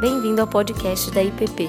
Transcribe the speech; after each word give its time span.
Bem-vindo 0.00 0.40
ao 0.40 0.46
podcast 0.46 1.10
da 1.10 1.22
IPP. 1.22 1.68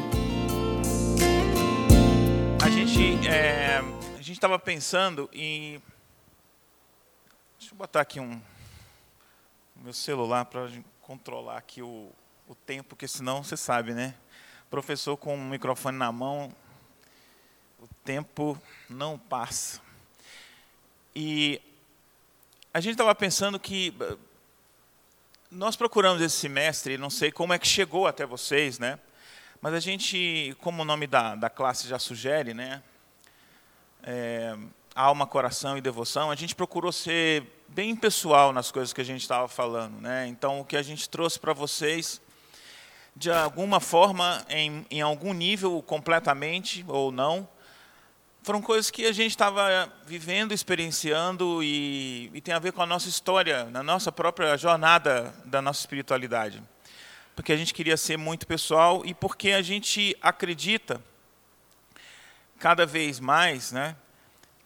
A 2.63 2.69
gente 2.69 3.27
é, 3.27 3.79
a 4.13 4.21
gente 4.21 4.31
estava 4.31 4.57
pensando 4.57 5.29
em 5.33 5.81
deixa 7.59 7.73
eu 7.73 7.77
botar 7.77 7.99
aqui 7.99 8.21
um 8.21 8.41
meu 9.75 9.91
celular 9.91 10.45
para 10.45 10.71
controlar 11.01 11.57
aqui 11.57 11.81
o, 11.81 12.09
o 12.47 12.55
tempo, 12.55 12.87
porque 12.87 13.05
senão 13.05 13.43
você 13.43 13.57
sabe, 13.57 13.93
né? 13.93 14.15
Professor 14.69 15.17
com 15.17 15.35
o 15.35 15.37
microfone 15.37 15.97
na 15.97 16.09
mão, 16.09 16.55
o 17.81 17.87
tempo 18.05 18.57
não 18.89 19.19
passa. 19.19 19.81
E 21.13 21.61
a 22.73 22.79
gente 22.79 22.93
estava 22.93 23.13
pensando 23.13 23.59
que 23.59 23.93
nós 25.51 25.75
procuramos 25.75 26.21
esse 26.21 26.37
semestre, 26.37 26.97
não 26.97 27.09
sei 27.09 27.29
como 27.29 27.51
é 27.51 27.59
que 27.59 27.67
chegou 27.67 28.07
até 28.07 28.25
vocês, 28.25 28.79
né? 28.79 28.97
Mas 29.61 29.73
a 29.73 29.81
gente, 29.81 30.55
como 30.61 30.81
o 30.81 30.85
nome 30.85 31.05
da, 31.05 31.35
da 31.35 31.49
classe 31.49 31.89
já 31.89 31.99
sugere, 31.99 32.53
né? 32.53 32.81
É, 34.01 34.55
alma, 34.95 35.27
coração 35.27 35.77
e 35.77 35.81
devoção, 35.81 36.31
a 36.31 36.35
gente 36.35 36.55
procurou 36.55 36.91
ser 36.93 37.43
bem 37.67 37.97
pessoal 37.97 38.53
nas 38.53 38.71
coisas 38.71 38.93
que 38.93 39.01
a 39.01 39.03
gente 39.03 39.21
estava 39.21 39.49
falando, 39.49 39.99
né? 39.99 40.25
Então, 40.25 40.61
o 40.61 40.65
que 40.65 40.77
a 40.77 40.81
gente 40.81 41.09
trouxe 41.09 41.37
para 41.37 41.51
vocês, 41.51 42.21
de 43.13 43.29
alguma 43.29 43.81
forma, 43.81 44.45
em, 44.49 44.85
em 44.89 45.01
algum 45.01 45.33
nível, 45.33 45.83
completamente 45.85 46.85
ou 46.87 47.11
não, 47.11 47.47
foram 48.43 48.59
coisas 48.59 48.89
que 48.89 49.05
a 49.05 49.11
gente 49.11 49.31
estava 49.31 49.91
vivendo, 50.05 50.51
experienciando 50.51 51.61
e, 51.61 52.31
e, 52.33 52.41
tem 52.41 52.53
a 52.53 52.59
ver 52.59 52.73
com 52.73 52.81
a 52.81 52.87
nossa 52.87 53.07
história, 53.07 53.65
na 53.65 53.83
nossa 53.83 54.11
própria 54.11 54.57
jornada 54.57 55.33
da 55.45 55.61
nossa 55.61 55.81
espiritualidade. 55.81 56.61
Porque 57.35 57.53
a 57.53 57.57
gente 57.57 57.71
queria 57.71 57.95
ser 57.95 58.17
muito 58.17 58.47
pessoal 58.47 59.03
e 59.05 59.13
porque 59.13 59.51
a 59.51 59.61
gente 59.61 60.17
acredita 60.21 60.99
cada 62.57 62.83
vez 62.85 63.19
mais, 63.19 63.71
né, 63.71 63.95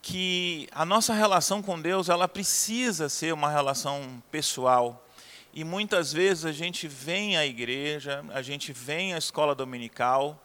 que 0.00 0.68
a 0.72 0.84
nossa 0.84 1.12
relação 1.12 1.62
com 1.62 1.80
Deus, 1.80 2.08
ela 2.08 2.26
precisa 2.26 3.10
ser 3.10 3.34
uma 3.34 3.50
relação 3.50 4.22
pessoal. 4.30 5.06
E 5.52 5.64
muitas 5.64 6.12
vezes 6.12 6.46
a 6.46 6.52
gente 6.52 6.88
vem 6.88 7.36
à 7.36 7.44
igreja, 7.44 8.24
a 8.32 8.40
gente 8.40 8.72
vem 8.72 9.12
à 9.12 9.18
escola 9.18 9.54
dominical, 9.54 10.40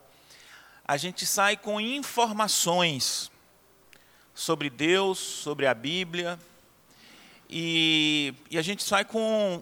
a 0.85 0.97
gente 0.97 1.25
sai 1.25 1.55
com 1.55 1.79
informações 1.79 3.31
sobre 4.33 4.69
Deus, 4.69 5.19
sobre 5.19 5.67
a 5.67 5.73
Bíblia, 5.73 6.39
e, 7.49 8.33
e, 8.49 8.57
a 8.57 8.61
gente 8.61 8.81
sai 8.81 9.03
com 9.03 9.61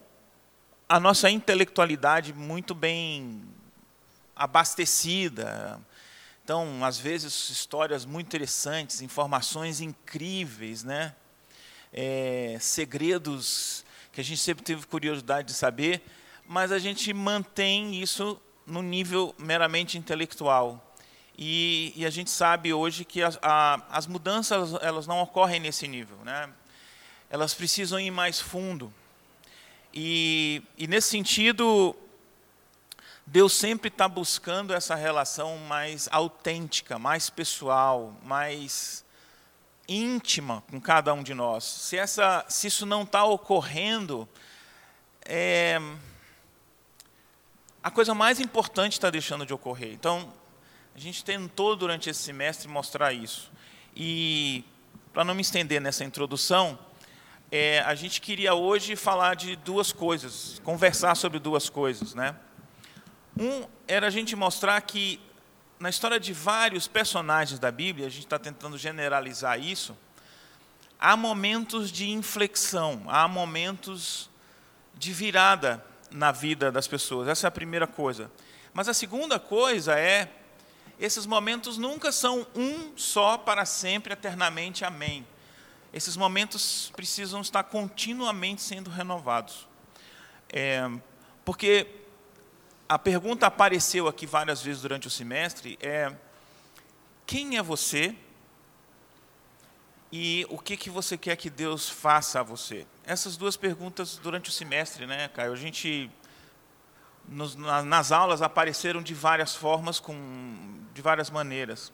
a 0.87 0.99
nossa 0.99 1.29
intelectualidade 1.29 2.33
muito 2.33 2.75
bem 2.75 3.43
abastecida. 4.35 5.79
Então, 6.43 6.85
às 6.85 6.99
vezes, 6.99 7.49
histórias 7.49 8.05
muito 8.05 8.27
interessantes, 8.27 9.01
informações 9.01 9.81
incríveis, 9.81 10.83
né? 10.83 11.15
É, 11.91 12.57
segredos 12.59 13.83
que 14.11 14.21
a 14.21 14.23
gente 14.23 14.39
sempre 14.39 14.63
teve 14.63 14.85
curiosidade 14.85 15.47
de 15.47 15.53
saber, 15.55 16.01
mas 16.47 16.71
a 16.71 16.77
gente 16.77 17.11
mantém 17.13 18.01
isso 18.01 18.39
no 18.65 18.81
nível 18.81 19.33
meramente 19.37 19.97
intelectual. 19.97 20.88
E, 21.41 21.93
e, 21.95 22.05
a 22.05 22.09
gente 22.09 22.29
sabe 22.29 22.73
hoje 22.73 23.05
que 23.05 23.23
as, 23.23 23.39
a, 23.41 23.81
as 23.89 24.05
mudanças 24.07 24.73
elas 24.81 25.07
não 25.07 25.21
ocorrem 25.21 25.57
nesse 25.57 25.87
nível, 25.87 26.17
né? 26.25 26.49
Elas 27.29 27.53
precisam 27.53 27.97
ir 27.97 28.11
mais 28.11 28.41
fundo. 28.41 28.93
E, 29.93 30.61
e 30.77 30.85
nesse 30.85 31.07
sentido, 31.07 31.95
Deus 33.25 33.53
sempre 33.53 33.87
está 33.87 34.05
buscando 34.05 34.73
essa 34.73 34.95
relação 34.95 35.57
mais 35.59 36.09
autêntica, 36.11 36.99
mais 36.99 37.29
pessoal, 37.29 38.13
mais 38.21 39.05
íntima 39.87 40.61
com 40.69 40.81
cada 40.81 41.13
um 41.13 41.23
de 41.23 41.33
nós. 41.33 41.63
Se, 41.63 41.97
essa, 41.97 42.43
se 42.49 42.67
isso 42.67 42.85
não 42.85 43.03
está 43.03 43.23
ocorrendo, 43.23 44.27
é, 45.23 45.79
a 47.81 47.89
coisa 47.89 48.13
mais 48.13 48.41
importante 48.41 48.91
está 48.91 49.09
deixando 49.09 49.45
de 49.45 49.53
ocorrer. 49.53 49.93
Então, 49.93 50.33
a 50.99 51.01
gente 51.01 51.23
tentou 51.23 51.77
durante 51.77 52.09
esse 52.09 52.21
semestre 52.21 52.67
mostrar 52.67 53.13
isso. 53.13 53.49
E, 53.95 54.65
para 55.13 55.23
não 55.23 55.33
me 55.33 55.41
estender 55.41 55.79
nessa 55.79 56.03
introdução, 56.03 56.77
é, 57.49 57.79
a 57.83 57.95
gente 57.95 58.19
queria 58.19 58.53
hoje 58.53 58.97
falar 58.97 59.37
de 59.37 59.55
duas 59.55 59.93
coisas, 59.93 60.59
conversar 60.61 61.15
sobre 61.15 61.39
duas 61.39 61.69
coisas. 61.69 62.13
Né? 62.13 62.35
Um 63.39 63.65
era 63.87 64.07
a 64.07 64.09
gente 64.09 64.35
mostrar 64.35 64.81
que, 64.81 65.21
na 65.79 65.89
história 65.89 66.19
de 66.19 66.33
vários 66.33 66.85
personagens 66.85 67.61
da 67.61 67.71
Bíblia, 67.71 68.07
a 68.07 68.09
gente 68.09 68.25
está 68.25 68.37
tentando 68.37 68.77
generalizar 68.77 69.57
isso, 69.57 69.97
há 70.99 71.15
momentos 71.15 71.93
de 71.93 72.09
inflexão, 72.09 73.03
há 73.07 73.25
momentos 73.25 74.29
de 74.95 75.13
virada 75.13 75.81
na 76.11 76.33
vida 76.33 76.69
das 76.69 76.89
pessoas. 76.89 77.29
Essa 77.29 77.47
é 77.47 77.49
a 77.49 77.51
primeira 77.51 77.87
coisa. 77.87 78.29
Mas 78.73 78.89
a 78.89 78.93
segunda 78.93 79.39
coisa 79.39 79.97
é 79.97 80.35
esses 80.99 81.25
momentos 81.25 81.77
nunca 81.77 82.11
são 82.11 82.45
um 82.53 82.91
só 82.97 83.37
para 83.37 83.65
sempre, 83.65 84.13
eternamente. 84.13 84.83
Amém. 84.83 85.25
Esses 85.93 86.17
momentos 86.17 86.91
precisam 86.95 87.39
estar 87.39 87.63
continuamente 87.63 88.61
sendo 88.61 88.89
renovados. 88.89 89.67
É, 90.51 90.89
porque 91.45 91.87
a 92.87 92.99
pergunta 92.99 93.47
apareceu 93.47 94.07
aqui 94.07 94.25
várias 94.25 94.61
vezes 94.61 94.81
durante 94.81 95.07
o 95.07 95.09
semestre 95.09 95.77
é 95.81 96.13
quem 97.25 97.57
é 97.57 97.63
você 97.63 98.15
e 100.11 100.45
o 100.49 100.57
que, 100.57 100.75
que 100.75 100.89
você 100.89 101.17
quer 101.17 101.35
que 101.35 101.49
Deus 101.49 101.87
faça 101.87 102.39
a 102.39 102.43
você? 102.43 102.85
Essas 103.05 103.37
duas 103.37 103.55
perguntas 103.55 104.17
durante 104.17 104.49
o 104.49 104.51
semestre, 104.51 105.05
né, 105.05 105.27
Caio? 105.29 105.53
A 105.53 105.55
gente 105.55 106.11
nos, 107.29 107.55
nas 107.55 108.11
aulas 108.11 108.41
apareceram 108.41 109.01
de 109.01 109.13
várias 109.13 109.55
formas, 109.55 109.99
com, 109.99 110.15
de 110.93 111.01
várias 111.01 111.29
maneiras. 111.29 111.91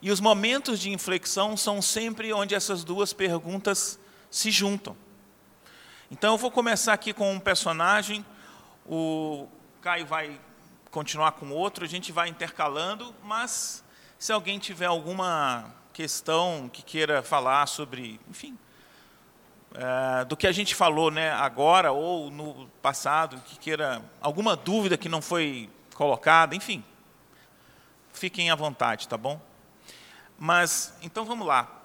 E 0.00 0.10
os 0.10 0.20
momentos 0.20 0.78
de 0.78 0.90
inflexão 0.90 1.56
são 1.56 1.80
sempre 1.80 2.32
onde 2.32 2.54
essas 2.54 2.84
duas 2.84 3.12
perguntas 3.12 3.98
se 4.30 4.50
juntam. 4.50 4.96
Então 6.10 6.34
eu 6.34 6.38
vou 6.38 6.50
começar 6.50 6.92
aqui 6.92 7.12
com 7.12 7.32
um 7.32 7.40
personagem, 7.40 8.24
o 8.86 9.48
Caio 9.80 10.06
vai 10.06 10.38
continuar 10.90 11.32
com 11.32 11.50
outro, 11.50 11.84
a 11.84 11.88
gente 11.88 12.12
vai 12.12 12.28
intercalando, 12.28 13.14
mas 13.22 13.82
se 14.18 14.32
alguém 14.32 14.58
tiver 14.58 14.86
alguma 14.86 15.74
questão 15.92 16.68
que 16.72 16.82
queira 16.82 17.22
falar 17.22 17.66
sobre, 17.66 18.20
enfim, 18.28 18.58
é, 19.74 20.24
do 20.24 20.36
que 20.36 20.46
a 20.46 20.52
gente 20.52 20.74
falou 20.74 21.10
né, 21.10 21.30
agora 21.32 21.92
ou 21.92 22.30
no 22.30 22.68
passado, 22.80 23.40
que 23.44 23.58
queira 23.58 24.02
alguma 24.20 24.56
dúvida 24.56 24.96
que 24.96 25.08
não 25.08 25.20
foi 25.20 25.68
colocada, 25.94 26.54
enfim, 26.54 26.82
fiquem 28.12 28.50
à 28.50 28.54
vontade, 28.54 29.08
tá 29.08 29.16
bom? 29.16 29.40
Mas, 30.38 30.96
então 31.02 31.24
vamos 31.24 31.46
lá. 31.46 31.82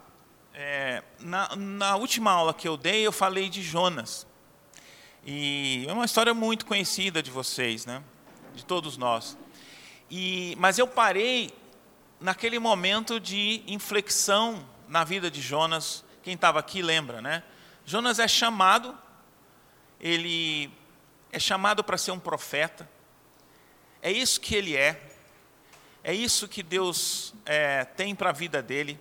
É, 0.54 1.04
na, 1.20 1.56
na 1.56 1.96
última 1.96 2.32
aula 2.32 2.54
que 2.54 2.68
eu 2.68 2.78
dei, 2.78 3.06
eu 3.06 3.12
falei 3.12 3.50
de 3.50 3.62
Jonas. 3.62 4.28
E 5.26 5.86
é 5.88 5.94
uma 5.94 6.06
história 6.06 6.34
muito 6.34 6.66
conhecida 6.66 7.22
de 7.22 7.30
vocês, 7.30 7.86
né? 7.86 8.02
de 8.54 8.66
todos 8.66 8.98
nós. 8.98 9.38
E, 10.10 10.56
mas 10.60 10.78
eu 10.78 10.88
parei 10.88 11.54
naquele 12.20 12.60
momento 12.60 13.20
de 13.20 13.64
inflexão 13.68 14.66
na 14.88 15.04
vida 15.04 15.32
de 15.32 15.42
Jonas. 15.42 16.04
Quem 16.24 16.34
estava 16.34 16.60
aqui 16.60 16.82
lembra, 16.82 17.22
né? 17.22 17.44
Jonas 17.90 18.20
é 18.20 18.28
chamado, 18.28 18.96
ele 20.00 20.72
é 21.32 21.40
chamado 21.40 21.84
para 21.84 21.98
ser 21.98 22.12
um 22.12 22.20
profeta, 22.20 22.88
é 24.00 24.12
isso 24.12 24.40
que 24.40 24.54
ele 24.54 24.78
é, 24.78 25.02
é 26.04 26.14
isso 26.14 26.48
que 26.48 26.62
Deus 26.62 27.34
é, 27.48 27.84
tem 27.84 28.14
para 28.14 28.30
a 28.30 28.32
vida 28.32 28.62
dele. 28.62 29.00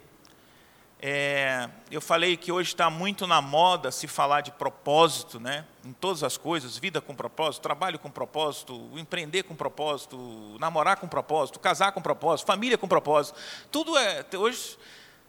É, 1.03 1.69
eu 1.91 2.01
falei 2.01 2.35
que 2.35 2.51
hoje 2.51 2.71
está 2.71 2.89
muito 2.89 3.27
na 3.27 3.43
moda 3.43 3.91
se 3.93 4.09
falar 4.09 4.41
de 4.41 4.53
propósito, 4.53 5.39
né? 5.39 5.67
Em 5.85 5.93
todas 5.93 6.23
as 6.23 6.39
coisas, 6.39 6.79
vida 6.79 6.99
com 6.99 7.15
propósito, 7.15 7.61
trabalho 7.61 7.99
com 7.99 8.11
propósito, 8.11 8.91
empreender 8.95 9.43
com 9.43 9.55
propósito, 9.55 10.17
namorar 10.59 10.97
com 10.97 11.07
propósito, 11.07 11.61
casar 11.61 11.93
com 11.93 12.01
propósito, 12.01 12.47
família 12.47 12.79
com 12.79 12.89
propósito. 12.89 13.39
Tudo 13.71 13.99
é 13.99 14.25
hoje 14.35 14.79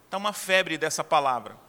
está 0.06 0.15
uma 0.15 0.31
febre 0.31 0.77
dessa 0.77 1.03
palavra. 1.03 1.67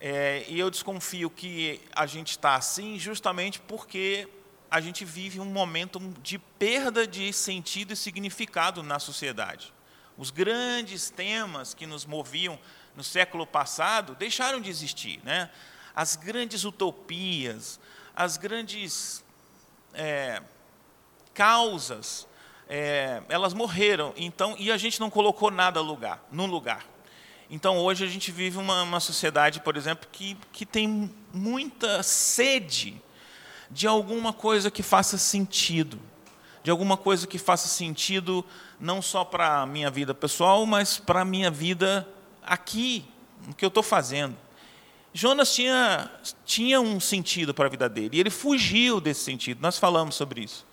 É, 0.00 0.46
e 0.48 0.58
eu 0.58 0.70
desconfio 0.70 1.28
que 1.28 1.78
a 1.94 2.06
gente 2.06 2.30
está 2.30 2.54
assim 2.54 2.98
justamente 2.98 3.60
porque 3.60 4.26
a 4.70 4.80
gente 4.80 5.04
vive 5.04 5.38
um 5.38 5.44
momento 5.44 5.98
de 6.22 6.38
perda 6.38 7.06
de 7.06 7.32
sentido 7.32 7.92
e 7.92 7.96
significado 7.96 8.82
na 8.82 8.98
sociedade. 8.98 9.74
Os 10.16 10.30
grandes 10.30 11.10
temas 11.10 11.74
que 11.74 11.86
nos 11.86 12.06
moviam 12.06 12.58
no 12.96 13.04
século 13.04 13.46
passado 13.46 14.14
deixaram 14.14 14.60
de 14.60 14.70
existir. 14.70 15.20
Né? 15.22 15.50
As 15.94 16.16
grandes 16.16 16.64
utopias, 16.64 17.78
as 18.14 18.36
grandes 18.36 19.24
é, 19.92 20.40
causas, 21.34 22.26
é, 22.68 23.22
elas 23.28 23.52
morreram. 23.52 24.14
Então, 24.16 24.54
e 24.58 24.70
a 24.70 24.76
gente 24.76 25.00
não 25.00 25.10
colocou 25.10 25.50
nada 25.50 25.80
lugar, 25.80 26.24
no 26.30 26.46
lugar. 26.46 26.86
Então, 27.52 27.78
hoje 27.78 28.04
a 28.04 28.06
gente 28.06 28.30
vive 28.30 28.58
uma, 28.58 28.84
uma 28.84 29.00
sociedade, 29.00 29.58
por 29.58 29.76
exemplo, 29.76 30.08
que, 30.12 30.36
que 30.52 30.64
tem 30.64 31.12
muita 31.34 32.00
sede 32.00 33.02
de 33.68 33.88
alguma 33.88 34.32
coisa 34.32 34.70
que 34.70 34.84
faça 34.84 35.18
sentido, 35.18 35.98
de 36.62 36.70
alguma 36.70 36.96
coisa 36.96 37.26
que 37.26 37.38
faça 37.38 37.66
sentido 37.66 38.44
não 38.78 39.02
só 39.02 39.24
para 39.24 39.62
a 39.62 39.66
minha 39.66 39.90
vida 39.90 40.14
pessoal, 40.14 40.64
mas 40.64 40.98
para 40.98 41.22
a 41.22 41.24
minha 41.24 41.50
vida 41.50 42.08
aqui, 42.40 43.04
no 43.44 43.52
que 43.52 43.64
eu 43.64 43.68
estou 43.68 43.82
fazendo. 43.82 44.36
Jonas 45.12 45.52
tinha, 45.52 46.08
tinha 46.46 46.80
um 46.80 47.00
sentido 47.00 47.52
para 47.52 47.66
a 47.66 47.70
vida 47.70 47.88
dele, 47.88 48.16
e 48.16 48.20
ele 48.20 48.30
fugiu 48.30 49.00
desse 49.00 49.24
sentido, 49.24 49.60
nós 49.60 49.76
falamos 49.76 50.14
sobre 50.14 50.42
isso. 50.42 50.64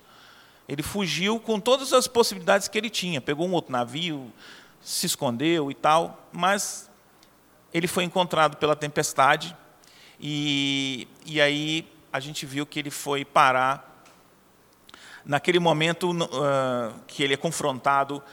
Ele 0.70 0.84
fugiu 0.84 1.40
com 1.40 1.60
todas 1.60 1.92
as 1.92 2.08
possibilidades 2.08 2.68
que 2.68 2.78
ele 2.78 2.90
tinha, 2.92 3.20
pegou 3.20 3.48
um 3.48 3.54
outro 3.54 3.72
navio, 3.72 4.32
se 4.82 5.06
escondeu 5.06 5.70
e 5.70 5.74
tal, 5.74 6.28
mas 6.32 6.90
ele 7.74 7.88
foi 7.88 8.04
encontrado 8.04 8.58
pela 8.58 8.76
tempestade, 8.76 9.56
e, 10.20 11.08
e 11.26 11.40
aí 11.40 11.88
a 12.12 12.20
gente 12.20 12.46
viu 12.46 12.66
que 12.66 12.80
ele 12.80 12.90
foi 12.90 13.24
parar 13.24 14.04
naquele 15.24 15.60
momento 15.60 16.12
uh, 16.12 17.00
que 17.06 17.22
ele 17.22 17.34
é 17.34 17.38
confrontado 17.38 18.24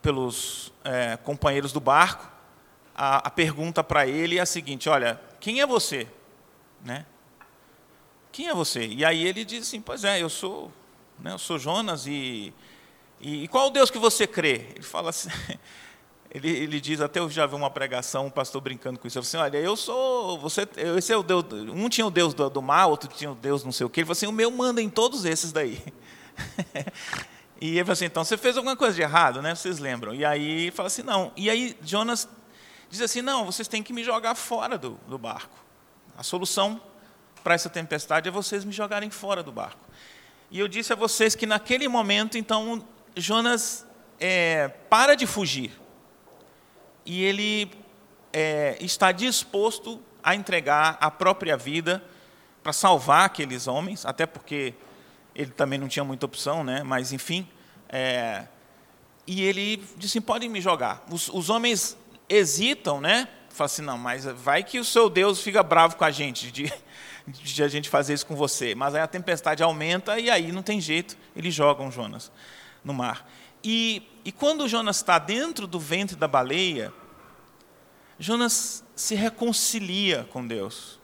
pelos 0.00 0.68
uh, 0.68 1.18
companheiros 1.22 1.72
do 1.72 1.80
barco, 1.80 2.30
a, 2.94 3.28
a 3.28 3.30
pergunta 3.30 3.84
para 3.84 4.06
ele 4.06 4.38
é 4.38 4.40
a 4.40 4.46
seguinte: 4.46 4.88
olha, 4.88 5.20
quem 5.38 5.60
é 5.60 5.66
você? 5.66 6.08
Né? 6.82 7.04
Quem 8.32 8.48
é 8.48 8.54
você? 8.54 8.86
E 8.86 9.04
aí 9.04 9.26
ele 9.26 9.44
diz 9.44 9.62
assim: 9.62 9.80
pois 9.80 10.02
é, 10.02 10.22
eu 10.22 10.30
sou, 10.30 10.72
né, 11.18 11.32
eu 11.32 11.38
sou 11.38 11.58
Jonas 11.58 12.06
e, 12.06 12.54
e, 13.20 13.44
e 13.44 13.48
qual 13.48 13.68
o 13.68 13.70
Deus 13.70 13.90
que 13.90 13.98
você 13.98 14.26
crê? 14.26 14.66
Ele 14.74 14.82
fala 14.82 15.10
assim. 15.10 15.28
Ele, 16.28 16.50
ele, 16.50 16.80
diz, 16.82 17.00
até 17.00 17.18
eu 17.18 17.30
já 17.30 17.46
vi 17.46 17.54
uma 17.54 17.70
pregação, 17.70 18.26
um 18.26 18.30
pastor 18.30 18.60
brincando 18.60 18.98
com 18.98 19.06
isso. 19.08 19.16
Ele 19.16 19.24
falou 19.24 19.46
assim: 19.46 19.56
Olha, 19.56 19.64
eu 19.64 19.74
sou. 19.74 20.38
Você, 20.40 20.68
esse 20.98 21.10
é 21.10 21.16
o 21.16 21.22
Deus. 21.22 21.44
Um 21.72 21.88
tinha 21.88 22.06
o 22.06 22.10
Deus 22.10 22.34
do, 22.34 22.50
do 22.50 22.60
mar, 22.60 22.88
outro 22.88 23.08
tinha 23.08 23.30
o 23.30 23.34
Deus 23.34 23.64
não 23.64 23.72
sei 23.72 23.86
o 23.86 23.88
quê. 23.88 24.00
Ele 24.00 24.06
falou 24.06 24.12
assim: 24.12 24.26
O 24.26 24.32
meu 24.32 24.50
manda 24.50 24.82
em 24.82 24.90
todos 24.90 25.24
esses 25.24 25.50
daí. 25.50 25.82
e 27.58 27.70
ele 27.70 27.84
falou 27.84 27.92
assim: 27.92 28.04
Então 28.04 28.22
você 28.22 28.36
fez 28.36 28.54
alguma 28.58 28.76
coisa 28.76 28.94
de 28.94 29.00
errado, 29.00 29.40
né? 29.40 29.54
Vocês 29.54 29.78
lembram? 29.78 30.14
E 30.14 30.26
aí 30.26 30.64
ele 30.64 30.70
fala 30.72 30.88
assim: 30.88 31.02
Não. 31.02 31.32
E 31.36 31.48
aí 31.48 31.74
Jonas 31.80 32.28
diz 32.88 33.00
assim: 33.00 33.22
não, 33.22 33.44
vocês 33.44 33.68
têm 33.68 33.82
que 33.82 33.92
me 33.92 34.02
jogar 34.02 34.34
fora 34.34 34.78
do, 34.78 34.98
do 35.08 35.18
barco. 35.18 35.56
A 36.16 36.22
solução 36.22 36.80
para 37.42 37.54
essa 37.54 37.68
tempestade 37.68 38.28
é 38.28 38.30
vocês 38.30 38.64
me 38.64 38.72
jogarem 38.72 39.10
fora 39.10 39.42
do 39.42 39.52
barco. 39.52 39.80
E 40.50 40.58
eu 40.58 40.68
disse 40.68 40.92
a 40.92 40.96
vocês 40.96 41.34
que 41.34 41.46
naquele 41.46 41.88
momento, 41.88 42.38
então, 42.38 42.84
Jonas 43.16 43.86
é, 44.20 44.68
para 44.90 45.14
de 45.14 45.26
fugir. 45.26 45.72
E 47.04 47.24
ele 47.24 47.70
é, 48.32 48.76
está 48.80 49.10
disposto 49.10 50.02
a 50.22 50.34
entregar 50.34 50.98
a 51.00 51.10
própria 51.10 51.56
vida 51.56 52.02
para 52.62 52.72
salvar 52.72 53.24
aqueles 53.24 53.66
homens, 53.66 54.04
até 54.04 54.26
porque 54.26 54.74
ele 55.34 55.50
também 55.50 55.78
não 55.78 55.88
tinha 55.88 56.04
muita 56.04 56.26
opção, 56.26 56.62
né? 56.62 56.82
mas 56.82 57.12
enfim. 57.12 57.48
É, 57.88 58.46
e 59.26 59.42
ele 59.42 59.82
disse: 59.96 60.20
podem 60.20 60.48
me 60.48 60.60
jogar. 60.60 61.04
Os, 61.10 61.28
os 61.28 61.48
homens 61.48 61.96
hesitam, 62.28 63.00
né? 63.00 63.28
Fala 63.48 63.66
assim, 63.66 63.82
não, 63.82 63.96
mas 63.96 64.26
vai 64.26 64.62
que 64.62 64.78
o 64.78 64.84
seu 64.84 65.08
Deus 65.08 65.40
fica 65.40 65.62
bravo 65.62 65.96
com 65.96 66.04
a 66.04 66.10
gente 66.10 66.52
de, 66.52 66.70
de 67.26 67.62
a 67.62 67.68
gente 67.68 67.88
fazer 67.88 68.12
isso 68.12 68.26
com 68.26 68.36
você. 68.36 68.74
Mas 68.74 68.94
aí 68.94 69.00
a 69.00 69.06
tempestade 69.06 69.62
aumenta 69.62 70.18
e 70.18 70.28
aí 70.28 70.52
não 70.52 70.62
tem 70.62 70.78
jeito, 70.78 71.16
eles 71.34 71.54
jogam 71.54 71.90
Jonas 71.90 72.30
no 72.86 72.94
mar. 72.94 73.28
E, 73.62 74.02
e 74.24 74.30
quando 74.30 74.68
Jonas 74.68 74.96
está 74.96 75.18
dentro 75.18 75.66
do 75.66 75.80
ventre 75.80 76.16
da 76.16 76.28
baleia, 76.28 76.92
Jonas 78.18 78.84
se 78.94 79.16
reconcilia 79.16 80.26
com 80.30 80.46
Deus. 80.46 81.00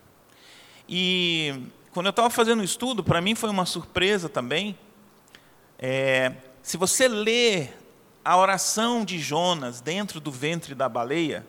E 0.89 1.65
quando 1.91 2.07
eu 2.07 2.11
estava 2.11 2.31
fazendo 2.31 2.61
o 2.61 2.65
estudo, 2.65 3.03
para 3.03 3.21
mim 3.21 3.35
foi 3.35 3.51
uma 3.51 3.67
surpresa 3.67 4.29
também. 4.29 4.79
É, 5.77 6.33
se 6.63 6.77
você 6.77 7.09
lê 7.09 7.69
a 8.25 8.37
oração 8.37 9.05
de 9.05 9.19
Jonas 9.19 9.81
dentro 9.81 10.21
do 10.21 10.31
ventre 10.31 10.73
da 10.73 10.89
baleia, 10.89 11.45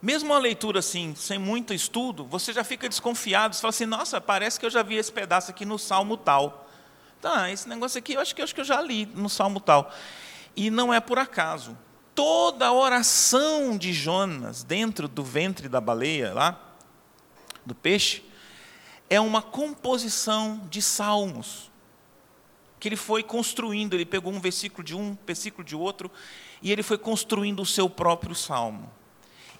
mesmo 0.00 0.30
uma 0.30 0.38
leitura 0.38 0.78
assim, 0.78 1.12
sem 1.16 1.38
muito 1.38 1.74
estudo, 1.74 2.24
você 2.24 2.52
já 2.52 2.62
fica 2.62 2.88
desconfiado, 2.88 3.54
você 3.54 3.60
fala 3.60 3.70
assim, 3.70 3.86
nossa, 3.86 4.20
parece 4.20 4.60
que 4.60 4.64
eu 4.64 4.70
já 4.70 4.82
vi 4.84 4.94
esse 4.94 5.10
pedaço 5.10 5.50
aqui 5.50 5.64
no 5.64 5.76
Salmo 5.76 6.16
tal. 6.16 6.69
Tá, 7.20 7.50
esse 7.50 7.68
negócio 7.68 7.98
aqui 7.98 8.14
eu 8.14 8.20
acho 8.20 8.34
que 8.34 8.40
eu, 8.40 8.44
acho 8.44 8.54
que 8.54 8.60
eu 8.60 8.64
já 8.64 8.80
li 8.80 9.06
no 9.06 9.28
Salmo 9.28 9.60
tal. 9.60 9.92
E 10.56 10.70
não 10.70 10.92
é 10.92 11.00
por 11.00 11.18
acaso. 11.18 11.76
Toda 12.14 12.66
a 12.66 12.72
oração 12.72 13.76
de 13.76 13.92
Jonas 13.92 14.62
dentro 14.62 15.06
do 15.06 15.22
ventre 15.22 15.68
da 15.68 15.80
baleia, 15.80 16.32
lá, 16.32 16.58
do 17.64 17.74
peixe, 17.74 18.24
é 19.08 19.20
uma 19.20 19.42
composição 19.42 20.66
de 20.70 20.80
salmos 20.80 21.70
que 22.78 22.88
ele 22.88 22.96
foi 22.96 23.22
construindo, 23.22 23.92
ele 23.92 24.06
pegou 24.06 24.32
um 24.32 24.40
versículo 24.40 24.82
de 24.82 24.96
um, 24.96 25.16
versículo 25.26 25.62
de 25.62 25.76
outro, 25.76 26.10
e 26.62 26.72
ele 26.72 26.82
foi 26.82 26.96
construindo 26.96 27.60
o 27.60 27.66
seu 27.66 27.90
próprio 27.90 28.34
salmo. 28.34 28.90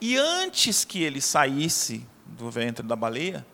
E 0.01 0.17
antes 0.17 0.85
que 0.85 1.03
ele 1.03 1.21
saísse 1.21 2.07
do 2.25 2.51
ventre 2.51 2.87
da 2.87 2.97
baleia, 2.97 3.47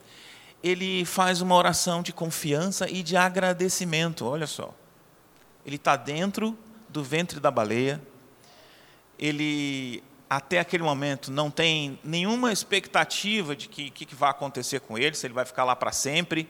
ele 0.63 1.05
faz 1.05 1.41
uma 1.41 1.55
oração 1.55 2.03
de 2.03 2.13
confiança 2.13 2.89
e 2.89 3.03
de 3.03 3.17
agradecimento. 3.17 4.25
Olha 4.27 4.47
só. 4.47 4.75
Ele 5.65 5.77
está 5.77 5.97
dentro 5.97 6.57
do 6.89 7.03
ventre 7.03 7.41
da 7.41 7.51
baleia, 7.51 8.01
ele 9.19 10.03
até 10.29 10.59
aquele 10.59 10.83
momento 10.83 11.31
não 11.31 11.51
tem 11.51 11.99
nenhuma 12.03 12.53
expectativa 12.53 13.55
de 13.55 13.69
que, 13.69 13.91
que, 13.91 14.05
que 14.05 14.15
vai 14.15 14.31
acontecer 14.31 14.81
com 14.81 14.99
ele, 14.99 15.15
se 15.15 15.27
ele 15.27 15.35
vai 15.35 15.45
ficar 15.45 15.65
lá 15.65 15.77
para 15.77 15.93
sempre. 15.93 16.49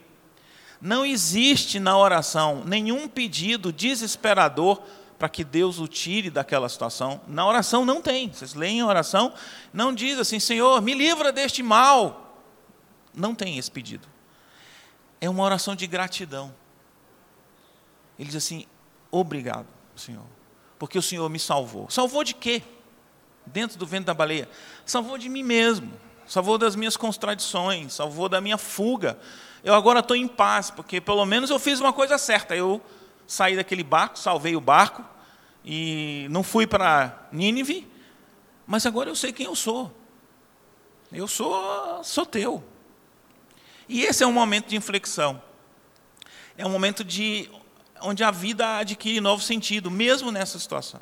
Não 0.81 1.05
existe 1.05 1.79
na 1.79 1.97
oração 1.97 2.63
nenhum 2.65 3.09
pedido 3.09 3.73
desesperador 3.73 4.83
para 5.19 5.29
que 5.29 5.43
Deus 5.43 5.79
o 5.79 5.89
tire 5.89 6.31
daquela 6.31 6.69
situação. 6.69 7.21
Na 7.27 7.47
oração 7.47 7.85
não 7.85 8.03
tem. 8.03 8.31
Vocês 8.31 8.55
leem 8.55 8.81
a 8.81 8.87
oração, 8.87 9.33
não 9.73 9.95
diz 9.95 10.19
assim, 10.19 10.39
Senhor, 10.39 10.81
me 10.83 10.95
livra 10.95 11.33
deste 11.33 11.63
mal. 11.63 12.26
Não 13.17 13.35
tem 13.35 13.59
esse 13.59 13.71
pedido. 13.71 14.07
É 15.21 15.29
uma 15.29 15.43
oração 15.43 15.75
de 15.75 15.87
gratidão. 15.89 16.55
Ele 18.19 18.29
diz 18.29 18.37
assim: 18.37 18.67
Obrigado, 19.11 19.67
Senhor, 19.97 20.27
porque 20.79 20.99
o 20.99 21.03
Senhor 21.03 21.29
me 21.29 21.41
salvou. 21.41 21.91
Salvou 21.91 22.23
de 22.23 22.35
quê? 22.35 22.63
Dentro 23.45 23.79
do 23.79 23.87
vento 23.87 24.05
da 24.05 24.15
baleia. 24.15 24.49
Salvou 24.85 25.19
de 25.19 25.29
mim 25.29 25.43
mesmo. 25.43 25.93
Salvou 26.27 26.59
das 26.59 26.77
minhas 26.77 26.97
contradições. 26.97 27.95
Salvou 27.95 28.29
da 28.29 28.41
minha 28.41 28.59
fuga 28.59 29.19
eu 29.67 29.75
agora 29.75 29.99
estou 29.99 30.17
em 30.17 30.29
paz, 30.29 30.71
porque 30.71 31.01
pelo 31.01 31.27
menos 31.27 31.51
eu 31.51 31.59
fiz 31.59 31.81
uma 31.81 31.93
coisa 31.93 32.17
certa. 32.19 32.55
Eu 32.55 32.81
saí 33.27 33.57
daquele 33.57 33.83
barco, 33.83 34.17
salvei 34.17 34.55
o 34.55 34.61
barco, 34.61 35.05
e 35.65 36.29
não 36.31 36.45
fui 36.45 36.69
para 36.69 37.27
Nínive, 37.33 37.85
mas 38.65 38.87
agora 38.87 39.11
eu 39.11 39.17
sei 39.17 39.33
quem 39.33 39.47
eu 39.47 39.57
sou. 39.57 39.93
Eu 41.11 41.27
sou, 41.27 42.05
sou 42.05 42.25
teu. 42.25 42.63
E 43.89 44.03
esse 44.03 44.23
é 44.23 44.27
um 44.27 44.33
momento 44.33 44.69
de 44.69 44.77
inflexão. 44.77 45.41
É 46.57 46.67
um 46.67 46.71
momento 46.71 47.05
de 47.05 47.51
onde 48.01 48.25
a 48.25 48.31
vida 48.31 48.79
adquire 48.79 49.21
novo 49.21 49.43
sentido, 49.43 49.91
mesmo 49.91 50.31
nessa 50.31 50.59
situação. 50.59 51.01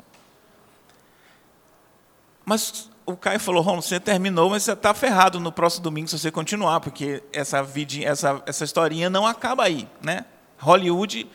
Mas 2.45 2.89
o 3.05 3.15
Caio 3.15 3.39
falou, 3.39 3.61
Ron, 3.61 3.81
você 3.81 3.99
terminou, 3.99 4.49
mas 4.49 4.63
você 4.63 4.73
está 4.73 4.93
ferrado 4.93 5.39
no 5.39 5.51
próximo 5.51 5.83
domingo 5.83 6.07
se 6.07 6.17
você 6.17 6.31
continuar, 6.31 6.79
porque 6.79 7.23
essa, 7.33 7.61
vidinha, 7.63 8.09
essa, 8.09 8.41
essa 8.45 8.63
historinha 8.63 9.09
não 9.09 9.25
acaba 9.25 9.63
aí. 9.63 9.87
Né? 10.01 10.25
Hollywood 10.59 11.27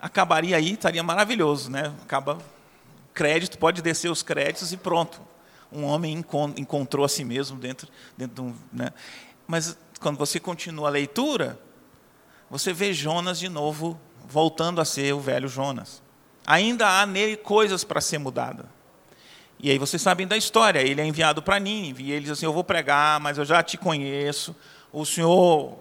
acabaria 0.00 0.56
aí, 0.56 0.72
estaria 0.72 1.02
maravilhoso. 1.02 1.70
Né? 1.70 1.92
Acaba 2.02 2.38
crédito, 3.14 3.58
pode 3.58 3.82
descer 3.82 4.10
os 4.10 4.22
créditos 4.22 4.72
e 4.72 4.76
pronto. 4.76 5.20
Um 5.70 5.84
homem 5.84 6.24
encontrou 6.56 7.04
a 7.04 7.08
si 7.08 7.24
mesmo 7.24 7.58
dentro, 7.58 7.88
dentro 8.16 8.34
de 8.34 8.40
um. 8.42 8.54
Né? 8.72 8.90
Mas 9.46 9.76
quando 10.02 10.18
você 10.18 10.38
continua 10.38 10.88
a 10.88 10.90
leitura, 10.90 11.58
você 12.50 12.72
vê 12.72 12.92
Jonas 12.92 13.38
de 13.38 13.48
novo 13.48 13.98
voltando 14.28 14.80
a 14.80 14.84
ser 14.84 15.14
o 15.14 15.20
velho 15.20 15.48
Jonas. 15.48 16.02
Ainda 16.46 17.00
há 17.00 17.06
nele 17.06 17.36
coisas 17.36 17.84
para 17.84 18.00
ser 18.00 18.18
mudadas. 18.18 18.66
E 19.58 19.70
aí 19.70 19.78
vocês 19.78 20.02
sabem 20.02 20.26
da 20.26 20.36
história. 20.36 20.80
Ele 20.80 21.00
é 21.00 21.06
enviado 21.06 21.40
para 21.40 21.58
Nínive. 21.60 22.04
E 22.04 22.10
ele 22.10 22.22
diz 22.22 22.32
assim: 22.32 22.46
Eu 22.46 22.52
vou 22.52 22.64
pregar, 22.64 23.20
mas 23.20 23.38
eu 23.38 23.44
já 23.44 23.62
te 23.62 23.78
conheço. 23.78 24.54
O 24.92 25.06
Senhor 25.06 25.78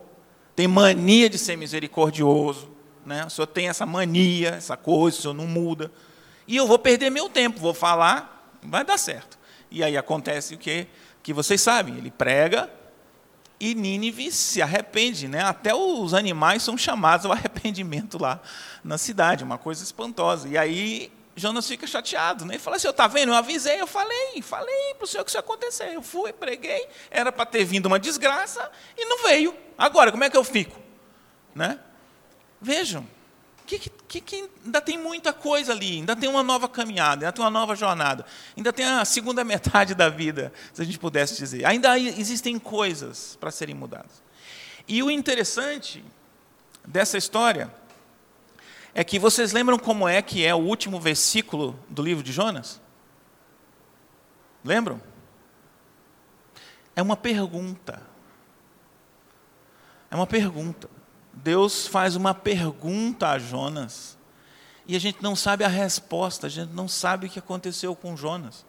tem 0.55 0.67
mania 0.67 1.27
de 1.27 1.37
ser 1.37 1.57
misericordioso. 1.57 2.69
Né? 3.03 3.25
O 3.25 3.29
Senhor 3.29 3.47
tem 3.47 3.67
essa 3.67 3.85
mania, 3.85 4.49
essa 4.49 4.77
coisa, 4.77 5.17
o 5.17 5.21
Senhor 5.21 5.33
não 5.33 5.47
muda. 5.47 5.91
E 6.47 6.55
eu 6.55 6.67
vou 6.67 6.77
perder 6.77 7.09
meu 7.09 7.27
tempo, 7.27 7.59
vou 7.59 7.73
falar, 7.73 8.55
vai 8.61 8.85
dar 8.85 8.99
certo. 8.99 9.39
E 9.71 9.83
aí 9.83 9.97
acontece 9.97 10.53
o 10.53 10.57
que, 10.57 10.87
que 11.23 11.33
vocês 11.33 11.59
sabem: 11.59 11.97
ele 11.97 12.11
prega, 12.11 12.69
e 13.61 13.75
Nínive 13.75 14.31
se 14.31 14.59
arrepende, 14.59 15.27
né? 15.27 15.43
Até 15.43 15.71
os 15.75 16.15
animais 16.15 16.63
são 16.63 16.75
chamados 16.75 17.27
ao 17.27 17.31
arrependimento 17.31 18.17
lá 18.19 18.41
na 18.83 18.97
cidade, 18.97 19.43
uma 19.43 19.59
coisa 19.59 19.83
espantosa. 19.83 20.49
E 20.49 20.57
aí 20.57 21.13
Jonas 21.35 21.67
fica 21.67 21.85
chateado, 21.85 22.43
né? 22.43 22.55
Ele 22.55 22.63
fala 22.63 22.77
assim: 22.77 22.87
"Eu 22.87 22.93
tá 22.93 23.05
vendo? 23.05 23.29
Eu 23.29 23.35
avisei, 23.35 23.79
eu 23.79 23.85
falei, 23.85 24.41
falei 24.41 24.95
para 24.95 25.05
o 25.05 25.07
senhor 25.07 25.23
que 25.23 25.29
isso 25.29 25.37
ia 25.37 25.41
acontecer. 25.41 25.93
Eu 25.93 26.01
fui, 26.01 26.33
preguei, 26.33 26.87
era 27.11 27.31
para 27.31 27.45
ter 27.45 27.63
vindo 27.63 27.85
uma 27.85 27.99
desgraça 27.99 28.67
e 28.97 29.05
não 29.05 29.21
veio. 29.21 29.55
Agora, 29.77 30.11
como 30.11 30.23
é 30.23 30.29
que 30.29 30.37
eu 30.37 30.43
fico?" 30.43 30.81
Né? 31.53 31.79
Vejam, 32.59 33.07
que, 33.79 33.89
que, 34.07 34.21
que, 34.21 34.49
ainda 34.65 34.81
tem 34.81 34.97
muita 34.97 35.31
coisa 35.31 35.71
ali, 35.71 35.97
ainda 35.97 36.15
tem 36.15 36.29
uma 36.29 36.43
nova 36.43 36.67
caminhada, 36.67 37.25
ainda 37.25 37.31
tem 37.31 37.43
uma 37.43 37.51
nova 37.51 37.75
jornada, 37.75 38.25
ainda 38.55 38.73
tem 38.73 38.85
a 38.85 39.05
segunda 39.05 39.43
metade 39.45 39.93
da 39.93 40.09
vida, 40.09 40.51
se 40.73 40.81
a 40.81 40.85
gente 40.85 40.99
pudesse 40.99 41.37
dizer. 41.37 41.65
Ainda 41.65 41.97
existem 41.97 42.57
coisas 42.57 43.37
para 43.39 43.51
serem 43.51 43.75
mudadas. 43.75 44.23
E 44.87 45.01
o 45.03 45.11
interessante 45.11 46.03
dessa 46.85 47.17
história 47.17 47.73
é 48.93 49.03
que 49.03 49.19
vocês 49.19 49.53
lembram 49.53 49.77
como 49.79 50.07
é 50.07 50.21
que 50.21 50.45
é 50.45 50.53
o 50.53 50.59
último 50.59 50.99
versículo 50.99 51.79
do 51.89 52.01
livro 52.01 52.23
de 52.23 52.31
Jonas? 52.31 52.81
Lembram? 54.63 55.01
É 56.95 57.01
uma 57.01 57.15
pergunta. 57.15 58.01
É 60.09 60.15
uma 60.15 60.27
pergunta. 60.27 60.89
Deus 61.33 61.87
faz 61.87 62.15
uma 62.15 62.33
pergunta 62.33 63.29
a 63.29 63.39
Jonas 63.39 64.17
e 64.87 64.95
a 64.95 64.99
gente 64.99 65.21
não 65.21 65.35
sabe 65.35 65.63
a 65.63 65.67
resposta, 65.67 66.47
a 66.47 66.49
gente 66.49 66.73
não 66.73 66.87
sabe 66.87 67.27
o 67.27 67.29
que 67.29 67.39
aconteceu 67.39 67.95
com 67.95 68.17
Jonas. 68.17 68.65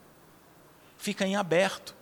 Fica 0.97 1.27
em 1.27 1.35
aberto. 1.35 1.95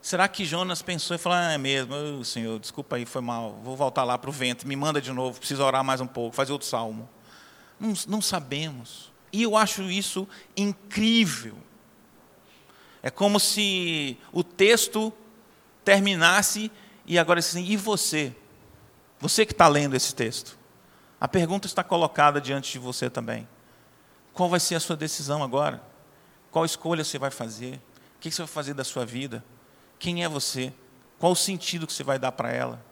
Será 0.00 0.26
que 0.26 0.44
Jonas 0.44 0.82
pensou 0.82 1.14
e 1.14 1.18
falou: 1.18 1.38
ah, 1.38 1.52
é 1.52 1.58
mesmo, 1.58 2.24
Senhor, 2.24 2.58
desculpa 2.58 2.96
aí, 2.96 3.04
foi 3.04 3.20
mal, 3.20 3.60
vou 3.62 3.76
voltar 3.76 4.04
lá 4.04 4.16
para 4.16 4.30
o 4.30 4.32
vento, 4.32 4.66
me 4.66 4.74
manda 4.74 5.00
de 5.00 5.12
novo, 5.12 5.38
preciso 5.38 5.62
orar 5.62 5.84
mais 5.84 6.00
um 6.00 6.06
pouco, 6.06 6.34
fazer 6.34 6.52
outro 6.52 6.66
salmo. 6.66 7.08
Não, 7.78 7.92
não 8.06 8.20
sabemos. 8.20 9.12
E 9.32 9.42
eu 9.42 9.56
acho 9.56 9.82
isso 9.82 10.26
incrível. 10.56 11.56
É 13.02 13.10
como 13.10 13.38
se 13.38 14.18
o 14.32 14.42
texto 14.42 15.12
terminasse 15.84 16.70
e 17.06 17.18
agora 17.18 17.38
assim, 17.38 17.64
e 17.64 17.76
você? 17.76 18.34
Você 19.20 19.44
que 19.44 19.52
está 19.52 19.66
lendo 19.66 19.94
esse 19.94 20.14
texto, 20.14 20.56
a 21.20 21.26
pergunta 21.26 21.66
está 21.66 21.82
colocada 21.82 22.40
diante 22.40 22.72
de 22.72 22.78
você 22.78 23.10
também. 23.10 23.48
Qual 24.32 24.48
vai 24.48 24.60
ser 24.60 24.76
a 24.76 24.80
sua 24.80 24.96
decisão 24.96 25.42
agora? 25.42 25.82
Qual 26.50 26.64
escolha 26.64 27.02
você 27.02 27.18
vai 27.18 27.30
fazer? 27.30 27.74
O 28.16 28.20
que 28.20 28.30
você 28.30 28.42
vai 28.42 28.48
fazer 28.48 28.74
da 28.74 28.84
sua 28.84 29.04
vida? 29.04 29.44
Quem 29.98 30.22
é 30.22 30.28
você? 30.28 30.72
Qual 31.18 31.32
o 31.32 31.36
sentido 31.36 31.86
que 31.86 31.92
você 31.92 32.04
vai 32.04 32.18
dar 32.18 32.32
para 32.32 32.52
ela? 32.52 32.84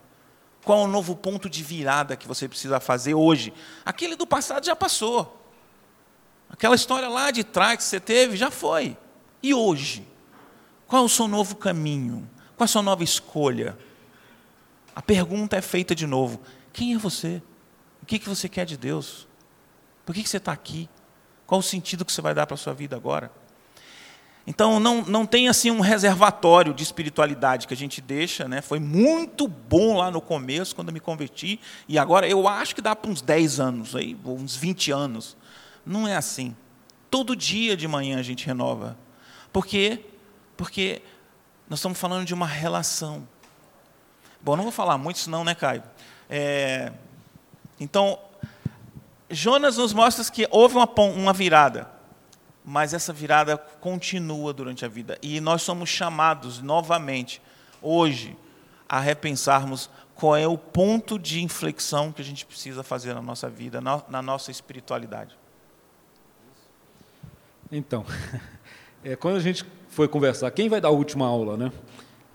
Qual 0.64 0.80
o 0.80 0.88
novo 0.88 1.14
ponto 1.14 1.48
de 1.48 1.62
virada 1.62 2.16
que 2.16 2.26
você 2.26 2.48
precisa 2.48 2.80
fazer 2.80 3.14
hoje? 3.14 3.52
Aquele 3.84 4.16
do 4.16 4.26
passado 4.26 4.66
já 4.66 4.74
passou. 4.74 5.40
Aquela 6.50 6.74
história 6.74 7.08
lá 7.08 7.30
de 7.30 7.44
trás 7.44 7.76
que 7.76 7.84
você 7.84 8.00
teve 8.00 8.36
já 8.36 8.50
foi. 8.50 8.96
E 9.40 9.54
hoje? 9.54 10.06
Qual 10.88 11.02
é 11.02 11.04
o 11.04 11.08
seu 11.08 11.28
novo 11.28 11.54
caminho? 11.54 12.28
Qual 12.56 12.64
é 12.64 12.68
a 12.68 12.68
sua 12.68 12.82
nova 12.82 13.04
escolha? 13.04 13.78
A 14.96 15.02
pergunta 15.02 15.58
é 15.58 15.60
feita 15.60 15.94
de 15.94 16.06
novo: 16.06 16.40
quem 16.72 16.94
é 16.94 16.98
você? 16.98 17.42
O 18.02 18.06
que, 18.06 18.18
que 18.18 18.26
você 18.26 18.48
quer 18.48 18.64
de 18.64 18.78
Deus? 18.78 19.28
Por 20.06 20.14
que, 20.14 20.22
que 20.22 20.28
você 20.28 20.38
está 20.38 20.52
aqui? 20.52 20.88
Qual 21.46 21.58
o 21.58 21.62
sentido 21.62 22.02
que 22.02 22.12
você 22.12 22.22
vai 22.22 22.34
dar 22.34 22.46
para 22.46 22.54
a 22.54 22.58
sua 22.58 22.72
vida 22.72 22.96
agora? 22.96 23.30
Então, 24.46 24.78
não, 24.78 25.02
não 25.02 25.26
tem 25.26 25.48
assim 25.48 25.72
um 25.72 25.80
reservatório 25.80 26.72
de 26.72 26.82
espiritualidade 26.82 27.66
que 27.66 27.74
a 27.74 27.76
gente 27.76 28.00
deixa. 28.00 28.46
Né? 28.48 28.62
Foi 28.62 28.78
muito 28.78 29.48
bom 29.48 29.96
lá 29.96 30.10
no 30.10 30.20
começo, 30.20 30.74
quando 30.74 30.88
eu 30.88 30.94
me 30.94 31.00
converti, 31.00 31.60
e 31.88 31.98
agora 31.98 32.28
eu 32.28 32.46
acho 32.46 32.74
que 32.74 32.80
dá 32.80 32.94
para 32.94 33.10
uns 33.10 33.20
10 33.20 33.58
anos, 33.58 33.96
aí, 33.96 34.16
uns 34.24 34.54
20 34.54 34.92
anos. 34.92 35.36
Não 35.84 36.06
é 36.06 36.16
assim. 36.16 36.56
Todo 37.10 37.34
dia 37.34 37.76
de 37.76 37.88
manhã 37.88 38.18
a 38.18 38.22
gente 38.22 38.46
renova. 38.46 38.96
Por 39.52 39.66
quê? 39.66 40.04
Porque 40.56 41.02
nós 41.68 41.80
estamos 41.80 41.98
falando 41.98 42.24
de 42.24 42.32
uma 42.32 42.46
relação. 42.46 43.26
Bom, 44.40 44.56
não 44.56 44.62
vou 44.64 44.72
falar 44.72 44.98
muito, 44.98 45.18
senão, 45.18 45.44
né, 45.44 45.54
Caio? 45.54 45.82
É, 46.28 46.92
então, 47.78 48.18
Jonas 49.30 49.76
nos 49.76 49.92
mostra 49.92 50.24
que 50.32 50.46
houve 50.50 50.76
uma, 50.76 50.88
uma 51.00 51.32
virada, 51.32 51.88
mas 52.64 52.94
essa 52.94 53.12
virada 53.12 53.56
continua 53.56 54.52
durante 54.52 54.84
a 54.84 54.88
vida. 54.88 55.18
E 55.22 55.40
nós 55.40 55.62
somos 55.62 55.88
chamados 55.88 56.60
novamente, 56.60 57.42
hoje, 57.82 58.36
a 58.88 59.00
repensarmos 59.00 59.90
qual 60.14 60.36
é 60.36 60.46
o 60.46 60.56
ponto 60.56 61.18
de 61.18 61.42
inflexão 61.42 62.10
que 62.10 62.22
a 62.22 62.24
gente 62.24 62.46
precisa 62.46 62.82
fazer 62.82 63.14
na 63.14 63.22
nossa 63.22 63.50
vida, 63.50 63.80
na, 63.80 64.02
na 64.08 64.22
nossa 64.22 64.50
espiritualidade. 64.50 65.36
Então, 67.70 68.06
é, 69.04 69.14
quando 69.16 69.36
a 69.36 69.40
gente 69.40 69.64
foi 69.88 70.08
conversar, 70.08 70.50
quem 70.52 70.68
vai 70.68 70.80
dar 70.80 70.88
a 70.88 70.92
última 70.92 71.26
aula, 71.26 71.56
né? 71.56 71.72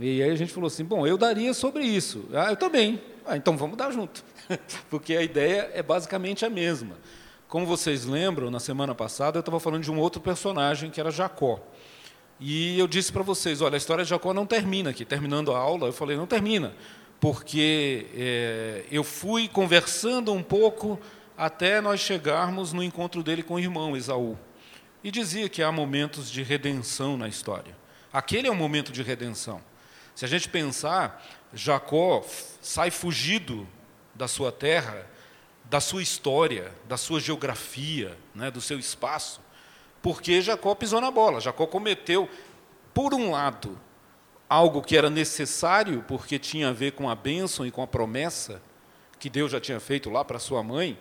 E 0.02 0.22
aí 0.24 0.32
a 0.32 0.36
gente 0.36 0.52
falou 0.52 0.68
assim: 0.68 0.84
bom, 0.84 1.06
eu 1.06 1.18
daria 1.18 1.54
sobre 1.54 1.84
isso. 1.84 2.26
Ah, 2.34 2.50
eu 2.50 2.56
também. 2.56 3.02
Ah, 3.26 3.38
então 3.38 3.56
vamos 3.56 3.78
dar 3.78 3.92
junto. 3.92 4.24
Porque 4.90 5.16
a 5.16 5.22
ideia 5.22 5.70
é 5.74 5.84
basicamente 5.84 6.44
a 6.46 6.50
mesma. 6.50 6.98
Como 7.48 7.66
vocês 7.66 8.06
lembram, 8.06 8.50
na 8.50 8.60
semana 8.60 8.96
passada 8.96 9.38
eu 9.38 9.42
estava 9.42 9.60
falando 9.60 9.84
de 9.84 9.92
um 9.92 10.00
outro 10.00 10.22
personagem 10.22 10.90
que 10.90 11.00
era 11.00 11.12
Jacó. 11.12 11.60
E 12.40 12.80
eu 12.80 12.88
disse 12.88 13.12
para 13.12 13.22
vocês: 13.22 13.62
olha, 13.62 13.76
a 13.76 13.78
história 13.78 14.04
de 14.04 14.10
Jacó 14.10 14.34
não 14.34 14.46
termina 14.46 14.90
aqui. 14.90 15.06
Terminando 15.06 15.52
a 15.54 15.58
aula, 15.58 15.88
eu 15.88 15.94
falei: 15.94 16.18
não 16.18 16.26
termina. 16.26 16.74
Porque 17.20 18.08
é, 18.16 18.86
eu 18.92 19.04
fui 19.04 19.48
conversando 19.48 20.34
um 20.34 20.42
pouco 20.42 21.00
até 21.38 21.80
nós 21.80 22.00
chegarmos 22.00 22.74
no 22.74 22.82
encontro 22.82 23.22
dele 23.22 23.44
com 23.44 23.56
o 23.56 23.60
irmão 23.60 23.96
Esaú. 23.96 24.38
E 25.04 25.12
dizia 25.12 25.48
que 25.48 25.62
há 25.62 25.72
momentos 25.72 26.32
de 26.32 26.42
redenção 26.42 27.18
na 27.18 27.28
história. 27.28 27.76
Aquele 28.12 28.48
é 28.48 28.52
um 28.52 28.56
momento 28.56 28.92
de 28.92 29.04
redenção. 29.04 29.62
Se 30.22 30.26
a 30.26 30.28
gente 30.28 30.50
pensar, 30.50 31.26
Jacó 31.52 32.24
sai 32.62 32.92
fugido 32.92 33.68
da 34.14 34.28
sua 34.28 34.52
terra, 34.52 35.08
da 35.66 35.82
sua 35.82 36.04
história, 36.04 36.72
da 36.88 36.96
sua 36.96 37.20
geografia, 37.20 38.16
né, 38.36 38.52
do 38.52 38.62
seu 38.62 38.78
espaço, 38.78 39.42
porque 40.00 40.40
Jacó 40.40 40.76
pisou 40.76 41.02
na 41.02 41.10
bola. 41.10 41.42
Jacó 41.42 41.66
cometeu, 41.66 42.30
por 42.94 43.16
um 43.16 43.32
lado, 43.32 43.80
algo 44.48 44.84
que 44.84 44.96
era 44.96 45.10
necessário, 45.10 46.06
porque 46.08 46.38
tinha 46.38 46.70
a 46.70 46.72
ver 46.72 46.92
com 46.92 47.10
a 47.10 47.16
bênção 47.16 47.66
e 47.66 47.72
com 47.72 47.82
a 47.82 47.88
promessa 47.88 48.62
que 49.18 49.28
Deus 49.28 49.52
já 49.52 49.60
tinha 49.60 49.80
feito 49.80 50.08
lá 50.12 50.24
para 50.24 50.38
sua 50.38 50.62
mãe, 50.62 51.00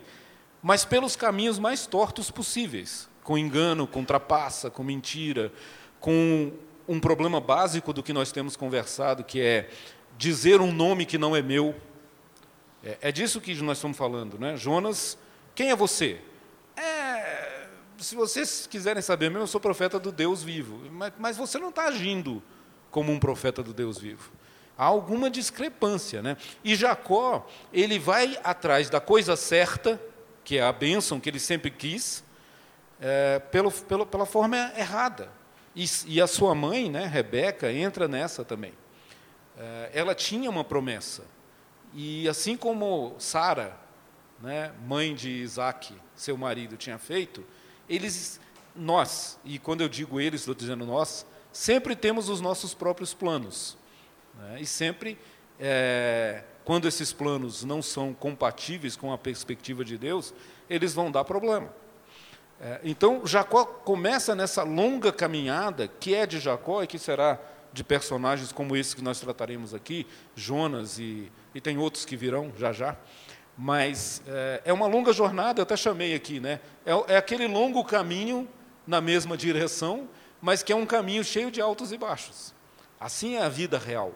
mas 0.63 0.83
pelos 0.83 1.15
caminhos 1.15 1.59
mais 1.59 1.85
tortos 1.85 2.31
possíveis 2.31 3.07
com 3.23 3.37
engano, 3.37 3.85
com 3.85 4.03
trapaça, 4.03 4.71
com 4.71 4.83
mentira, 4.83 5.53
com 5.99 6.51
um 6.91 6.99
problema 6.99 7.39
básico 7.39 7.93
do 7.93 8.03
que 8.03 8.11
nós 8.11 8.33
temos 8.33 8.57
conversado, 8.57 9.23
que 9.23 9.39
é 9.39 9.69
dizer 10.17 10.59
um 10.59 10.73
nome 10.73 11.05
que 11.05 11.17
não 11.17 11.33
é 11.33 11.41
meu. 11.41 11.73
É, 12.83 12.97
é 13.01 13.11
disso 13.11 13.39
que 13.39 13.55
nós 13.61 13.77
estamos 13.77 13.97
falando, 13.97 14.37
né? 14.37 14.57
Jonas, 14.57 15.17
quem 15.55 15.71
é 15.71 15.75
você? 15.75 16.19
É, 16.75 17.67
se 17.97 18.13
vocês 18.13 18.67
quiserem 18.67 19.01
saber 19.01 19.29
mesmo, 19.29 19.43
eu 19.43 19.47
sou 19.47 19.61
profeta 19.61 19.97
do 19.97 20.11
Deus 20.11 20.43
vivo, 20.43 20.81
mas, 20.91 21.13
mas 21.17 21.37
você 21.37 21.57
não 21.57 21.69
está 21.69 21.85
agindo 21.85 22.43
como 22.89 23.09
um 23.09 23.19
profeta 23.19 23.63
do 23.63 23.73
Deus 23.73 23.97
vivo. 23.97 24.29
Há 24.77 24.83
alguma 24.83 25.29
discrepância, 25.29 26.21
né? 26.21 26.35
E 26.61 26.75
Jacó, 26.75 27.47
ele 27.71 27.97
vai 27.97 28.37
atrás 28.43 28.89
da 28.89 28.99
coisa 28.99 29.37
certa, 29.37 30.01
que 30.43 30.57
é 30.57 30.61
a 30.61 30.73
bênção 30.73 31.21
que 31.21 31.29
ele 31.29 31.39
sempre 31.39 31.71
quis, 31.71 32.21
é, 32.99 33.39
pelo, 33.39 33.71
pelo, 33.71 34.05
pela 34.05 34.25
forma 34.25 34.57
errada. 34.75 35.40
E, 35.75 35.85
e 36.05 36.21
a 36.21 36.27
sua 36.27 36.53
mãe, 36.53 36.89
né, 36.89 37.05
Rebeca, 37.05 37.71
entra 37.71 38.07
nessa 38.07 38.43
também. 38.43 38.73
É, 39.57 39.91
ela 39.93 40.13
tinha 40.13 40.49
uma 40.49 40.63
promessa. 40.63 41.23
E 41.93 42.27
assim 42.27 42.57
como 42.57 43.15
Sara, 43.19 43.77
né, 44.41 44.73
mãe 44.85 45.13
de 45.13 45.29
Isaac, 45.29 45.93
seu 46.15 46.37
marido, 46.37 46.77
tinha 46.77 46.97
feito, 46.97 47.43
eles, 47.87 48.39
nós, 48.75 49.39
e 49.43 49.59
quando 49.59 49.81
eu 49.81 49.89
digo 49.89 50.19
eles, 50.19 50.41
estou 50.41 50.55
dizendo 50.55 50.85
nós, 50.85 51.25
sempre 51.51 51.95
temos 51.95 52.29
os 52.29 52.41
nossos 52.41 52.73
próprios 52.73 53.13
planos. 53.13 53.77
Né, 54.37 54.61
e 54.61 54.65
sempre, 54.65 55.17
é, 55.59 56.43
quando 56.65 56.87
esses 56.87 57.13
planos 57.13 57.63
não 57.63 57.81
são 57.81 58.13
compatíveis 58.13 58.95
com 58.95 59.13
a 59.13 59.17
perspectiva 59.17 59.85
de 59.85 59.97
Deus, 59.97 60.33
eles 60.69 60.93
vão 60.93 61.11
dar 61.11 61.23
problema. 61.23 61.73
É, 62.63 62.79
então, 62.83 63.25
Jacó 63.25 63.65
começa 63.65 64.35
nessa 64.35 64.61
longa 64.61 65.11
caminhada, 65.11 65.87
que 65.87 66.13
é 66.13 66.27
de 66.27 66.39
Jacó 66.39 66.83
e 66.83 66.87
que 66.87 66.99
será 66.99 67.39
de 67.73 67.83
personagens 67.83 68.51
como 68.51 68.77
esse 68.77 68.95
que 68.95 69.01
nós 69.01 69.19
trataremos 69.19 69.73
aqui, 69.73 70.05
Jonas 70.35 70.99
e, 70.99 71.31
e 71.55 71.61
tem 71.61 71.79
outros 71.79 72.05
que 72.05 72.15
virão 72.15 72.51
já 72.55 72.71
já. 72.71 72.95
Mas 73.57 74.21
é, 74.27 74.61
é 74.65 74.73
uma 74.73 74.85
longa 74.85 75.11
jornada, 75.11 75.59
eu 75.59 75.63
até 75.63 75.75
chamei 75.75 76.13
aqui, 76.13 76.39
né? 76.39 76.59
É, 76.85 77.13
é 77.13 77.17
aquele 77.17 77.47
longo 77.47 77.83
caminho 77.83 78.47
na 78.85 79.01
mesma 79.01 79.35
direção, 79.35 80.07
mas 80.39 80.61
que 80.61 80.71
é 80.71 80.75
um 80.75 80.85
caminho 80.85 81.23
cheio 81.23 81.49
de 81.49 81.59
altos 81.59 81.91
e 81.91 81.97
baixos. 81.97 82.53
Assim 82.99 83.37
é 83.37 83.41
a 83.41 83.49
vida 83.49 83.79
real. 83.79 84.13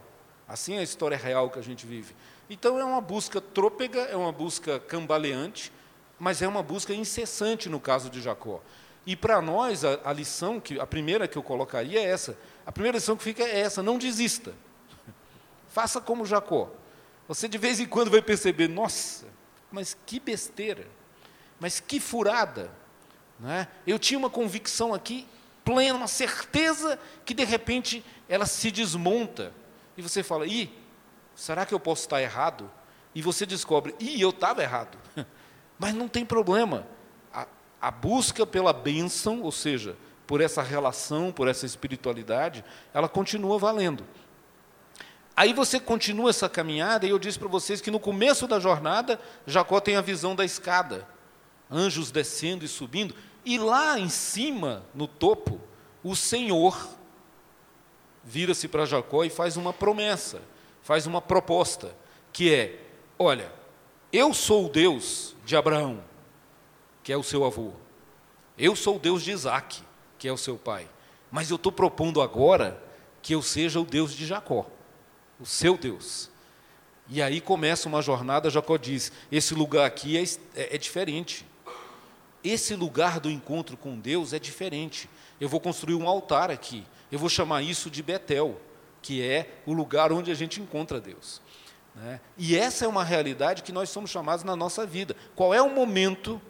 Assim 0.48 0.76
é 0.76 0.80
a 0.80 0.84
história 0.84 1.18
real 1.18 1.50
que 1.50 1.58
a 1.58 1.64
gente 1.64 1.88
vive. 1.88 2.16
Então 2.48 2.78
é 2.80 2.84
uma 2.84 3.02
busca 3.02 3.42
trôpega, 3.42 4.02
é 4.02 4.16
uma 4.16 4.32
busca 4.32 4.80
cambaleante, 4.80 5.72
mas 6.20 6.42
é 6.42 6.48
uma 6.48 6.64
busca 6.64 6.94
incessante 6.94 7.70
no 7.70 7.80
caso 7.80 8.10
de 8.10 8.22
Jacó. 8.22 8.62
E 9.06 9.16
para 9.16 9.42
nós 9.42 9.86
a, 9.86 10.00
a, 10.04 10.14
lição 10.14 10.60
que 10.60 10.80
a 10.80 10.88
primeira 10.88 11.28
que 11.28 11.38
eu 11.38 11.44
colocaria 11.44 12.00
é 12.00 12.04
essa. 12.04 12.38
A 12.66 12.72
primeira 12.72 12.98
lição 12.98 13.16
que 13.16 13.24
fica 13.24 13.44
é 13.44 13.60
essa: 13.60 13.84
não 13.84 13.98
desista. 13.98 14.54
Faça 15.70 16.02
como 16.02 16.26
Jacó. 16.26 16.72
Você 17.28 17.48
de 17.48 17.58
vez 17.58 17.80
em 17.80 17.86
quando 17.86 18.12
vai 18.12 18.22
perceber, 18.22 18.68
nossa, 18.68 19.26
mas 19.72 19.98
que 20.06 20.20
besteira, 20.20 20.88
mas 21.60 21.80
que 21.80 22.00
furada. 22.00 22.72
Né? 23.40 23.68
Eu 23.86 24.00
tinha 24.00 24.18
uma 24.18 24.30
convicção 24.30 24.94
aqui 24.94 25.28
plena, 25.64 25.98
uma 25.98 26.08
certeza 26.08 27.00
que 27.26 27.34
de 27.34 27.44
repente 27.44 28.06
ela 28.30 28.46
se 28.46 28.70
desmonta. 28.72 29.52
E 29.98 30.02
você 30.02 30.22
fala, 30.22 30.46
ih, 30.46 30.72
será 31.36 31.66
que 31.66 31.74
eu 31.74 31.80
posso 31.80 32.04
estar 32.04 32.22
errado? 32.22 32.72
E 33.14 33.22
você 33.22 33.46
descobre, 33.46 33.96
ih, 34.00 34.22
eu 34.22 34.30
estava 34.30 34.62
errado. 34.62 34.98
Mas 35.78 35.94
não 35.94 36.08
tem 36.08 36.26
problema. 36.26 36.88
A, 37.34 37.48
a 37.82 37.92
busca 37.92 38.46
pela 38.46 38.74
bênção, 38.74 39.42
ou 39.42 39.52
seja, 39.52 39.96
por 40.26 40.42
essa 40.42 40.62
relação, 40.62 41.32
por 41.32 41.48
essa 41.48 41.66
espiritualidade, 41.66 42.64
ela 42.94 43.08
continua 43.08 43.60
valendo. 43.60 44.06
Aí 45.36 45.54
você 45.54 45.80
continua 45.80 46.30
essa 46.30 46.48
caminhada, 46.48 47.06
e 47.06 47.10
eu 47.10 47.20
disse 47.20 47.38
para 47.38 47.50
vocês 47.50 47.82
que 47.82 47.92
no 47.92 48.00
começo 48.00 48.48
da 48.48 48.60
jornada, 48.60 49.20
Jacó 49.46 49.82
tem 49.82 49.98
a 49.98 50.02
visão 50.02 50.34
da 50.34 50.46
escada, 50.46 51.08
anjos 51.70 52.10
descendo 52.10 52.64
e 52.64 52.70
subindo, 52.70 53.14
e 53.44 53.58
lá 53.60 54.00
em 54.00 54.10
cima, 54.10 54.84
no 54.94 55.08
topo, 55.08 55.60
o 56.02 56.16
Senhor 56.16 56.90
vira-se 58.24 58.68
para 58.68 58.86
Jacó 58.86 59.24
e 59.24 59.30
faz 59.30 59.58
uma 59.58 59.74
promessa, 59.74 60.42
faz 60.82 61.06
uma 61.06 61.22
proposta, 61.22 61.96
que 62.32 62.54
é: 62.54 62.80
olha, 63.20 63.52
eu 64.12 64.34
sou 64.34 64.66
o 64.68 64.70
Deus 64.70 65.35
de 65.46 65.56
Abraão, 65.56 66.04
que 67.04 67.14
é 67.14 67.18
o 67.18 67.24
seu 67.24 67.46
avô, 67.46 67.72
eu 68.58 68.76
sou 68.76 68.98
o 68.98 69.00
Deus 69.00 69.24
de 69.24 69.32
Isaac, 69.32 69.82
que 70.18 70.28
é 70.28 70.34
o 70.34 70.38
seu 70.38 70.58
pai, 70.58 70.88
mas 71.32 71.50
eu 71.50 71.56
estou 71.56 71.72
propondo 71.72 72.22
agora 72.22 72.82
que 73.22 73.34
eu 73.34 73.42
seja 73.42 73.80
o 73.80 73.86
Deus 73.86 74.14
de 74.14 74.26
Jacó 74.26 74.70
o 75.40 75.46
seu 75.46 75.78
Deus. 75.78 76.30
E 77.08 77.22
aí 77.22 77.40
começa 77.40 77.88
uma 77.88 78.02
jornada, 78.02 78.50
Jacó 78.50 78.78
diz: 78.78 79.12
esse 79.32 79.54
lugar 79.54 79.86
aqui 79.86 80.18
é, 80.18 80.24
é, 80.56 80.76
é 80.76 80.78
diferente. 80.78 81.46
Esse 82.44 82.76
lugar 82.76 83.20
do 83.20 83.30
encontro 83.30 83.76
com 83.76 84.00
Deus 84.00 84.34
é 84.34 84.40
diferente. 84.40 85.10
Eu 85.40 85.50
vou 85.50 85.60
construir 85.60 85.96
um 85.96 86.08
altar 86.08 86.52
aqui. 86.52 86.86
Eu 87.12 87.18
vou 87.18 87.30
chamar 87.30 87.64
isso 87.64 87.90
de 87.90 88.04
Betel, 88.04 88.60
que 89.02 89.22
é 89.22 89.62
o 89.66 89.74
lugar 89.74 90.12
onde 90.12 90.32
a 90.32 90.36
gente 90.36 90.62
encontra 90.62 91.02
Deus. 91.02 91.42
Né? 91.96 92.20
E 92.38 92.58
essa 92.58 92.86
é 92.86 92.88
uma 92.88 93.04
realidade 93.04 93.64
que 93.64 93.72
nós 93.72 93.90
somos 93.90 94.12
chamados 94.12 94.44
na 94.44 94.56
nossa 94.56 94.86
vida. 94.86 95.16
Qual 95.36 95.54
é 95.54 95.62
o 95.62 95.74
momento 95.74 96.42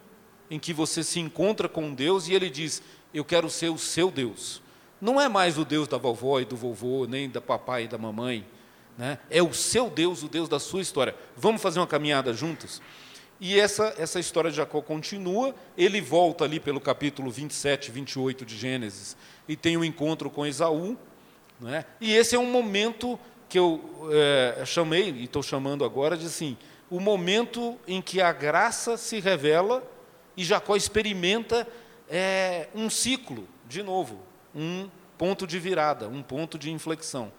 em 0.49 0.59
que 0.59 0.73
você 0.73 1.03
se 1.03 1.19
encontra 1.19 1.69
com 1.69 1.93
Deus 1.93 2.27
e 2.27 2.33
Ele 2.33 2.49
diz: 2.49 2.81
Eu 3.13 3.23
quero 3.23 3.49
ser 3.49 3.69
o 3.69 3.77
seu 3.77 4.09
Deus? 4.09 4.61
Não 4.99 5.19
é 5.19 5.27
mais 5.27 5.57
o 5.57 5.65
Deus 5.65 5.87
da 5.87 5.97
vovó 5.97 6.39
e 6.39 6.45
do 6.45 6.55
vovô, 6.55 7.05
nem 7.05 7.29
da 7.29 7.41
papai 7.41 7.83
e 7.83 7.87
da 7.87 7.97
mamãe 7.97 8.45
né? 8.97 9.19
É 9.29 9.41
o 9.41 9.53
seu 9.53 9.89
Deus, 9.89 10.23
o 10.23 10.27
Deus 10.27 10.47
da 10.47 10.59
sua 10.59 10.81
história. 10.81 11.15
Vamos 11.35 11.61
fazer 11.61 11.79
uma 11.79 11.87
caminhada 11.87 12.33
juntos? 12.33 12.81
E 13.39 13.59
essa, 13.59 13.93
essa 13.97 14.19
história 14.19 14.49
de 14.49 14.57
Jacó 14.57 14.81
continua, 14.81 15.53
ele 15.77 15.99
volta 15.99 16.45
ali 16.45 16.59
pelo 16.59 16.79
capítulo 16.79 17.29
27, 17.29 17.91
28 17.91 18.45
de 18.45 18.57
Gênesis, 18.57 19.17
e 19.47 19.57
tem 19.57 19.75
um 19.75 19.83
encontro 19.83 20.29
com 20.29 20.45
Esaú. 20.45 20.97
Né? 21.59 21.85
E 21.99 22.13
esse 22.13 22.35
é 22.35 22.39
um 22.39 22.49
momento 22.49 23.19
que 23.47 23.59
eu 23.59 24.09
é, 24.11 24.63
chamei, 24.65 25.11
e 25.11 25.23
estou 25.25 25.43
chamando 25.43 25.85
agora, 25.85 26.17
de 26.17 26.25
assim, 26.25 26.57
o 26.89 26.99
momento 26.99 27.77
em 27.87 28.01
que 28.01 28.21
a 28.21 28.31
graça 28.31 28.97
se 28.97 29.19
revela 29.19 29.83
e 30.37 30.43
Jacó 30.43 30.75
experimenta 30.75 31.67
é, 32.09 32.67
um 32.75 32.89
ciclo, 32.89 33.47
de 33.67 33.81
novo, 33.81 34.19
um 34.53 34.89
ponto 35.17 35.47
de 35.47 35.59
virada, 35.59 36.07
um 36.07 36.21
ponto 36.21 36.57
de 36.57 36.71
inflexão. 36.71 37.31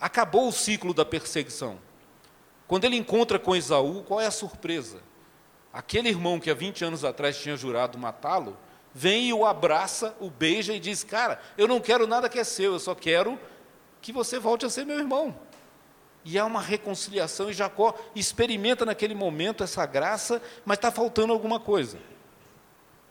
Acabou 0.00 0.48
o 0.48 0.52
ciclo 0.52 0.94
da 0.94 1.04
perseguição. 1.04 1.78
Quando 2.66 2.84
ele 2.84 2.96
encontra 2.96 3.38
com 3.38 3.56
Esaú, 3.56 4.02
qual 4.04 4.20
é 4.20 4.26
a 4.26 4.30
surpresa? 4.30 5.02
Aquele 5.72 6.08
irmão 6.08 6.40
que 6.40 6.50
há 6.50 6.54
20 6.54 6.84
anos 6.84 7.04
atrás 7.04 7.38
tinha 7.38 7.56
jurado 7.56 7.98
matá-lo, 7.98 8.56
vem 8.94 9.28
e 9.28 9.32
o 9.32 9.44
abraça, 9.44 10.16
o 10.20 10.30
beija 10.30 10.72
e 10.72 10.80
diz: 10.80 11.04
Cara, 11.04 11.40
eu 11.58 11.68
não 11.68 11.80
quero 11.80 12.06
nada 12.06 12.28
que 12.28 12.38
é 12.38 12.44
seu, 12.44 12.72
eu 12.72 12.78
só 12.78 12.94
quero 12.94 13.38
que 14.00 14.12
você 14.12 14.38
volte 14.38 14.66
a 14.66 14.70
ser 14.70 14.84
meu 14.84 14.98
irmão. 14.98 15.34
E 16.24 16.38
há 16.38 16.44
uma 16.44 16.60
reconciliação, 16.60 17.48
e 17.50 17.54
Jacó 17.54 17.94
experimenta 18.14 18.84
naquele 18.84 19.14
momento 19.14 19.64
essa 19.64 19.86
graça, 19.86 20.40
mas 20.64 20.78
está 20.78 20.90
faltando 20.90 21.32
alguma 21.32 21.58
coisa. 21.58 21.98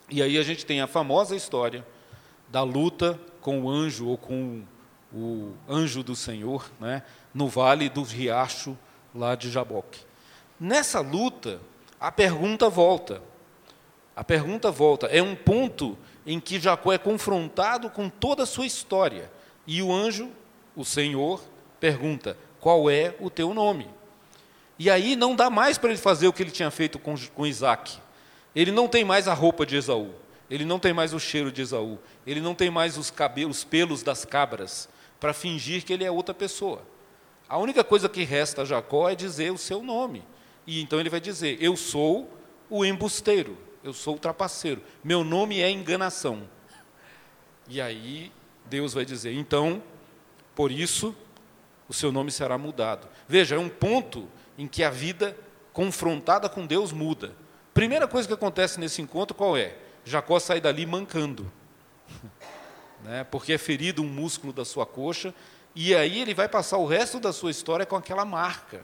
E 0.09 0.21
aí 0.21 0.37
a 0.37 0.43
gente 0.43 0.65
tem 0.65 0.81
a 0.81 0.87
famosa 0.87 1.35
história 1.35 1.85
da 2.47 2.63
luta 2.63 3.19
com 3.41 3.61
o 3.61 3.69
anjo 3.69 4.07
ou 4.07 4.17
com 4.17 4.63
o 5.13 5.53
anjo 5.67 6.03
do 6.03 6.15
Senhor, 6.15 6.69
né, 6.79 7.03
no 7.33 7.47
vale 7.47 7.89
do 7.89 8.03
riacho 8.03 8.77
lá 9.13 9.35
de 9.35 9.49
Jaboque. 9.49 10.01
Nessa 10.59 10.99
luta, 10.99 11.59
a 11.99 12.11
pergunta 12.11 12.69
volta. 12.69 13.21
A 14.15 14.23
pergunta 14.23 14.69
volta. 14.69 15.07
É 15.07 15.21
um 15.21 15.35
ponto 15.35 15.97
em 16.25 16.39
que 16.39 16.59
Jacó 16.59 16.91
é 16.91 16.97
confrontado 16.97 17.89
com 17.89 18.09
toda 18.09 18.43
a 18.43 18.45
sua 18.45 18.65
história. 18.65 19.31
E 19.65 19.81
o 19.81 19.93
anjo, 19.93 20.29
o 20.75 20.83
Senhor, 20.85 21.41
pergunta: 21.79 22.37
Qual 22.59 22.89
é 22.89 23.15
o 23.19 23.29
teu 23.29 23.53
nome? 23.53 23.87
E 24.77 24.89
aí 24.89 25.15
não 25.15 25.35
dá 25.35 25.49
mais 25.49 25.77
para 25.77 25.89
ele 25.89 25.99
fazer 25.99 26.27
o 26.27 26.33
que 26.33 26.41
ele 26.41 26.51
tinha 26.51 26.71
feito 26.71 26.97
com, 26.97 27.15
com 27.35 27.45
Isaac. 27.45 27.97
Ele 28.55 28.71
não 28.71 28.87
tem 28.87 29.03
mais 29.03 29.27
a 29.27 29.33
roupa 29.33 29.65
de 29.65 29.75
Esaú. 29.75 30.13
Ele 30.49 30.65
não 30.65 30.79
tem 30.79 30.93
mais 30.93 31.13
o 31.13 31.19
cheiro 31.19 31.51
de 31.51 31.61
Esaú. 31.61 31.99
Ele 32.25 32.39
não 32.39 32.55
tem 32.55 32.69
mais 32.69 32.97
os 32.97 33.11
cabelos, 33.11 33.57
os 33.57 33.63
pelos 33.63 34.01
das 34.01 34.25
cabras 34.25 34.89
para 35.19 35.33
fingir 35.33 35.83
que 35.83 35.91
ele 35.91 36.03
é 36.05 36.09
outra 36.11 36.33
pessoa. 36.33 36.81
A 37.47 37.57
única 37.57 37.83
coisa 37.83 38.07
que 38.07 38.23
resta 38.23 38.61
a 38.61 38.65
Jacó 38.65 39.09
é 39.09 39.15
dizer 39.15 39.51
o 39.51 39.57
seu 39.57 39.83
nome. 39.83 40.23
E 40.65 40.81
então 40.81 40.99
ele 40.99 41.09
vai 41.09 41.19
dizer: 41.19 41.57
Eu 41.61 41.75
sou 41.75 42.31
o 42.69 42.85
embusteiro, 42.85 43.57
eu 43.83 43.91
sou 43.91 44.15
o 44.15 44.19
trapaceiro, 44.19 44.81
meu 45.03 45.23
nome 45.23 45.59
é 45.59 45.69
enganação. 45.69 46.47
E 47.67 47.81
aí 47.81 48.31
Deus 48.65 48.93
vai 48.93 49.03
dizer: 49.03 49.33
Então, 49.33 49.81
por 50.59 50.73
isso, 50.73 51.15
o 51.87 51.93
seu 51.93 52.11
nome 52.11 52.29
será 52.31 52.57
mudado. 52.57 53.07
Veja, 53.29 53.55
é 53.55 53.57
um 53.57 53.69
ponto 53.69 54.27
em 54.57 54.67
que 54.67 54.83
a 54.83 54.89
vida 54.89 55.33
confrontada 55.71 56.49
com 56.49 56.65
Deus 56.65 56.91
muda. 56.91 57.33
Primeira 57.73 58.09
coisa 58.09 58.27
que 58.27 58.33
acontece 58.33 58.77
nesse 58.77 59.01
encontro 59.01 59.33
qual 59.33 59.55
é? 59.55 59.77
Jacó 60.03 60.37
sai 60.37 60.59
dali 60.59 60.85
mancando 60.85 61.49
né, 63.05 63.23
porque 63.23 63.53
é 63.53 63.57
ferido 63.57 64.01
um 64.01 64.07
músculo 64.09 64.51
da 64.51 64.65
sua 64.65 64.85
coxa, 64.85 65.33
e 65.73 65.95
aí 65.95 66.19
ele 66.19 66.33
vai 66.33 66.49
passar 66.49 66.77
o 66.77 66.85
resto 66.85 67.21
da 67.21 67.31
sua 67.31 67.51
história 67.51 67.85
com 67.85 67.95
aquela 67.95 68.25
marca. 68.25 68.83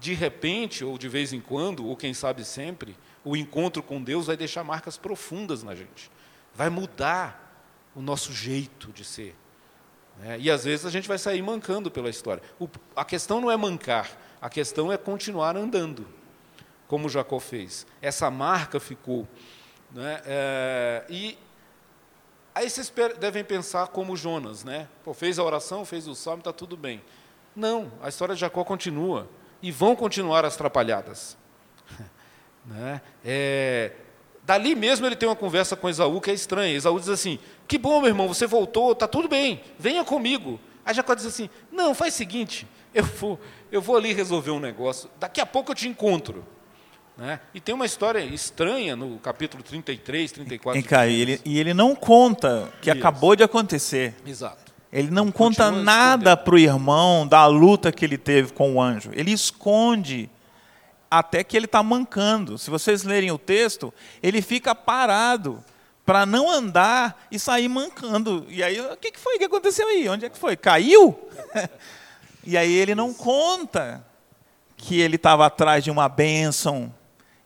De 0.00 0.14
repente, 0.14 0.86
ou 0.86 0.96
de 0.96 1.06
vez 1.06 1.34
em 1.34 1.40
quando, 1.42 1.86
ou 1.86 1.98
quem 1.98 2.14
sabe 2.14 2.46
sempre, 2.46 2.96
o 3.22 3.36
encontro 3.36 3.82
com 3.82 4.02
Deus 4.02 4.28
vai 4.28 4.38
deixar 4.38 4.64
marcas 4.64 4.96
profundas 4.96 5.62
na 5.62 5.74
gente, 5.74 6.10
vai 6.54 6.70
mudar 6.70 7.62
o 7.94 8.00
nosso 8.00 8.32
jeito 8.32 8.90
de 8.90 9.04
ser. 9.04 9.36
Né? 10.18 10.38
E 10.40 10.50
às 10.50 10.64
vezes 10.64 10.86
a 10.86 10.90
gente 10.90 11.08
vai 11.08 11.18
sair 11.18 11.42
mancando 11.42 11.90
pela 11.90 12.08
história. 12.08 12.42
O, 12.58 12.68
a 12.94 13.04
questão 13.04 13.40
não 13.40 13.50
é 13.50 13.56
mancar, 13.56 14.10
a 14.40 14.48
questão 14.48 14.92
é 14.92 14.96
continuar 14.96 15.56
andando, 15.56 16.06
como 16.86 17.08
Jacó 17.08 17.38
fez. 17.38 17.86
Essa 18.00 18.30
marca 18.30 18.78
ficou. 18.78 19.26
Né? 19.92 20.20
É, 20.26 21.04
e 21.08 21.38
Aí 22.54 22.70
vocês 22.70 22.92
devem 23.18 23.42
pensar 23.42 23.88
como 23.88 24.16
Jonas, 24.16 24.62
né? 24.62 24.86
Pô, 25.02 25.12
fez 25.12 25.40
a 25.40 25.42
oração, 25.42 25.84
fez 25.84 26.06
o 26.06 26.14
salmo, 26.14 26.38
está 26.38 26.52
tudo 26.52 26.76
bem. 26.76 27.02
Não, 27.54 27.90
a 28.00 28.08
história 28.08 28.32
de 28.34 28.40
Jacó 28.40 28.62
continua. 28.62 29.28
E 29.60 29.72
vão 29.72 29.96
continuar 29.96 30.44
as 30.44 30.54
trapalhadas. 30.54 31.36
né? 32.64 33.00
É, 33.24 33.92
dali 34.44 34.76
mesmo 34.76 35.04
ele 35.04 35.16
tem 35.16 35.28
uma 35.28 35.34
conversa 35.34 35.74
com 35.74 35.88
Esaú 35.88 36.20
que 36.20 36.30
é 36.30 36.34
estranha. 36.34 36.76
Esaú 36.76 37.00
diz 37.00 37.08
assim: 37.08 37.40
Que 37.66 37.78
bom, 37.78 38.00
meu 38.00 38.08
irmão, 38.08 38.28
você 38.28 38.46
voltou, 38.46 38.92
está 38.92 39.08
tudo 39.08 39.28
bem, 39.28 39.60
venha 39.78 40.04
comigo. 40.04 40.60
Aí 40.84 40.94
Jacó 40.94 41.14
diz 41.14 41.26
assim: 41.26 41.48
Não, 41.72 41.94
faz 41.94 42.14
o 42.14 42.16
seguinte, 42.16 42.66
eu 42.94 43.04
vou, 43.04 43.40
eu 43.72 43.80
vou 43.80 43.96
ali 43.96 44.12
resolver 44.12 44.50
um 44.50 44.60
negócio, 44.60 45.10
daqui 45.18 45.40
a 45.40 45.46
pouco 45.46 45.72
eu 45.72 45.74
te 45.74 45.88
encontro. 45.88 46.44
Né? 47.16 47.38
E 47.54 47.60
tem 47.60 47.74
uma 47.74 47.86
história 47.86 48.18
estranha 48.18 48.96
no 48.96 49.18
capítulo 49.18 49.62
33, 49.62 50.32
34. 50.32 50.80
E, 50.80 50.82
Caio, 50.82 51.12
ele, 51.12 51.40
e 51.44 51.60
ele 51.60 51.72
não 51.72 51.94
conta 51.94 52.72
que 52.82 52.90
Isso. 52.90 52.98
acabou 52.98 53.36
de 53.36 53.44
acontecer. 53.44 54.14
Exato. 54.26 54.74
Ele 54.92 55.10
não 55.10 55.24
ele 55.24 55.32
conta 55.32 55.70
nada 55.70 56.36
para 56.36 56.54
o 56.54 56.58
irmão 56.58 57.26
da 57.26 57.46
luta 57.46 57.92
que 57.92 58.04
ele 58.04 58.18
teve 58.18 58.52
com 58.52 58.74
o 58.74 58.82
anjo. 58.82 59.10
Ele 59.12 59.32
esconde 59.32 60.28
até 61.10 61.44
que 61.44 61.56
ele 61.56 61.66
está 61.66 61.82
mancando. 61.82 62.58
Se 62.58 62.70
vocês 62.70 63.04
lerem 63.04 63.30
o 63.30 63.38
texto, 63.38 63.94
ele 64.22 64.42
fica 64.42 64.74
parado 64.74 65.62
para 66.04 66.26
não 66.26 66.50
andar 66.50 67.26
e 67.30 67.38
sair 67.38 67.68
mancando. 67.68 68.46
E 68.48 68.62
aí, 68.62 68.80
o 68.80 68.96
que 68.96 69.18
foi 69.18 69.38
que 69.38 69.44
aconteceu 69.44 69.86
aí? 69.88 70.08
Onde 70.08 70.26
é 70.26 70.30
que 70.30 70.38
foi? 70.38 70.56
Caiu? 70.56 71.18
E 72.46 72.58
aí 72.58 72.74
ele 72.74 72.94
não 72.94 73.14
conta 73.14 74.04
que 74.76 75.00
ele 75.00 75.16
estava 75.16 75.46
atrás 75.46 75.82
de 75.82 75.90
uma 75.90 76.10
bênção 76.10 76.94